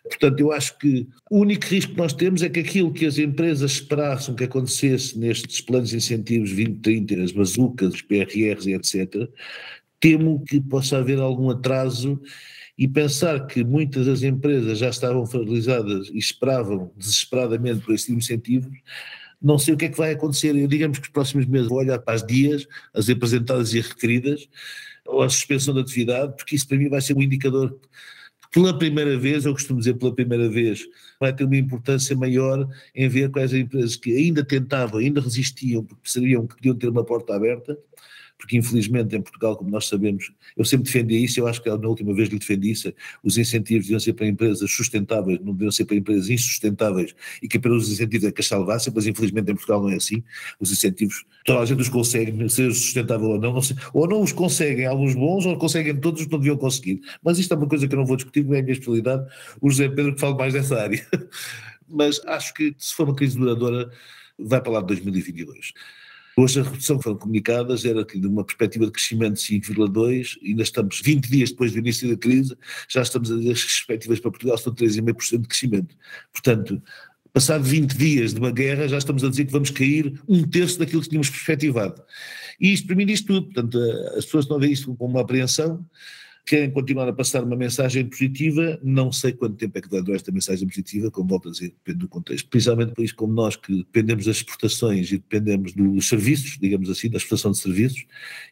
Portanto, 0.08 0.40
eu 0.40 0.52
acho 0.52 0.78
que 0.78 1.08
o 1.30 1.40
único 1.40 1.66
risco 1.66 1.92
que 1.92 1.98
nós 1.98 2.14
temos 2.14 2.42
é 2.42 2.50
que 2.50 2.60
aquilo 2.60 2.94
que 2.94 3.06
as 3.06 3.18
empresas 3.18 3.72
esperassem 3.74 4.36
que 4.36 4.44
acontecesse 4.44 5.18
nestes 5.18 5.62
planos 5.62 5.90
de 5.90 5.98
incentivos 5.98 6.50
2030, 6.50 7.24
as 7.24 7.32
bazucas, 7.32 7.94
os 7.94 8.02
PRRs 8.02 8.66
e 8.66 8.74
etc., 8.74 9.30
temo 10.00 10.44
que 10.44 10.62
possa 10.62 10.98
haver 10.98 11.20
algum 11.20 11.50
atraso 11.50 12.22
e 12.78 12.88
pensar 12.88 13.48
que 13.48 13.64
muitas 13.64 14.06
das 14.06 14.22
empresas 14.22 14.78
já 14.78 14.90
estavam 14.90 15.26
fragilizadas 15.26 16.10
e 16.10 16.18
esperavam 16.18 16.92
desesperadamente 16.96 17.82
por 17.82 17.96
estes 17.96 18.16
incentivos, 18.16 18.72
não 19.42 19.58
sei 19.58 19.74
o 19.74 19.78
que 19.78 19.86
é 19.86 19.90
que 19.90 19.98
vai 19.98 20.12
acontecer. 20.12 20.56
Eu 20.56 20.68
digamos 20.68 21.00
que 21.00 21.06
os 21.06 21.12
próximos 21.12 21.46
meses 21.46 21.70
vou 21.70 21.80
olhar 21.80 22.00
para 22.00 22.14
as 22.14 22.26
dias, 22.26 22.68
as 22.94 23.10
apresentadas 23.10 23.74
e 23.74 23.80
as 23.80 23.88
requeridas, 23.88 24.48
ou 25.06 25.22
a 25.22 25.30
suspensão 25.30 25.74
da 25.74 25.82
atividade, 25.82 26.36
porque 26.36 26.56
isso 26.56 26.68
para 26.68 26.78
mim 26.78 26.90
vai 26.90 27.02
ser 27.02 27.16
um 27.16 27.22
indicador 27.22 27.80
pela 28.52 28.78
primeira 28.78 29.18
vez, 29.18 29.46
eu 29.46 29.54
costumo 29.54 29.80
dizer 29.80 29.96
pela 29.96 30.14
primeira 30.14 30.50
vez, 30.50 30.86
vai 31.20 31.34
ter 31.34 31.44
uma 31.44 31.58
importância 31.58 32.16
maior 32.16 32.68
em 32.96 33.08
ver 33.08 33.30
quais 33.30 33.54
as 33.54 33.60
empresas 33.60 33.96
que 33.96 34.16
ainda 34.16 34.44
tentavam, 34.44 35.00
ainda 35.00 35.22
resistiam, 35.22 35.84
porque 35.84 36.10
sabiam 36.10 36.48
que 36.48 36.56
podiam 36.56 36.76
ter 36.76 36.88
uma 36.90 37.04
porta 37.04 37.36
aberta, 37.36 37.78
porque 38.38 38.58
infelizmente 38.58 39.16
em 39.16 39.22
Portugal, 39.22 39.56
como 39.56 39.70
nós 39.70 39.88
sabemos, 39.88 40.32
eu 40.56 40.64
sempre 40.64 40.86
defendi 40.86 41.24
isso, 41.24 41.40
eu 41.40 41.48
acho 41.48 41.62
que 41.62 41.70
na 41.70 41.88
última 41.88 42.14
vez 42.14 42.30
lhe 42.30 42.38
defendi 42.38 42.72
isso, 42.72 42.94
os 43.24 43.38
incentivos 43.38 43.86
deviam 43.86 44.00
ser 44.00 44.14
para 44.14 44.28
empresas 44.28 44.72
sustentáveis, 44.72 45.40
não 45.40 45.54
deviam 45.54 45.72
ser 45.72 45.86
para 45.86 45.96
empresas 45.96 46.30
insustentáveis 46.30 47.16
e 47.42 47.48
que 47.48 47.58
apenas 47.58 47.84
os 47.84 47.92
incentivos 47.92 48.28
é 48.28 48.32
que 48.32 48.42
as 48.42 48.48
salvassem, 48.48 48.94
mas 48.96 49.08
infelizmente 49.08 49.52
em 49.52 49.56
Portugal 49.56 49.82
não 49.82 49.90
é 49.90 49.96
assim, 49.96 50.24
os 50.60 50.72
incentivos, 50.72 51.26
toda 51.44 51.62
a 51.62 51.66
gente 51.66 51.82
os 51.82 51.90
consegue, 51.90 52.50
ser 52.50 52.72
sustentável 52.74 53.30
ou 53.30 53.40
não, 53.40 53.54
não 53.54 53.62
ou 53.94 54.08
não 54.08 54.22
os 54.22 54.32
conseguem, 54.32 54.86
alguns 54.86 55.16
bons, 55.16 55.46
ou 55.46 55.58
conseguem 55.58 55.96
todos 55.96 56.22
os 56.22 56.28
que 56.28 56.32
não 56.32 56.40
deviam 56.40 56.58
conseguir, 56.58 57.02
mas 57.24 57.40
isto 57.40 57.54
é 57.54 57.58
uma 57.58 57.68
coisa 57.68 57.88
que 57.88 57.94
eu 57.94 58.00
não 58.00 58.06
vou 58.06 58.16
discutir, 58.16 58.46
não 58.46 58.54
é 58.54 58.60
a 58.60 58.62
minha 58.62 58.74
especialidade, 58.74 59.28
o 59.60 59.70
José 59.70 59.90
Pedro 59.90 60.14
que 60.14 60.22
fala 60.22 60.36
mais 60.36 60.54
dessa 60.54 60.80
área, 60.80 61.06
mas 61.90 62.22
acho 62.26 62.54
que 62.54 62.76
se 62.78 62.94
for 62.94 63.06
uma 63.08 63.16
crise 63.16 63.38
duradoura, 63.38 63.90
vai 64.38 64.62
para 64.62 64.74
lá 64.74 64.82
de 64.82 64.88
2022. 64.88 65.74
Hoje 66.40 66.60
a 66.60 66.64
redução 66.64 67.00
que 67.00 67.04
foram 67.04 67.18
comunicadas 67.18 67.84
era 67.84 68.06
que 68.06 68.20
de 68.20 68.28
uma 68.28 68.44
perspectiva 68.44 68.86
de 68.86 68.92
crescimento 68.92 69.34
de 69.34 69.60
5,2, 69.60 70.38
ainda 70.46 70.62
estamos 70.62 71.02
20 71.02 71.28
dias 71.28 71.50
depois 71.50 71.72
do 71.72 71.80
início 71.80 72.08
da 72.08 72.16
crise, 72.16 72.56
já 72.88 73.02
estamos 73.02 73.32
a 73.32 73.38
dizer 73.38 73.54
as 73.54 73.64
perspectivas 73.64 74.20
para 74.20 74.30
Portugal 74.30 74.56
são 74.60 74.72
3,5% 74.72 75.42
de 75.42 75.48
crescimento. 75.48 75.96
Portanto, 76.32 76.80
passado 77.34 77.64
20 77.64 77.98
dias 77.98 78.36
de 78.36 78.40
uma 78.40 78.52
guerra, 78.52 78.88
já 78.88 79.00
estamos 79.00 79.24
a 79.24 79.30
dizer 79.30 79.46
que 79.46 79.52
vamos 79.52 79.72
cair 79.72 80.22
um 80.28 80.48
terço 80.48 80.78
daquilo 80.78 81.02
que 81.02 81.10
tínhamos 81.10 81.32
perspectivado. 81.32 82.04
E 82.62 82.72
isto 82.72 82.86
para 82.86 82.96
mim 82.96 83.08
diz 83.08 83.22
tudo, 83.22 83.46
portanto, 83.48 83.80
as 84.16 84.26
pessoas 84.26 84.48
não 84.48 84.60
veem 84.60 84.74
isto 84.74 84.96
com 84.96 85.08
uma 85.08 85.22
apreensão, 85.22 85.84
querem 86.48 86.72
continuar 86.72 87.10
a 87.10 87.14
passar 87.14 87.44
uma 87.44 87.58
mensagem 87.58 88.06
positiva, 88.06 88.80
não 88.82 89.12
sei 89.12 89.34
quanto 89.34 89.58
tempo 89.58 89.78
é 89.78 89.82
que 89.82 89.90
dá 89.90 90.14
esta 90.14 90.32
mensagem 90.32 90.66
positiva, 90.66 91.12
como 91.12 91.28
volto 91.28 91.50
a 91.50 91.52
dizer, 91.52 91.74
depende 91.86 92.00
do 92.00 92.08
contexto. 92.08 92.48
Precisamente 92.50 92.94
por 92.94 93.04
isso, 93.04 93.16
como 93.16 93.34
nós 93.34 93.58
que 93.58 93.76
dependemos 93.76 94.26
das 94.26 94.38
exportações 94.38 95.12
e 95.12 95.18
dependemos 95.18 95.74
dos 95.74 96.08
serviços, 96.08 96.58
digamos 96.58 96.90
assim, 96.90 97.10
da 97.10 97.18
exportação 97.18 97.52
de 97.52 97.58
serviços, 97.58 98.06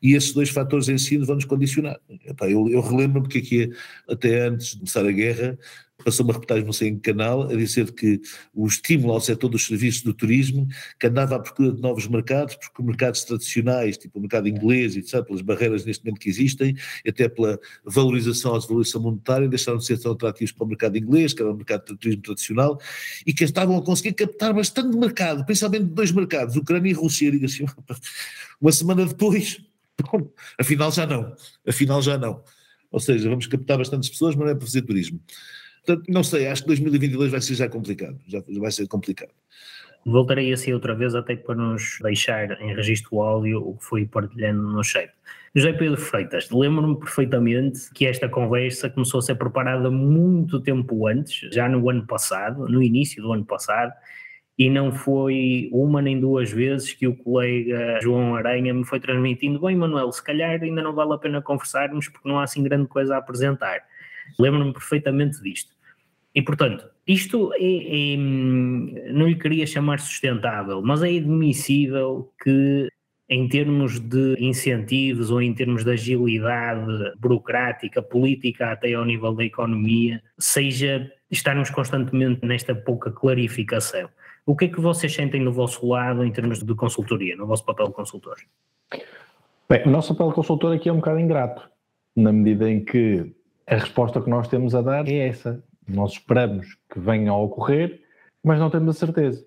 e 0.04 0.14
esses 0.14 0.34
dois 0.34 0.50
fatores 0.50 0.90
em 0.90 0.98
si 0.98 1.18
vão 1.18 1.36
nos 1.36 1.46
condicionar. 1.46 1.98
Eu, 2.42 2.68
eu 2.68 2.82
relembro-me 2.82 3.30
que 3.30 3.38
aqui, 3.38 3.72
até 4.10 4.48
antes 4.48 4.72
de 4.72 4.78
começar 4.80 5.06
a 5.06 5.12
guerra, 5.12 5.58
passou 6.04 6.26
uma 6.26 6.34
reportagem, 6.34 6.68
em 6.88 6.96
que 6.96 7.12
canal, 7.12 7.44
a 7.44 7.56
dizer 7.56 7.92
que 7.92 8.20
o 8.54 8.68
estímulo 8.68 9.14
ao 9.14 9.22
setor 9.22 9.50
dos 9.50 9.66
serviços 9.66 10.02
do 10.02 10.14
turismo, 10.14 10.68
que 11.00 11.08
andava 11.08 11.36
à 11.36 11.40
procura 11.40 11.72
de 11.72 11.82
novos 11.82 12.08
mercados, 12.08 12.56
porque 12.56 12.84
mercados 12.84 13.24
tradicionais, 13.24 13.98
tipo 13.98 14.20
o 14.20 14.22
mercado 14.22 14.48
inglês, 14.48 14.96
etc., 14.96 15.24
pelas 15.24 15.42
barreiras 15.42 15.86
neste 15.86 16.04
momento 16.04 16.20
que 16.20 16.30
existem, 16.30 16.76
até 17.08 17.30
pela 17.30 17.60
valorização, 17.86 18.56
a 18.56 18.58
desvalorização 18.58 19.02
monetária, 19.02 19.48
deixaram 19.48 19.78
de 19.78 19.86
ser 19.86 19.98
tão 20.00 20.12
atrativos 20.12 20.52
para 20.52 20.66
o 20.66 20.68
mercado 20.68 20.98
inglês, 20.98 21.34
que 21.34 21.42
era 21.42 21.52
o 21.52 21.56
mercado 21.56 21.86
de 21.86 21.98
turismo 21.98 22.22
tradicional, 22.22 22.80
e 23.26 23.34
que 23.34 23.44
estavam 23.44 23.78
a 23.78 23.84
conseguir 23.84 24.14
captar 24.14 24.54
bastante 24.54 24.96
mercado, 24.98 25.46
principalmente 25.46 25.86
dois 25.86 26.12
mercados, 26.12 26.56
Ucrânia 26.56 26.90
e 26.90 26.94
Rússia, 26.94 27.32
diga 27.32 27.46
assim, 27.46 27.66
uma 28.60 28.72
semana 28.72 29.06
depois, 29.06 29.62
bom, 30.12 30.30
afinal 30.60 30.92
já 30.92 31.06
não, 31.06 31.34
afinal 31.66 32.02
já 32.02 32.18
não. 32.18 32.44
Ou 32.92 33.00
seja, 33.00 33.30
vamos 33.30 33.48
captar 33.48 33.78
bastantes 33.78 34.10
pessoas, 34.10 34.36
mas 34.36 34.46
não 34.46 34.52
é 34.52 34.56
para 34.56 34.66
fazer 34.66 34.82
turismo. 34.84 35.20
Portanto, 35.86 36.04
não 36.10 36.24
sei, 36.24 36.48
acho 36.48 36.64
que 36.64 36.68
2022 36.70 37.32
vai 37.32 37.42
ser 37.42 37.56
já 37.56 37.70
complicado, 37.70 38.20
já 38.28 38.42
vai 38.60 38.72
ser 38.72 38.88
complicado. 38.88 39.32
Voltarei 40.06 40.54
assim 40.54 40.72
outra 40.74 40.94
vez, 40.94 41.16
até 41.16 41.36
para 41.36 41.56
nos 41.56 41.98
deixar 42.02 42.60
em 42.62 42.76
registro 42.76 43.22
áudio 43.22 43.68
o 43.68 43.76
que 43.78 43.84
fui 43.84 44.06
partilhando 44.06 44.62
no 44.62 44.84
chat. 44.84 45.12
José 45.56 45.74
Pedro 45.74 45.98
Freitas, 45.98 46.50
lembro-me 46.52 47.00
perfeitamente 47.00 47.90
que 47.94 48.06
esta 48.06 48.28
conversa 48.28 48.90
começou 48.90 49.20
a 49.20 49.22
ser 49.22 49.36
preparada 49.36 49.90
muito 49.90 50.60
tempo 50.60 51.08
antes, 51.08 51.50
já 51.54 51.68
no 51.70 51.90
ano 51.90 52.06
passado, 52.06 52.68
no 52.68 52.84
início 52.84 53.22
do 53.22 53.32
ano 53.32 53.46
passado, 53.46 53.94
e 54.58 54.70
não 54.70 54.92
foi 54.92 55.70
uma 55.72 56.02
nem 56.02 56.20
duas 56.20 56.52
vezes 56.52 56.94
que 56.94 57.08
o 57.08 57.16
colega 57.16 58.00
João 58.02 58.36
Aranha 58.36 58.74
me 58.74 58.86
foi 58.86 59.00
transmitindo: 59.00 59.60
bem, 59.60 59.76
Manuel, 59.76 60.12
se 60.12 60.24
calhar 60.24 60.62
ainda 60.62 60.82
não 60.82 60.94
vale 60.94 61.14
a 61.14 61.18
pena 61.18 61.42
conversarmos 61.42 62.08
porque 62.08 62.28
não 62.28 62.40
há 62.40 62.44
assim 62.44 62.64
grande 62.64 62.88
coisa 62.88 63.16
a 63.16 63.18
apresentar. 63.18 63.84
Lembro-me 64.40 64.72
perfeitamente 64.74 65.42
disto. 65.42 65.75
E, 66.36 66.42
portanto, 66.42 66.86
isto 67.08 67.54
é, 67.54 68.14
é, 68.14 68.18
não 68.18 69.28
lhe 69.28 69.36
queria 69.36 69.66
chamar 69.66 70.00
sustentável, 70.02 70.82
mas 70.82 71.02
é 71.02 71.08
admissível 71.08 72.30
que, 72.44 72.90
em 73.30 73.48
termos 73.48 74.00
de 74.02 74.36
incentivos 74.38 75.32
ou 75.32 75.42
em 75.42 75.54
termos 75.54 75.86
de 75.86 75.92
agilidade 75.92 77.14
burocrática, 77.18 78.02
política, 78.02 78.74
até 78.74 78.94
ao 78.94 79.06
nível 79.06 79.34
da 79.34 79.46
economia, 79.46 80.22
seja 80.38 81.10
estarmos 81.32 81.70
constantemente 81.70 82.46
nesta 82.46 82.76
pouca 82.76 83.12
clarificação. 83.12 84.10
O 84.46 84.56
que 84.56 84.66
é 84.66 84.68
que 84.68 84.82
vocês 84.82 85.14
sentem 85.14 85.44
do 85.44 85.54
vosso 85.54 85.88
lado 85.88 86.24
em 86.24 86.32
termos 86.32 86.62
de 86.62 86.76
consultoria, 86.76 87.36
no 87.38 87.48
vosso 87.48 87.66
papel 87.66 87.88
de 87.88 87.94
consultor? 87.94 88.36
Bem, 89.70 89.84
o 89.86 89.90
nosso 89.90 90.14
papel 90.14 90.30
de 90.30 90.36
consultor 90.36 90.76
aqui 90.76 90.90
é 90.90 90.94
um 90.94 90.98
bocado 90.98 91.20
ingrato, 91.20 91.68
na 92.16 92.32
medida 92.32 92.70
em 92.70 92.84
que 92.84 93.34
a 93.66 93.76
resposta 93.78 94.22
que 94.22 94.30
nós 94.30 94.48
temos 94.48 94.76
a 94.76 94.82
dar 94.82 95.08
é 95.08 95.30
essa. 95.30 95.64
Nós 95.88 96.14
esperamos 96.14 96.78
que 96.92 97.00
venha 97.00 97.32
a 97.32 97.38
ocorrer, 97.38 98.02
mas 98.44 98.60
não 98.60 98.70
temos 98.70 98.96
a 98.96 99.00
certeza. 99.00 99.46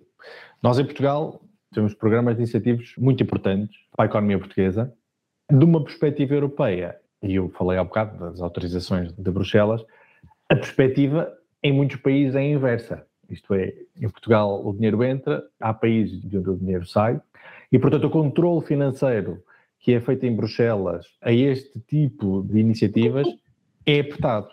Nós 0.62 0.78
em 0.78 0.84
Portugal 0.84 1.40
temos 1.72 1.94
programas 1.94 2.36
de 2.36 2.42
incentivos 2.42 2.94
muito 2.96 3.22
importantes 3.22 3.76
para 3.96 4.06
a 4.06 4.08
economia 4.08 4.38
portuguesa. 4.38 4.92
De 5.50 5.64
uma 5.64 5.82
perspectiva 5.82 6.34
europeia, 6.34 6.96
e 7.22 7.34
eu 7.34 7.48
falei 7.50 7.78
há 7.78 7.84
bocado 7.84 8.18
das 8.18 8.40
autorizações 8.40 9.12
de 9.12 9.30
Bruxelas, 9.30 9.84
a 10.48 10.54
perspectiva 10.54 11.32
em 11.62 11.72
muitos 11.72 11.96
países 11.96 12.34
é 12.34 12.42
inversa. 12.42 13.06
Isto 13.28 13.54
é, 13.54 13.74
em 14.00 14.08
Portugal 14.08 14.66
o 14.66 14.72
dinheiro 14.72 15.02
entra, 15.04 15.44
há 15.60 15.74
países 15.74 16.20
de 16.22 16.38
onde 16.38 16.50
o 16.50 16.56
dinheiro 16.56 16.86
sai, 16.86 17.20
e 17.70 17.78
portanto 17.78 18.04
o 18.04 18.10
controle 18.10 18.64
financeiro 18.64 19.42
que 19.80 19.92
é 19.92 20.00
feito 20.00 20.24
em 20.26 20.34
Bruxelas 20.34 21.06
a 21.20 21.32
este 21.32 21.78
tipo 21.80 22.42
de 22.42 22.58
iniciativas 22.58 23.26
é 23.86 24.00
apertado 24.00 24.48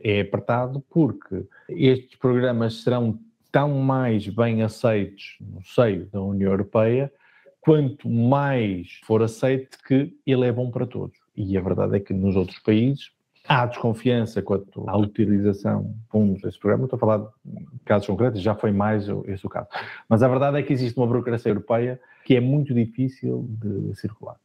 é 0.00 0.20
apertado 0.20 0.82
porque 0.90 1.44
estes 1.68 2.16
programas 2.18 2.82
serão 2.82 3.18
tão 3.52 3.80
mais 3.80 4.26
bem 4.28 4.62
aceitos 4.62 5.36
no 5.40 5.62
seio 5.64 6.06
da 6.06 6.20
União 6.20 6.50
Europeia 6.50 7.12
quanto 7.60 8.08
mais 8.08 9.00
for 9.04 9.22
aceito 9.22 9.78
que 9.86 10.16
ele 10.26 10.46
é 10.46 10.52
bom 10.52 10.70
para 10.70 10.86
todos. 10.86 11.18
E 11.36 11.56
a 11.56 11.60
verdade 11.60 11.96
é 11.96 12.00
que 12.00 12.12
nos 12.12 12.36
outros 12.36 12.58
países 12.60 13.10
há 13.46 13.66
desconfiança 13.66 14.40
quanto 14.40 14.88
à 14.88 14.96
utilização 14.96 15.82
de 15.82 16.08
fundos 16.08 16.42
desse 16.42 16.58
programa. 16.58 16.84
Estou 16.84 16.96
a 16.96 17.00
falar 17.00 17.18
de 17.44 17.80
casos 17.84 18.06
concretos, 18.06 18.40
já 18.40 18.54
foi 18.54 18.72
mais 18.72 19.06
esse 19.26 19.46
o 19.46 19.50
caso. 19.50 19.68
Mas 20.08 20.22
a 20.22 20.28
verdade 20.28 20.58
é 20.58 20.62
que 20.62 20.72
existe 20.72 20.96
uma 20.96 21.06
burocracia 21.06 21.50
europeia 21.50 22.00
que 22.24 22.36
é 22.36 22.40
muito 22.40 22.72
difícil 22.72 23.46
de 23.48 23.94
circular. 23.96 24.36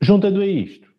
Juntando 0.00 0.40
a 0.40 0.46
isto, 0.46 0.93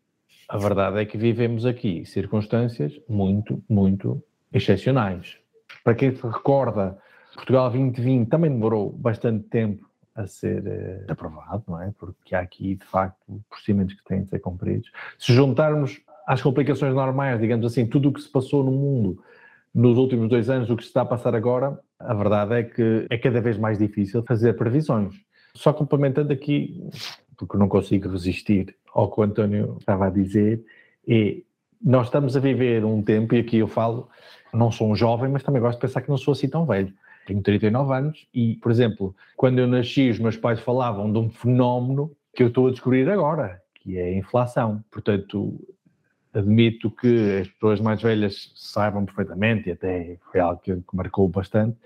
a 0.48 0.58
verdade 0.58 1.00
é 1.00 1.06
que 1.06 1.18
vivemos 1.18 1.66
aqui 1.66 2.06
circunstâncias 2.06 2.94
muito, 3.08 3.64
muito 3.70 4.24
excepcionais. 4.54 5.38
Para 5.84 5.96
quem 5.96 6.16
se 6.16 6.26
recorda, 6.26 6.98
Portugal 7.34 7.70
2020 7.70 8.30
também 8.30 8.52
demorou 8.52 8.92
bastante 8.92 9.48
tempo 9.50 9.86
a 10.16 10.26
ser 10.26 10.64
uh, 10.64 11.12
aprovado, 11.12 11.64
não 11.68 11.82
é? 11.82 11.94
Porque 11.98 12.34
há 12.34 12.40
aqui, 12.40 12.76
de 12.76 12.86
facto, 12.86 13.42
procedimentos 13.50 13.96
que 13.96 14.04
têm 14.06 14.24
de 14.24 14.30
ser 14.30 14.40
cumpridos. 14.40 14.90
Se 15.20 15.34
juntarmos 15.34 16.00
às 16.26 16.42
complicações 16.42 16.94
normais, 16.96 17.40
digamos 17.40 17.66
assim, 17.66 17.86
tudo 17.86 18.10
o 18.10 18.14
que 18.14 18.22
se 18.22 18.32
passou 18.32 18.64
no 18.64 18.72
mundo 18.72 19.22
nos 19.74 19.98
últimos 19.98 20.30
dois 20.30 20.50
anos, 20.50 20.70
o 20.70 20.78
que 20.78 20.84
se 20.84 20.88
está 20.90 21.02
a 21.02 21.06
passar 21.06 21.36
agora, 21.36 21.78
a 22.00 22.14
verdade 22.14 22.54
é 22.54 22.64
que 22.64 23.06
é 23.10 23.18
cada 23.18 23.42
vez 23.42 23.58
mais 23.58 23.78
difícil 23.78 24.24
fazer 24.24 24.54
previsões. 24.54 25.14
Só 25.54 25.74
complementando 25.74 26.32
aqui, 26.32 26.82
porque 27.38 27.58
não 27.58 27.68
consigo 27.68 28.10
resistir 28.10 28.76
ao 28.94 29.12
que 29.12 29.20
o 29.20 29.24
António 29.24 29.78
estava 29.80 30.08
a 30.08 30.10
dizer, 30.10 30.64
é 31.08 31.38
nós 31.82 32.08
estamos 32.08 32.36
a 32.36 32.40
viver 32.40 32.84
um 32.84 33.02
tempo, 33.02 33.36
e 33.36 33.40
aqui 33.40 33.58
eu 33.58 33.68
falo, 33.68 34.10
não 34.54 34.72
sou 34.72 34.90
um 34.90 34.96
jovem, 34.96 35.30
mas 35.30 35.44
também 35.44 35.62
gosto 35.62 35.78
de 35.78 35.82
pensar 35.82 36.02
que 36.02 36.10
não 36.10 36.18
sou 36.18 36.32
assim 36.32 36.48
tão 36.48 36.66
velho. 36.66 36.92
Tenho 37.28 37.42
39 37.42 37.94
anos 37.94 38.28
e, 38.34 38.56
por 38.56 38.72
exemplo, 38.72 39.16
quando 39.36 39.60
eu 39.60 39.68
nasci, 39.68 40.10
os 40.10 40.20
meus 40.20 40.38
pais 40.38 40.60
falavam 40.60 41.12
de 41.12 41.18
um 41.18 41.30
fenómeno 41.30 42.12
que 42.34 42.44
eu 42.44 42.48
estou 42.48 42.68
a 42.68 42.72
descobrir 42.72 43.10
agora, 43.10 43.62
que 43.76 43.98
é 43.98 44.04
a 44.04 44.18
inflação. 44.18 44.84
Portanto, 44.92 45.60
admito 46.34 46.92
que 46.92 47.40
as 47.42 47.48
pessoas 47.48 47.80
mais 47.80 48.02
velhas 48.02 48.52
saibam 48.56 49.06
perfeitamente, 49.06 49.70
e 49.70 49.72
até 49.72 50.18
foi 50.32 50.40
algo 50.40 50.62
que 50.62 50.76
marcou 50.94 51.28
bastante, 51.28 51.78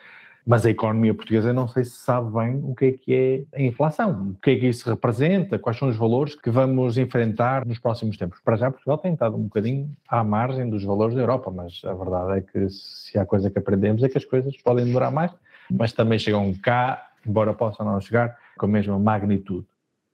mas 0.50 0.66
a 0.66 0.72
economia 0.72 1.14
portuguesa 1.14 1.54
não 1.54 1.68
sei 1.68 1.84
se 1.84 1.91
sabe 1.91 2.34
bem 2.34 2.60
o 2.64 2.74
que 2.74 2.86
é 2.86 2.91
que 2.93 3.14
é 3.54 3.56
a 3.56 3.62
inflação, 3.62 4.32
o 4.32 4.41
que 4.41 4.50
é 4.50 4.56
que 4.56 4.66
isso 4.66 4.89
representa, 4.89 5.60
quais 5.60 5.78
são 5.78 5.88
os 5.88 5.95
valores 5.95 6.34
que 6.34 6.50
vamos 6.50 6.97
enfrentar 6.97 7.68
nos 7.68 7.78
próximos 7.78 8.18
tempos. 8.18 8.39
Para 8.43 8.56
já 8.56 8.72
Portugal 8.72 8.97
tem 8.97 9.14
estado 9.14 9.36
um 9.36 9.43
bocadinho 9.43 9.95
à 10.08 10.24
margem 10.24 10.68
dos 10.68 10.84
valores 10.84 11.14
da 11.14 11.22
Europa, 11.22 11.52
mas 11.52 11.80
a 11.86 11.93
verdade 11.93 12.39
é 12.39 12.41
que 12.41 12.68
se 12.68 13.20
há 13.20 13.28
coisa 13.28 13.52
que 13.52 13.60
aprendemos 13.60 14.02
é 14.02 14.10
que 14.10 14.18
as 14.18 14.26
coisas 14.26 14.58
podem 14.58 14.86
demorar 14.86 15.12
mais, 15.12 15.32
mas 15.70 15.93
também 15.93 16.18
chegam 16.18 16.52
cá, 16.64 17.12
embora 17.24 17.54
possam 17.54 17.86
não 17.86 18.02
chegar 18.02 18.36
com 18.58 18.66
a 18.66 18.70
mesma 18.70 18.97
magnitude. 18.97 19.68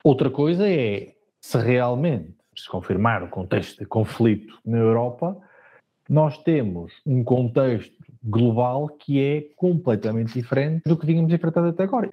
Outra 0.04 0.30
coisa 0.30 0.70
é 0.70 1.14
se 1.40 1.58
realmente 1.60 2.36
se 2.54 2.68
confirmar 2.68 3.24
o 3.24 3.30
contexto 3.30 3.80
de 3.80 3.86
conflito 3.86 4.60
na 4.66 4.80
Europa, 4.80 5.38
nós 6.10 6.38
temos 6.40 6.92
um 7.06 7.24
contexto 7.24 7.95
global 8.26 8.90
que 8.90 9.22
é 9.22 9.46
completamente 9.56 10.34
diferente 10.34 10.84
do 10.86 10.98
que 10.98 11.06
tínhamos 11.06 11.32
enfrentado 11.32 11.68
até 11.68 11.84
agora. 11.84 12.10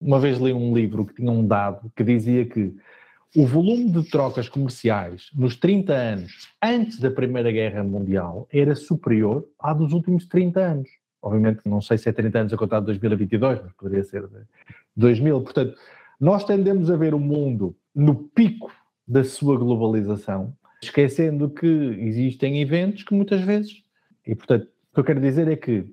Uma 0.00 0.18
vez 0.18 0.38
li 0.38 0.52
um 0.52 0.74
livro 0.74 1.04
que 1.04 1.14
tinha 1.14 1.30
um 1.30 1.46
dado 1.46 1.90
que 1.94 2.02
dizia 2.02 2.44
que 2.46 2.74
o 3.34 3.46
volume 3.46 3.90
de 3.90 4.02
trocas 4.08 4.48
comerciais 4.48 5.30
nos 5.34 5.56
30 5.56 5.92
anos 5.92 6.48
antes 6.62 6.98
da 6.98 7.10
Primeira 7.10 7.52
Guerra 7.52 7.84
Mundial 7.84 8.48
era 8.50 8.74
superior 8.74 9.46
à 9.58 9.74
dos 9.74 9.92
últimos 9.92 10.26
30 10.26 10.60
anos. 10.60 10.88
Obviamente, 11.20 11.60
não 11.66 11.80
sei 11.80 11.98
se 11.98 12.08
é 12.08 12.12
30 12.12 12.38
anos 12.38 12.52
a 12.52 12.56
contar 12.56 12.80
de 12.80 12.86
2022, 12.86 13.60
mas 13.62 13.72
poderia 13.72 14.04
ser 14.04 14.22
de 14.26 14.38
2000. 14.96 15.42
Portanto, 15.42 15.76
nós 16.18 16.44
tendemos 16.44 16.90
a 16.90 16.96
ver 16.96 17.14
o 17.14 17.18
mundo 17.18 17.76
no 17.94 18.14
pico 18.14 18.72
da 19.06 19.22
sua 19.22 19.58
globalização, 19.58 20.54
esquecendo 20.82 21.50
que 21.50 21.66
existem 21.66 22.60
eventos 22.60 23.02
que 23.02 23.14
muitas 23.14 23.40
vezes, 23.42 23.82
e 24.26 24.34
portanto, 24.34 24.68
que 24.96 25.00
eu 25.00 25.04
quero 25.04 25.20
dizer 25.20 25.46
é 25.46 25.56
que 25.56 25.84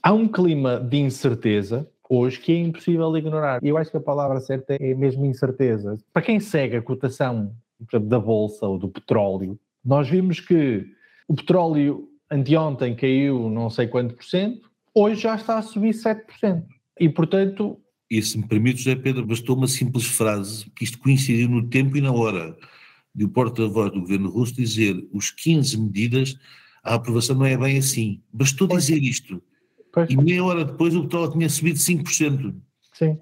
há 0.00 0.12
um 0.12 0.28
clima 0.28 0.78
de 0.78 0.98
incerteza, 0.98 1.88
hoje 2.08 2.38
que 2.38 2.52
é 2.52 2.58
impossível 2.58 3.16
ignorar. 3.16 3.58
E 3.60 3.68
eu 3.68 3.76
acho 3.76 3.90
que 3.90 3.96
a 3.96 4.00
palavra 4.00 4.38
certa 4.38 4.74
é 4.74 4.94
mesmo 4.94 5.26
incerteza. 5.26 5.98
Para 6.12 6.22
quem 6.22 6.38
segue 6.38 6.76
a 6.76 6.82
cotação 6.82 7.52
exemplo, 7.80 8.08
da 8.08 8.20
bolsa 8.20 8.66
ou 8.68 8.78
do 8.78 8.88
petróleo, 8.88 9.58
nós 9.84 10.08
vimos 10.08 10.38
que 10.38 10.86
o 11.26 11.34
petróleo 11.34 12.08
anteontem 12.30 12.94
caiu 12.94 13.50
não 13.50 13.68
sei 13.68 13.88
quanto 13.88 14.14
por 14.14 14.24
cento, 14.24 14.70
hoje 14.94 15.22
já 15.22 15.34
está 15.34 15.58
a 15.58 15.62
subir 15.62 15.92
7%. 15.92 16.64
E, 17.00 17.08
portanto... 17.08 17.80
E 18.08 18.22
se 18.22 18.38
me 18.38 18.46
permite, 18.46 18.78
José 18.78 18.94
Pedro, 18.94 19.26
bastou 19.26 19.56
uma 19.56 19.66
simples 19.66 20.06
frase, 20.06 20.70
que 20.76 20.84
isto 20.84 21.00
coincidiu 21.00 21.48
no 21.48 21.68
tempo 21.68 21.96
e 21.96 22.00
na 22.00 22.12
hora, 22.12 22.56
de 23.12 23.24
o 23.24 23.28
porta-voz 23.28 23.90
do 23.90 24.02
governo 24.02 24.30
russo 24.30 24.54
dizer 24.54 25.04
os 25.12 25.32
15 25.32 25.80
medidas, 25.80 26.38
a 26.82 26.94
aprovação 26.94 27.36
não 27.36 27.46
é 27.46 27.56
bem 27.56 27.78
assim. 27.78 28.20
Bastou 28.32 28.68
pois. 28.68 28.86
dizer 28.86 29.02
isto. 29.02 29.42
Pois. 29.92 30.10
E 30.10 30.16
meia 30.16 30.42
hora 30.44 30.64
depois 30.64 30.94
o 30.96 31.02
petróleo 31.02 31.32
tinha 31.32 31.48
subido 31.48 31.78
5%. 31.78 32.54
Sim. 32.94 33.18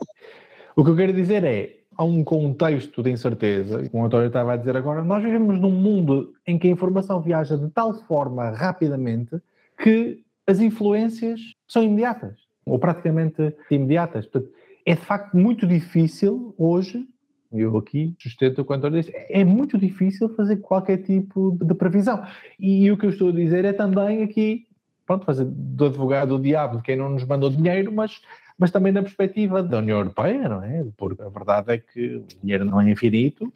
O 0.77 0.85
que 0.85 0.91
eu 0.91 0.97
quero 0.97 1.13
dizer 1.13 1.45
é, 1.45 1.81
há 1.97 2.05
um 2.05 2.25
contexto 2.25 3.03
de 3.03 3.11
incerteza, 3.11 3.89
como 3.91 4.05
o 4.05 4.07
António 4.07 4.29
estava 4.29 4.55
a 4.55 4.57
dizer 4.57 4.77
agora, 4.77 5.03
nós 5.03 5.23
vivemos 5.23 5.61
num 5.61 5.71
mundo 5.71 6.33
em 6.47 6.59
que 6.59 6.69
a 6.69 6.71
informação 6.71 7.21
viaja 7.21 7.59
de 7.59 7.69
tal 7.71 7.93
forma 7.93 8.51
rapidamente 8.51 9.37
que 9.83 10.23
as 10.47 10.61
influências 10.61 11.41
são 11.69 11.83
imediatas, 11.83 12.37
ou 12.65 12.79
praticamente 12.79 13.55
imediatas. 13.71 14.27
Portanto, 14.27 14.53
é 14.87 14.95
de 14.95 15.01
facto 15.01 15.37
muito 15.37 15.67
difícil 15.67 16.55
hoje, 16.57 17.07
eu 17.53 17.77
aqui 17.77 18.15
sustento 18.19 18.61
o 18.61 18.65
que 18.65 18.73
o 18.73 18.91
disse, 18.91 19.13
é 19.15 19.45
muito 19.45 19.77
difícil 19.77 20.29
fazer 20.37 20.57
qualquer 20.59 20.99
tipo 20.99 21.59
de 21.61 21.75
previsão. 21.75 22.25
E 22.59 22.91
o 22.91 22.97
que 22.97 23.07
eu 23.07 23.11
estou 23.11 23.31
a 23.31 23.33
dizer 23.33 23.65
é 23.65 23.73
também 23.73 24.23
aqui, 24.23 24.67
pronto, 25.07 25.25
fazer 25.25 25.45
do 25.45 25.87
advogado 25.87 26.37
do 26.37 26.43
diabo 26.43 26.77
de 26.77 26.83
quem 26.83 26.97
não 26.97 27.11
nos 27.11 27.25
mandou 27.25 27.51
dinheiro, 27.51 27.93
mas, 27.93 28.21
mas 28.57 28.71
também 28.71 28.93
na 28.93 29.03
perspectiva 29.03 29.63
da 29.63 29.79
União 29.79 29.99
Europeia, 29.99 30.49
não 30.49 30.63
é? 30.63 30.87
Porque 30.97 31.23
a 31.23 31.29
verdade 31.29 31.73
é 31.73 31.79
que 31.79 32.17
o 32.17 32.25
dinheiro 32.43 32.65
não 32.65 32.81
é 32.81 32.91
infinito 32.91 33.53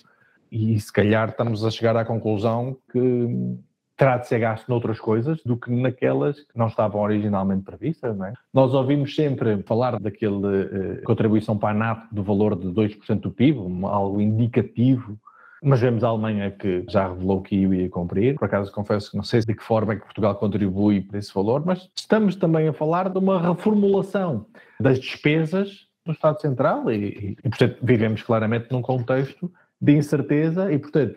e 0.51 0.78
se 0.78 0.92
calhar 0.92 1.28
estamos 1.28 1.64
a 1.64 1.70
chegar 1.70 1.97
à 1.97 2.05
conclusão 2.05 2.76
que 2.90 3.59
terá 3.97 4.16
de 4.18 4.26
ser 4.26 4.40
gasto 4.40 4.68
noutras 4.68 4.99
coisas 4.99 5.40
do 5.45 5.57
que 5.57 5.70
naquelas 5.70 6.40
que 6.40 6.57
não 6.59 6.66
estavam 6.66 7.01
originalmente 7.01 7.62
previstas. 7.62 8.16
Não 8.16 8.26
é? 8.26 8.32
Nós 8.53 8.74
ouvimos 8.74 9.14
sempre 9.14 9.62
falar 9.62 9.99
daquele 10.01 10.34
uh, 10.34 11.03
contribuição 11.05 11.57
para 11.57 11.70
a 11.70 11.74
NATO 11.74 12.14
do 12.14 12.22
valor 12.22 12.57
de 12.57 12.66
2% 12.68 13.20
do 13.20 13.30
PIB, 13.30 13.59
algo 13.84 14.20
indicativo, 14.20 15.18
mas 15.62 15.80
vemos 15.80 16.05
a 16.05 16.09
Alemanha 16.09 16.51
que 16.51 16.84
já 16.88 17.09
revelou 17.09 17.40
que 17.40 17.57
ia 17.57 17.88
cumprir. 17.88 18.36
Por 18.36 18.47
acaso, 18.47 18.70
confesso 18.72 19.11
que 19.11 19.16
não 19.16 19.24
sei 19.24 19.40
de 19.40 19.55
que 19.55 19.62
forma 19.62 19.95
é 19.95 19.97
que 19.97 20.03
Portugal 20.03 20.34
contribui 20.34 21.01
para 21.01 21.18
esse 21.18 21.32
valor, 21.32 21.64
mas 21.64 21.88
estamos 21.97 22.36
também 22.36 22.68
a 22.68 22.72
falar 22.72 23.09
de 23.09 23.18
uma 23.18 23.40
reformulação 23.40 24.47
das 24.78 24.99
despesas 24.99 25.86
do 26.05 26.12
Estado 26.12 26.40
Central 26.40 26.90
e, 26.90 27.36
e 27.42 27.49
portanto, 27.49 27.78
vivemos 27.82 28.22
claramente 28.22 28.70
num 28.70 28.82
contexto 28.82 29.51
de 29.80 29.97
incerteza 29.97 30.70
e, 30.70 30.78
portanto, 30.78 31.16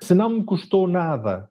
se 0.00 0.14
não 0.14 0.30
me 0.30 0.42
custou 0.42 0.88
nada 0.88 1.50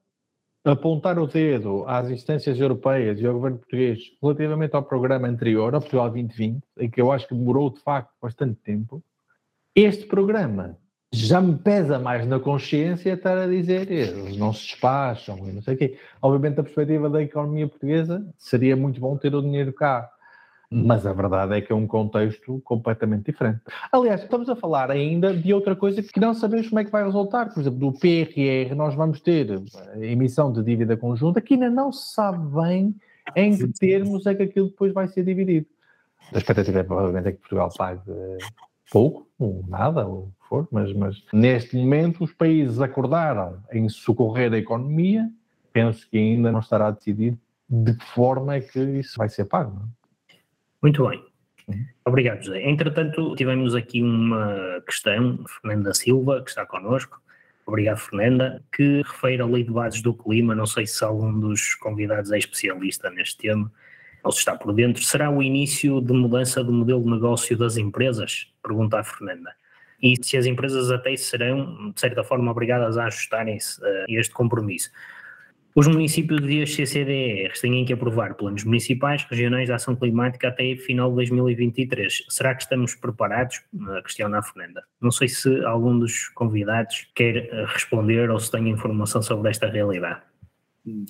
apontar 0.64 1.18
o 1.18 1.28
dedo 1.28 1.84
às 1.88 2.10
instâncias 2.10 2.60
europeias 2.60 3.20
e 3.20 3.26
ao 3.26 3.34
governo 3.34 3.58
português 3.58 4.00
relativamente 4.22 4.76
ao 4.76 4.84
programa 4.84 5.28
anterior, 5.28 5.74
ao 5.74 5.82
Portugal 5.82 6.10
2020, 6.10 6.62
em 6.80 6.90
que 6.90 7.02
eu 7.02 7.12
acho 7.12 7.28
que 7.28 7.36
demorou 7.36 7.70
de 7.70 7.80
facto 7.80 8.12
bastante 8.22 8.56
tempo, 8.62 9.04
este 9.76 10.06
programa 10.06 10.78
já 11.14 11.42
me 11.42 11.58
pesa 11.58 12.00
mais 12.00 12.26
na 12.26 12.40
consciência 12.40 13.14
estar 13.14 13.38
a 13.38 13.48
dizer 13.48 13.92
eles 13.92 14.38
não 14.38 14.54
se 14.54 14.68
despacham 14.68 15.38
e 15.50 15.52
não 15.52 15.62
sei 15.62 15.76
o 15.76 15.78
quê. 15.78 15.98
Obviamente, 16.22 16.56
da 16.56 16.64
perspectiva 16.64 17.10
da 17.10 17.22
economia 17.22 17.68
portuguesa, 17.68 18.26
seria 18.38 18.76
muito 18.76 19.00
bom 19.00 19.18
ter 19.18 19.36
o 19.36 19.42
dinheiro 19.42 19.74
cá. 19.74 20.10
Mas 20.74 21.06
a 21.06 21.12
verdade 21.12 21.54
é 21.58 21.60
que 21.60 21.74
é 21.74 21.76
um 21.76 21.86
contexto 21.86 22.62
completamente 22.64 23.30
diferente. 23.30 23.60
Aliás, 23.92 24.24
estamos 24.24 24.48
a 24.48 24.56
falar 24.56 24.90
ainda 24.90 25.34
de 25.34 25.54
outra 25.54 25.76
coisa 25.76 26.02
que 26.02 26.18
não 26.18 26.34
sabemos 26.34 26.70
como 26.70 26.80
é 26.80 26.86
que 26.86 26.92
vai 26.92 27.04
resultar. 27.04 27.54
Por 27.54 27.60
exemplo, 27.60 27.78
do 27.78 27.92
PRR, 27.92 28.74
nós 28.74 28.96
vamos 28.96 29.20
ter 29.20 29.62
emissão 30.00 30.50
de 30.50 30.64
dívida 30.64 30.96
conjunta 30.96 31.42
que 31.42 31.56
ainda 31.56 31.70
não 31.70 31.92
se 31.92 32.14
sabe 32.14 32.40
bem 32.56 32.96
em 33.36 33.58
que 33.58 33.68
termos 33.68 34.26
é 34.26 34.34
que 34.34 34.44
aquilo 34.44 34.70
depois 34.70 34.94
vai 34.94 35.10
ser 35.10 35.26
dividido. 35.26 35.68
A 36.34 36.38
expectativa 36.38 36.80
é 36.80 36.84
provavelmente 36.84 37.28
é 37.28 37.32
que 37.34 37.40
Portugal 37.40 37.70
pague 37.78 38.02
pouco, 38.90 39.28
ou 39.38 39.66
nada, 39.68 40.08
ou 40.08 40.20
o 40.20 40.34
que 40.42 40.48
for, 40.48 40.68
mas, 40.72 40.94
mas 40.94 41.22
neste 41.34 41.76
momento 41.76 42.24
os 42.24 42.34
países 42.34 42.80
acordaram 42.80 43.58
em 43.74 43.90
socorrer 43.90 44.54
a 44.54 44.58
economia, 44.58 45.30
penso 45.74 46.10
que 46.10 46.18
ainda 46.18 46.50
não 46.50 46.62
estará 46.62 46.92
decidido 46.92 47.38
de 47.70 47.94
que 47.94 48.06
forma 48.06 48.56
é 48.56 48.62
que 48.62 48.80
isso 48.80 49.18
vai 49.18 49.28
ser 49.28 49.46
pago. 49.46 49.74
Não? 49.78 50.01
Muito 50.82 51.08
bem. 51.08 51.24
Uhum. 51.68 51.86
Obrigado, 52.06 52.44
José. 52.44 52.62
Entretanto, 52.68 53.36
tivemos 53.36 53.76
aqui 53.76 54.02
uma 54.02 54.82
questão, 54.86 55.44
Fernanda 55.48 55.94
Silva, 55.94 56.42
que 56.44 56.50
está 56.50 56.66
connosco. 56.66 57.22
Obrigado, 57.66 58.00
Fernanda, 58.00 58.64
que 58.72 59.02
refere 59.04 59.42
a 59.42 59.46
lei 59.46 59.64
de 59.64 59.72
bases 59.72 60.02
do 60.02 60.14
clima. 60.14 60.56
Não 60.56 60.66
sei 60.66 60.86
se 60.88 61.04
algum 61.04 61.40
dos 61.40 61.76
convidados 61.76 62.32
é 62.32 62.38
especialista 62.38 63.10
neste 63.10 63.38
tema 63.38 63.72
ou 64.24 64.32
se 64.32 64.40
está 64.40 64.56
por 64.56 64.74
dentro. 64.74 65.04
Será 65.04 65.30
o 65.30 65.42
início 65.42 66.02
de 66.02 66.14
mudança 66.14 66.64
do 66.64 66.74
modelo 66.74 67.04
de 67.04 67.10
negócio 67.12 67.58
das 67.58 67.78
empresas? 67.78 68.52
Pergunta 68.62 69.00
a 69.00 69.04
Fernanda. 69.04 69.52
E 70.02 70.16
se 70.22 70.36
as 70.36 70.46
empresas 70.46 70.90
até 70.90 71.16
serão, 71.16 71.92
de 71.92 72.00
certa 72.00 72.24
forma, 72.24 72.52
obrigadas 72.52 72.98
a 72.98 73.06
ajustarem-se 73.06 73.84
a 73.86 74.06
este 74.10 74.34
compromisso. 74.34 74.90
Os 75.74 75.88
municípios 75.88 76.42
e 76.50 76.62
as 76.62 76.74
CCDRs 76.74 77.62
têm 77.62 77.86
que 77.86 77.94
aprovar 77.94 78.36
planos 78.36 78.66
municipais, 78.66 79.24
regionais 79.24 79.68
de 79.68 79.74
ação 79.74 79.96
climática 79.96 80.50
até 80.50 80.76
final 80.76 81.10
de 81.10 81.16
2023. 81.16 82.26
Será 82.28 82.54
que 82.54 82.64
estamos 82.64 82.94
preparados? 82.94 83.62
A 83.98 84.02
questão 84.02 84.30
Fernanda. 84.44 84.84
Não 85.00 85.12
sei 85.12 85.30
se 85.30 85.64
algum 85.64 85.98
dos 85.98 86.28
convidados 86.30 87.08
quer 87.16 87.38
eh, 87.38 87.66
responder 87.70 88.30
ou 88.30 88.38
se 88.38 88.52
tem 88.52 88.68
informação 88.70 89.22
sobre 89.22 89.50
esta 89.50 89.70
realidade. 89.70 90.22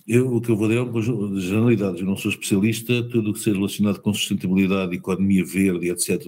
Eu, 0.08 0.36
o 0.36 0.42
que 0.42 0.52
eu 0.52 0.56
vou 0.56 0.68
dar 0.68 0.76
é 0.76 0.82
um 0.82 0.92
conjunto 0.92 1.34
de 1.34 1.42
generalidades. 1.42 2.02
Eu 2.02 2.06
não 2.06 2.16
sou 2.16 2.30
especialista, 2.30 3.02
tudo 3.10 3.32
o 3.32 3.34
que 3.34 3.40
seja 3.40 3.58
relacionado 3.58 4.00
com 4.00 4.14
sustentabilidade, 4.14 4.96
economia 4.96 5.44
verde, 5.44 5.90
etc. 5.90 6.22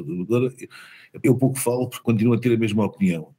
Eu 1.22 1.38
pouco 1.38 1.60
falo 1.60 1.88
porque 1.88 2.04
continuo 2.04 2.34
a 2.34 2.40
ter 2.40 2.54
a 2.54 2.58
mesma 2.58 2.84
opinião 2.84 3.36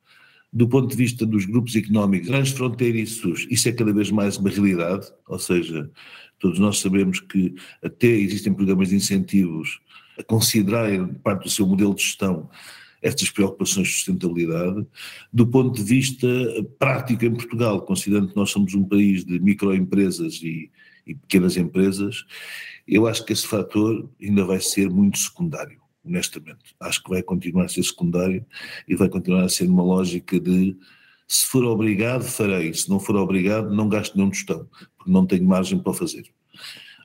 do 0.55 0.69
ponto 0.69 0.87
de 0.89 0.97
vista 0.97 1.27
dos 1.27 1.45
grupos 1.47 1.75
económicos 1.75 2.29
transfronteiriços, 2.29 3.45
isso 3.51 3.69
é 3.69 3.73
cada 3.73 3.93
vez 3.93 4.13
mais 4.13 4.37
uma 4.37 4.49
realidade, 4.49 5.09
ou 5.27 5.37
seja, 5.37 5.91
todos 6.39 6.61
nós 6.61 6.79
sabemos 6.79 7.19
que 7.19 7.57
até 7.83 8.07
existem 8.07 8.55
programas 8.55 8.91
de 8.91 8.95
incentivos 8.95 9.81
a 10.17 10.23
considerarem 10.23 11.13
parte 11.15 11.43
do 11.43 11.51
seu 11.51 11.67
modelo 11.67 11.93
de 11.93 12.03
gestão 12.03 12.49
estas 13.03 13.29
preocupações 13.31 13.89
de 13.89 13.95
sustentabilidade. 13.95 14.87
Do 15.31 15.47
ponto 15.47 15.75
de 15.75 15.83
vista 15.83 16.27
prático 16.79 17.25
em 17.25 17.35
Portugal, 17.35 17.83
considerando 17.83 18.29
que 18.29 18.37
nós 18.37 18.51
somos 18.51 18.75
um 18.75 18.85
país 18.85 19.25
de 19.25 19.41
microempresas 19.41 20.41
e, 20.41 20.71
e 21.05 21.17
pequenas 21.17 21.57
empresas, 21.57 22.25
eu 22.87 23.09
acho 23.09 23.25
que 23.27 23.33
esse 23.33 23.47
fator 23.47 24.09
ainda 24.23 24.45
vai 24.45 24.61
ser 24.61 24.89
muito 24.89 25.19
secundário 25.19 25.84
honestamente. 26.05 26.75
Acho 26.81 27.03
que 27.03 27.11
vai 27.11 27.23
continuar 27.23 27.65
a 27.65 27.69
ser 27.69 27.83
secundário 27.83 28.45
e 28.87 28.95
vai 28.95 29.09
continuar 29.09 29.45
a 29.45 29.49
ser 29.49 29.69
uma 29.69 29.83
lógica 29.83 30.39
de 30.39 30.77
se 31.27 31.47
for 31.47 31.65
obrigado, 31.65 32.23
farei, 32.23 32.73
se 32.75 32.89
não 32.89 33.01
for 33.01 33.17
obrigado, 33.17 33.75
não 33.75 33.89
gasto 33.89 34.15
nenhum 34.15 34.31
tostão, 34.31 34.69
porque 34.97 35.11
não 35.11 35.27
tenho 35.27 35.45
margem 35.45 35.79
para 35.79 35.95
fazer. 35.95 36.25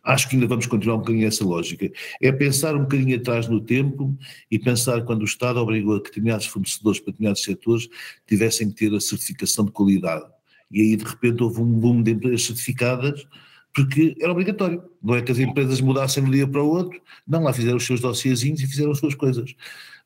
Acho 0.03 0.29
que 0.29 0.35
ainda 0.35 0.47
vamos 0.47 0.65
continuar 0.65 0.95
um 0.95 0.99
bocadinho 0.99 1.27
essa 1.27 1.43
lógica. 1.43 1.91
É 2.21 2.31
pensar 2.31 2.75
um 2.75 2.81
bocadinho 2.81 3.17
atrás 3.17 3.47
no 3.47 3.59
tempo 3.59 4.17
e 4.49 4.57
pensar 4.57 5.03
quando 5.03 5.21
o 5.21 5.25
Estado 5.25 5.59
obrigou 5.59 5.95
a 5.95 5.99
que 5.99 6.09
determinados 6.09 6.45
fornecedores 6.45 6.99
para 6.99 7.11
determinados 7.11 7.43
setores 7.43 7.87
tivessem 8.27 8.69
que 8.69 8.75
ter 8.75 8.95
a 8.95 8.99
certificação 8.99 9.65
de 9.65 9.71
qualidade. 9.71 10.25
E 10.71 10.81
aí, 10.81 10.95
de 10.95 11.03
repente, 11.03 11.43
houve 11.43 11.61
um 11.61 11.71
boom 11.71 12.01
de 12.01 12.11
empresas 12.11 12.43
certificadas 12.43 13.25
porque 13.83 14.15
era 14.19 14.31
obrigatório. 14.31 14.83
Não 15.01 15.15
é 15.15 15.21
que 15.21 15.31
as 15.31 15.39
empresas 15.39 15.79
mudassem 15.81 16.23
de 16.23 16.29
um 16.29 16.33
dia 16.33 16.47
para 16.47 16.61
o 16.61 16.67
outro, 16.67 16.99
não, 17.27 17.43
lá 17.43 17.53
fizeram 17.53 17.77
os 17.77 17.85
seus 17.85 18.01
dossiêzinhos 18.01 18.61
e 18.61 18.67
fizeram 18.67 18.91
as 18.91 18.99
suas 18.99 19.15
coisas. 19.15 19.55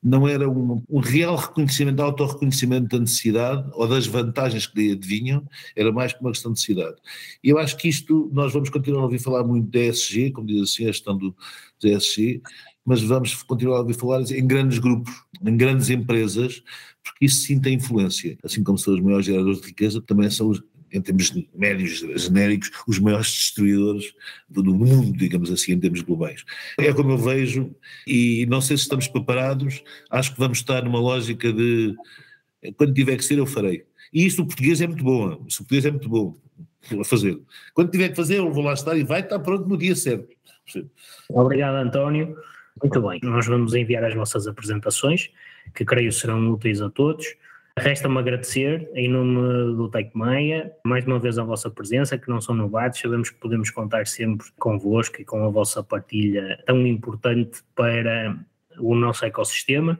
Não 0.02 0.28
era 0.28 0.48
um, 0.48 0.82
um 0.88 1.00
real 1.00 1.34
reconhecimento, 1.36 2.02
autorreconhecimento 2.02 2.88
da 2.88 3.00
necessidade 3.00 3.68
ou 3.72 3.88
das 3.88 4.06
vantagens 4.06 4.66
que 4.66 4.92
adivinham, 4.92 5.42
era 5.74 5.90
mais 5.90 6.12
que 6.12 6.20
uma 6.20 6.30
questão 6.30 6.52
de 6.52 6.60
necessidade. 6.60 6.96
E 7.42 7.48
eu 7.48 7.58
acho 7.58 7.76
que 7.76 7.88
isto, 7.88 8.30
nós 8.32 8.52
vamos 8.52 8.68
continuar 8.68 9.00
a 9.00 9.04
ouvir 9.04 9.18
falar 9.18 9.42
muito 9.42 9.68
de 9.70 9.88
ESG, 9.88 10.30
como 10.32 10.46
diz 10.46 10.62
assim 10.62 10.84
a 10.84 10.88
questão 10.88 11.16
do, 11.16 11.34
do 11.80 11.88
ESG, 11.88 12.42
mas 12.84 13.00
vamos 13.02 13.42
continuar 13.42 13.78
a 13.78 13.80
ouvir 13.80 13.94
falar 13.94 14.20
em 14.30 14.46
grandes 14.46 14.78
grupos, 14.78 15.14
em 15.44 15.56
grandes 15.56 15.88
empresas, 15.88 16.62
porque 17.02 17.24
isso 17.24 17.42
sim 17.42 17.58
tem 17.58 17.74
influência. 17.74 18.36
Assim 18.44 18.62
como 18.62 18.76
são 18.76 18.94
os 18.94 19.00
maiores 19.00 19.26
geradores 19.26 19.60
de 19.60 19.68
riqueza, 19.68 20.02
também 20.02 20.30
são 20.30 20.48
os, 20.50 20.62
em 20.94 21.02
termos 21.02 21.32
médios 21.54 22.04
genéricos, 22.16 22.70
os 22.86 22.98
maiores 23.00 23.26
destruidores 23.26 24.14
do, 24.48 24.62
do, 24.62 24.74
mundo, 24.74 25.12
digamos 25.16 25.50
assim, 25.50 25.72
em 25.72 25.80
termos 25.80 26.00
globais. 26.02 26.44
É 26.78 26.92
como 26.92 27.10
eu 27.10 27.18
vejo, 27.18 27.74
e 28.06 28.46
não 28.46 28.60
sei 28.60 28.76
se 28.76 28.84
estamos 28.84 29.08
preparados, 29.08 29.82
acho 30.08 30.32
que 30.32 30.38
vamos 30.38 30.58
estar 30.58 30.84
numa 30.84 31.00
lógica 31.00 31.52
de 31.52 31.94
quando 32.76 32.94
tiver 32.94 33.16
que 33.16 33.24
ser, 33.24 33.38
eu 33.38 33.46
farei. 33.46 33.84
E 34.12 34.24
isto 34.24 34.42
o 34.42 34.46
português 34.46 34.80
é 34.80 34.86
muito 34.86 35.02
bom, 35.02 35.32
o 35.32 35.38
português 35.38 35.84
é 35.84 35.90
muito 35.90 36.08
bom 36.08 36.36
a 36.98 37.04
fazer. 37.04 37.38
Quando 37.74 37.90
tiver 37.90 38.10
que 38.10 38.16
fazer, 38.16 38.38
eu 38.38 38.52
vou 38.52 38.62
lá 38.62 38.72
estar 38.72 38.96
e 38.96 39.02
vai 39.02 39.20
estar 39.20 39.38
pronto 39.40 39.68
no 39.68 39.76
dia 39.76 39.96
certo. 39.96 40.28
Obrigado, 41.28 41.74
António. 41.74 42.36
Muito 42.82 43.00
bem, 43.02 43.20
nós 43.22 43.46
vamos 43.46 43.74
enviar 43.74 44.04
as 44.04 44.14
vossas 44.14 44.46
apresentações, 44.46 45.30
que 45.74 45.84
creio 45.84 46.12
serão 46.12 46.50
úteis 46.50 46.80
a 46.80 46.90
todos. 46.90 47.26
Resta-me 47.76 48.18
agradecer, 48.18 48.88
em 48.94 49.08
nome 49.08 49.74
do 49.74 49.90
Tec 49.90 50.14
Maia, 50.14 50.72
mais 50.84 51.04
uma 51.04 51.18
vez 51.18 51.38
a 51.40 51.42
vossa 51.42 51.68
presença, 51.68 52.16
que 52.16 52.28
não 52.28 52.40
são 52.40 52.54
novatos, 52.54 53.00
sabemos 53.00 53.30
que 53.30 53.40
podemos 53.40 53.68
contar 53.68 54.06
sempre 54.06 54.46
convosco 54.60 55.20
e 55.20 55.24
com 55.24 55.44
a 55.44 55.50
vossa 55.50 55.82
partilha 55.82 56.62
tão 56.64 56.86
importante 56.86 57.64
para 57.74 58.38
o 58.78 58.94
nosso 58.94 59.24
ecossistema. 59.24 59.98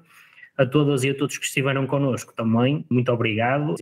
A 0.57 0.64
todas 0.64 1.03
e 1.03 1.11
a 1.11 1.16
todos 1.16 1.37
que 1.37 1.47
estiveram 1.47 1.85
connosco 1.85 2.33
também, 2.33 2.87
muito 2.89 3.11
obrigado. 3.11 3.75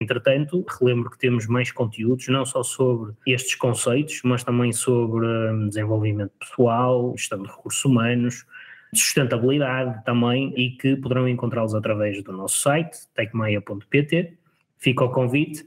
Entretanto, 0.00 0.64
relembro 0.80 1.10
que 1.10 1.18
temos 1.18 1.46
mais 1.46 1.70
conteúdos, 1.70 2.26
não 2.28 2.46
só 2.46 2.62
sobre 2.62 3.12
estes 3.26 3.56
conceitos, 3.56 4.22
mas 4.24 4.42
também 4.42 4.72
sobre 4.72 5.26
hum, 5.26 5.68
desenvolvimento 5.68 6.32
pessoal, 6.40 7.14
gestão 7.14 7.42
de 7.42 7.48
recursos 7.48 7.84
humanos, 7.84 8.46
sustentabilidade 8.98 10.04
também, 10.04 10.52
e 10.56 10.70
que 10.70 10.96
poderão 10.96 11.28
encontrá-los 11.28 11.74
através 11.74 12.22
do 12.22 12.32
nosso 12.32 12.60
site, 12.60 12.98
tecmaia.pt. 13.14 14.36
Fica 14.78 15.04
o 15.04 15.10
convite. 15.10 15.64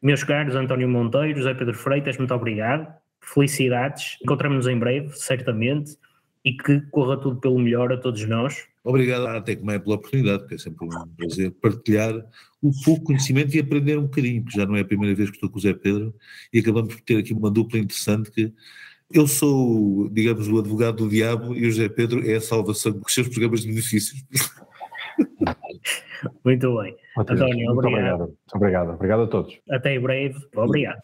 Meus 0.00 0.22
caros 0.22 0.54
António 0.54 0.88
Monteiro, 0.88 1.38
José 1.38 1.54
Pedro 1.54 1.74
Freitas, 1.74 2.18
muito 2.18 2.34
obrigado. 2.34 2.92
Felicidades. 3.20 4.18
Encontramos-nos 4.22 4.66
em 4.66 4.78
breve, 4.78 5.08
certamente, 5.16 5.96
e 6.44 6.52
que 6.52 6.80
corra 6.90 7.16
tudo 7.16 7.40
pelo 7.40 7.58
melhor 7.58 7.90
a 7.92 7.96
todos 7.96 8.24
nós. 8.26 8.66
Obrigado 8.84 9.26
à 9.26 9.40
Tecmaia 9.40 9.80
pela 9.80 9.94
oportunidade, 9.94 10.40
porque 10.40 10.56
é 10.56 10.58
sempre 10.58 10.84
um 10.84 11.08
prazer 11.16 11.50
partilhar 11.52 12.14
o 12.60 12.70
pouco 12.84 13.04
conhecimento 13.04 13.56
e 13.56 13.60
aprender 13.60 13.98
um 13.98 14.02
bocadinho, 14.02 14.42
porque 14.42 14.58
já 14.58 14.66
não 14.66 14.76
é 14.76 14.80
a 14.80 14.84
primeira 14.84 15.14
vez 15.14 15.30
que 15.30 15.36
estou 15.36 15.48
com 15.48 15.56
o 15.56 15.60
José 15.60 15.72
Pedro 15.72 16.14
e 16.52 16.58
acabamos 16.58 16.94
por 16.94 17.00
ter 17.00 17.16
aqui 17.16 17.32
uma 17.32 17.50
dupla 17.50 17.78
interessante 17.78 18.30
que 18.30 18.52
eu 19.12 19.26
sou, 19.26 20.08
digamos, 20.10 20.48
o 20.48 20.58
advogado 20.58 20.96
do 20.96 21.08
diabo 21.08 21.54
e 21.54 21.66
o 21.66 21.70
José 21.70 21.88
Pedro 21.88 22.28
é 22.28 22.36
a 22.36 22.40
salvação 22.40 22.92
com 22.92 23.06
os 23.06 23.14
seus 23.14 23.28
programas 23.28 23.60
de 23.62 23.68
benefícios. 23.68 24.24
Muito 26.44 26.80
bem. 26.80 26.96
António, 27.18 27.74
muito 27.74 27.86
obrigado. 27.86 28.18
Muito 28.20 28.54
obrigado. 28.54 28.90
Obrigado 28.94 29.22
a 29.22 29.26
todos. 29.26 29.58
Até 29.70 29.94
em 29.94 30.00
breve. 30.00 30.34
Obrigado. 30.56 31.00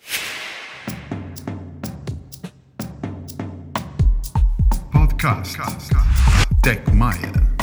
Podcast 4.90 5.59
Tech 6.62 6.94
Maya. 6.94 7.59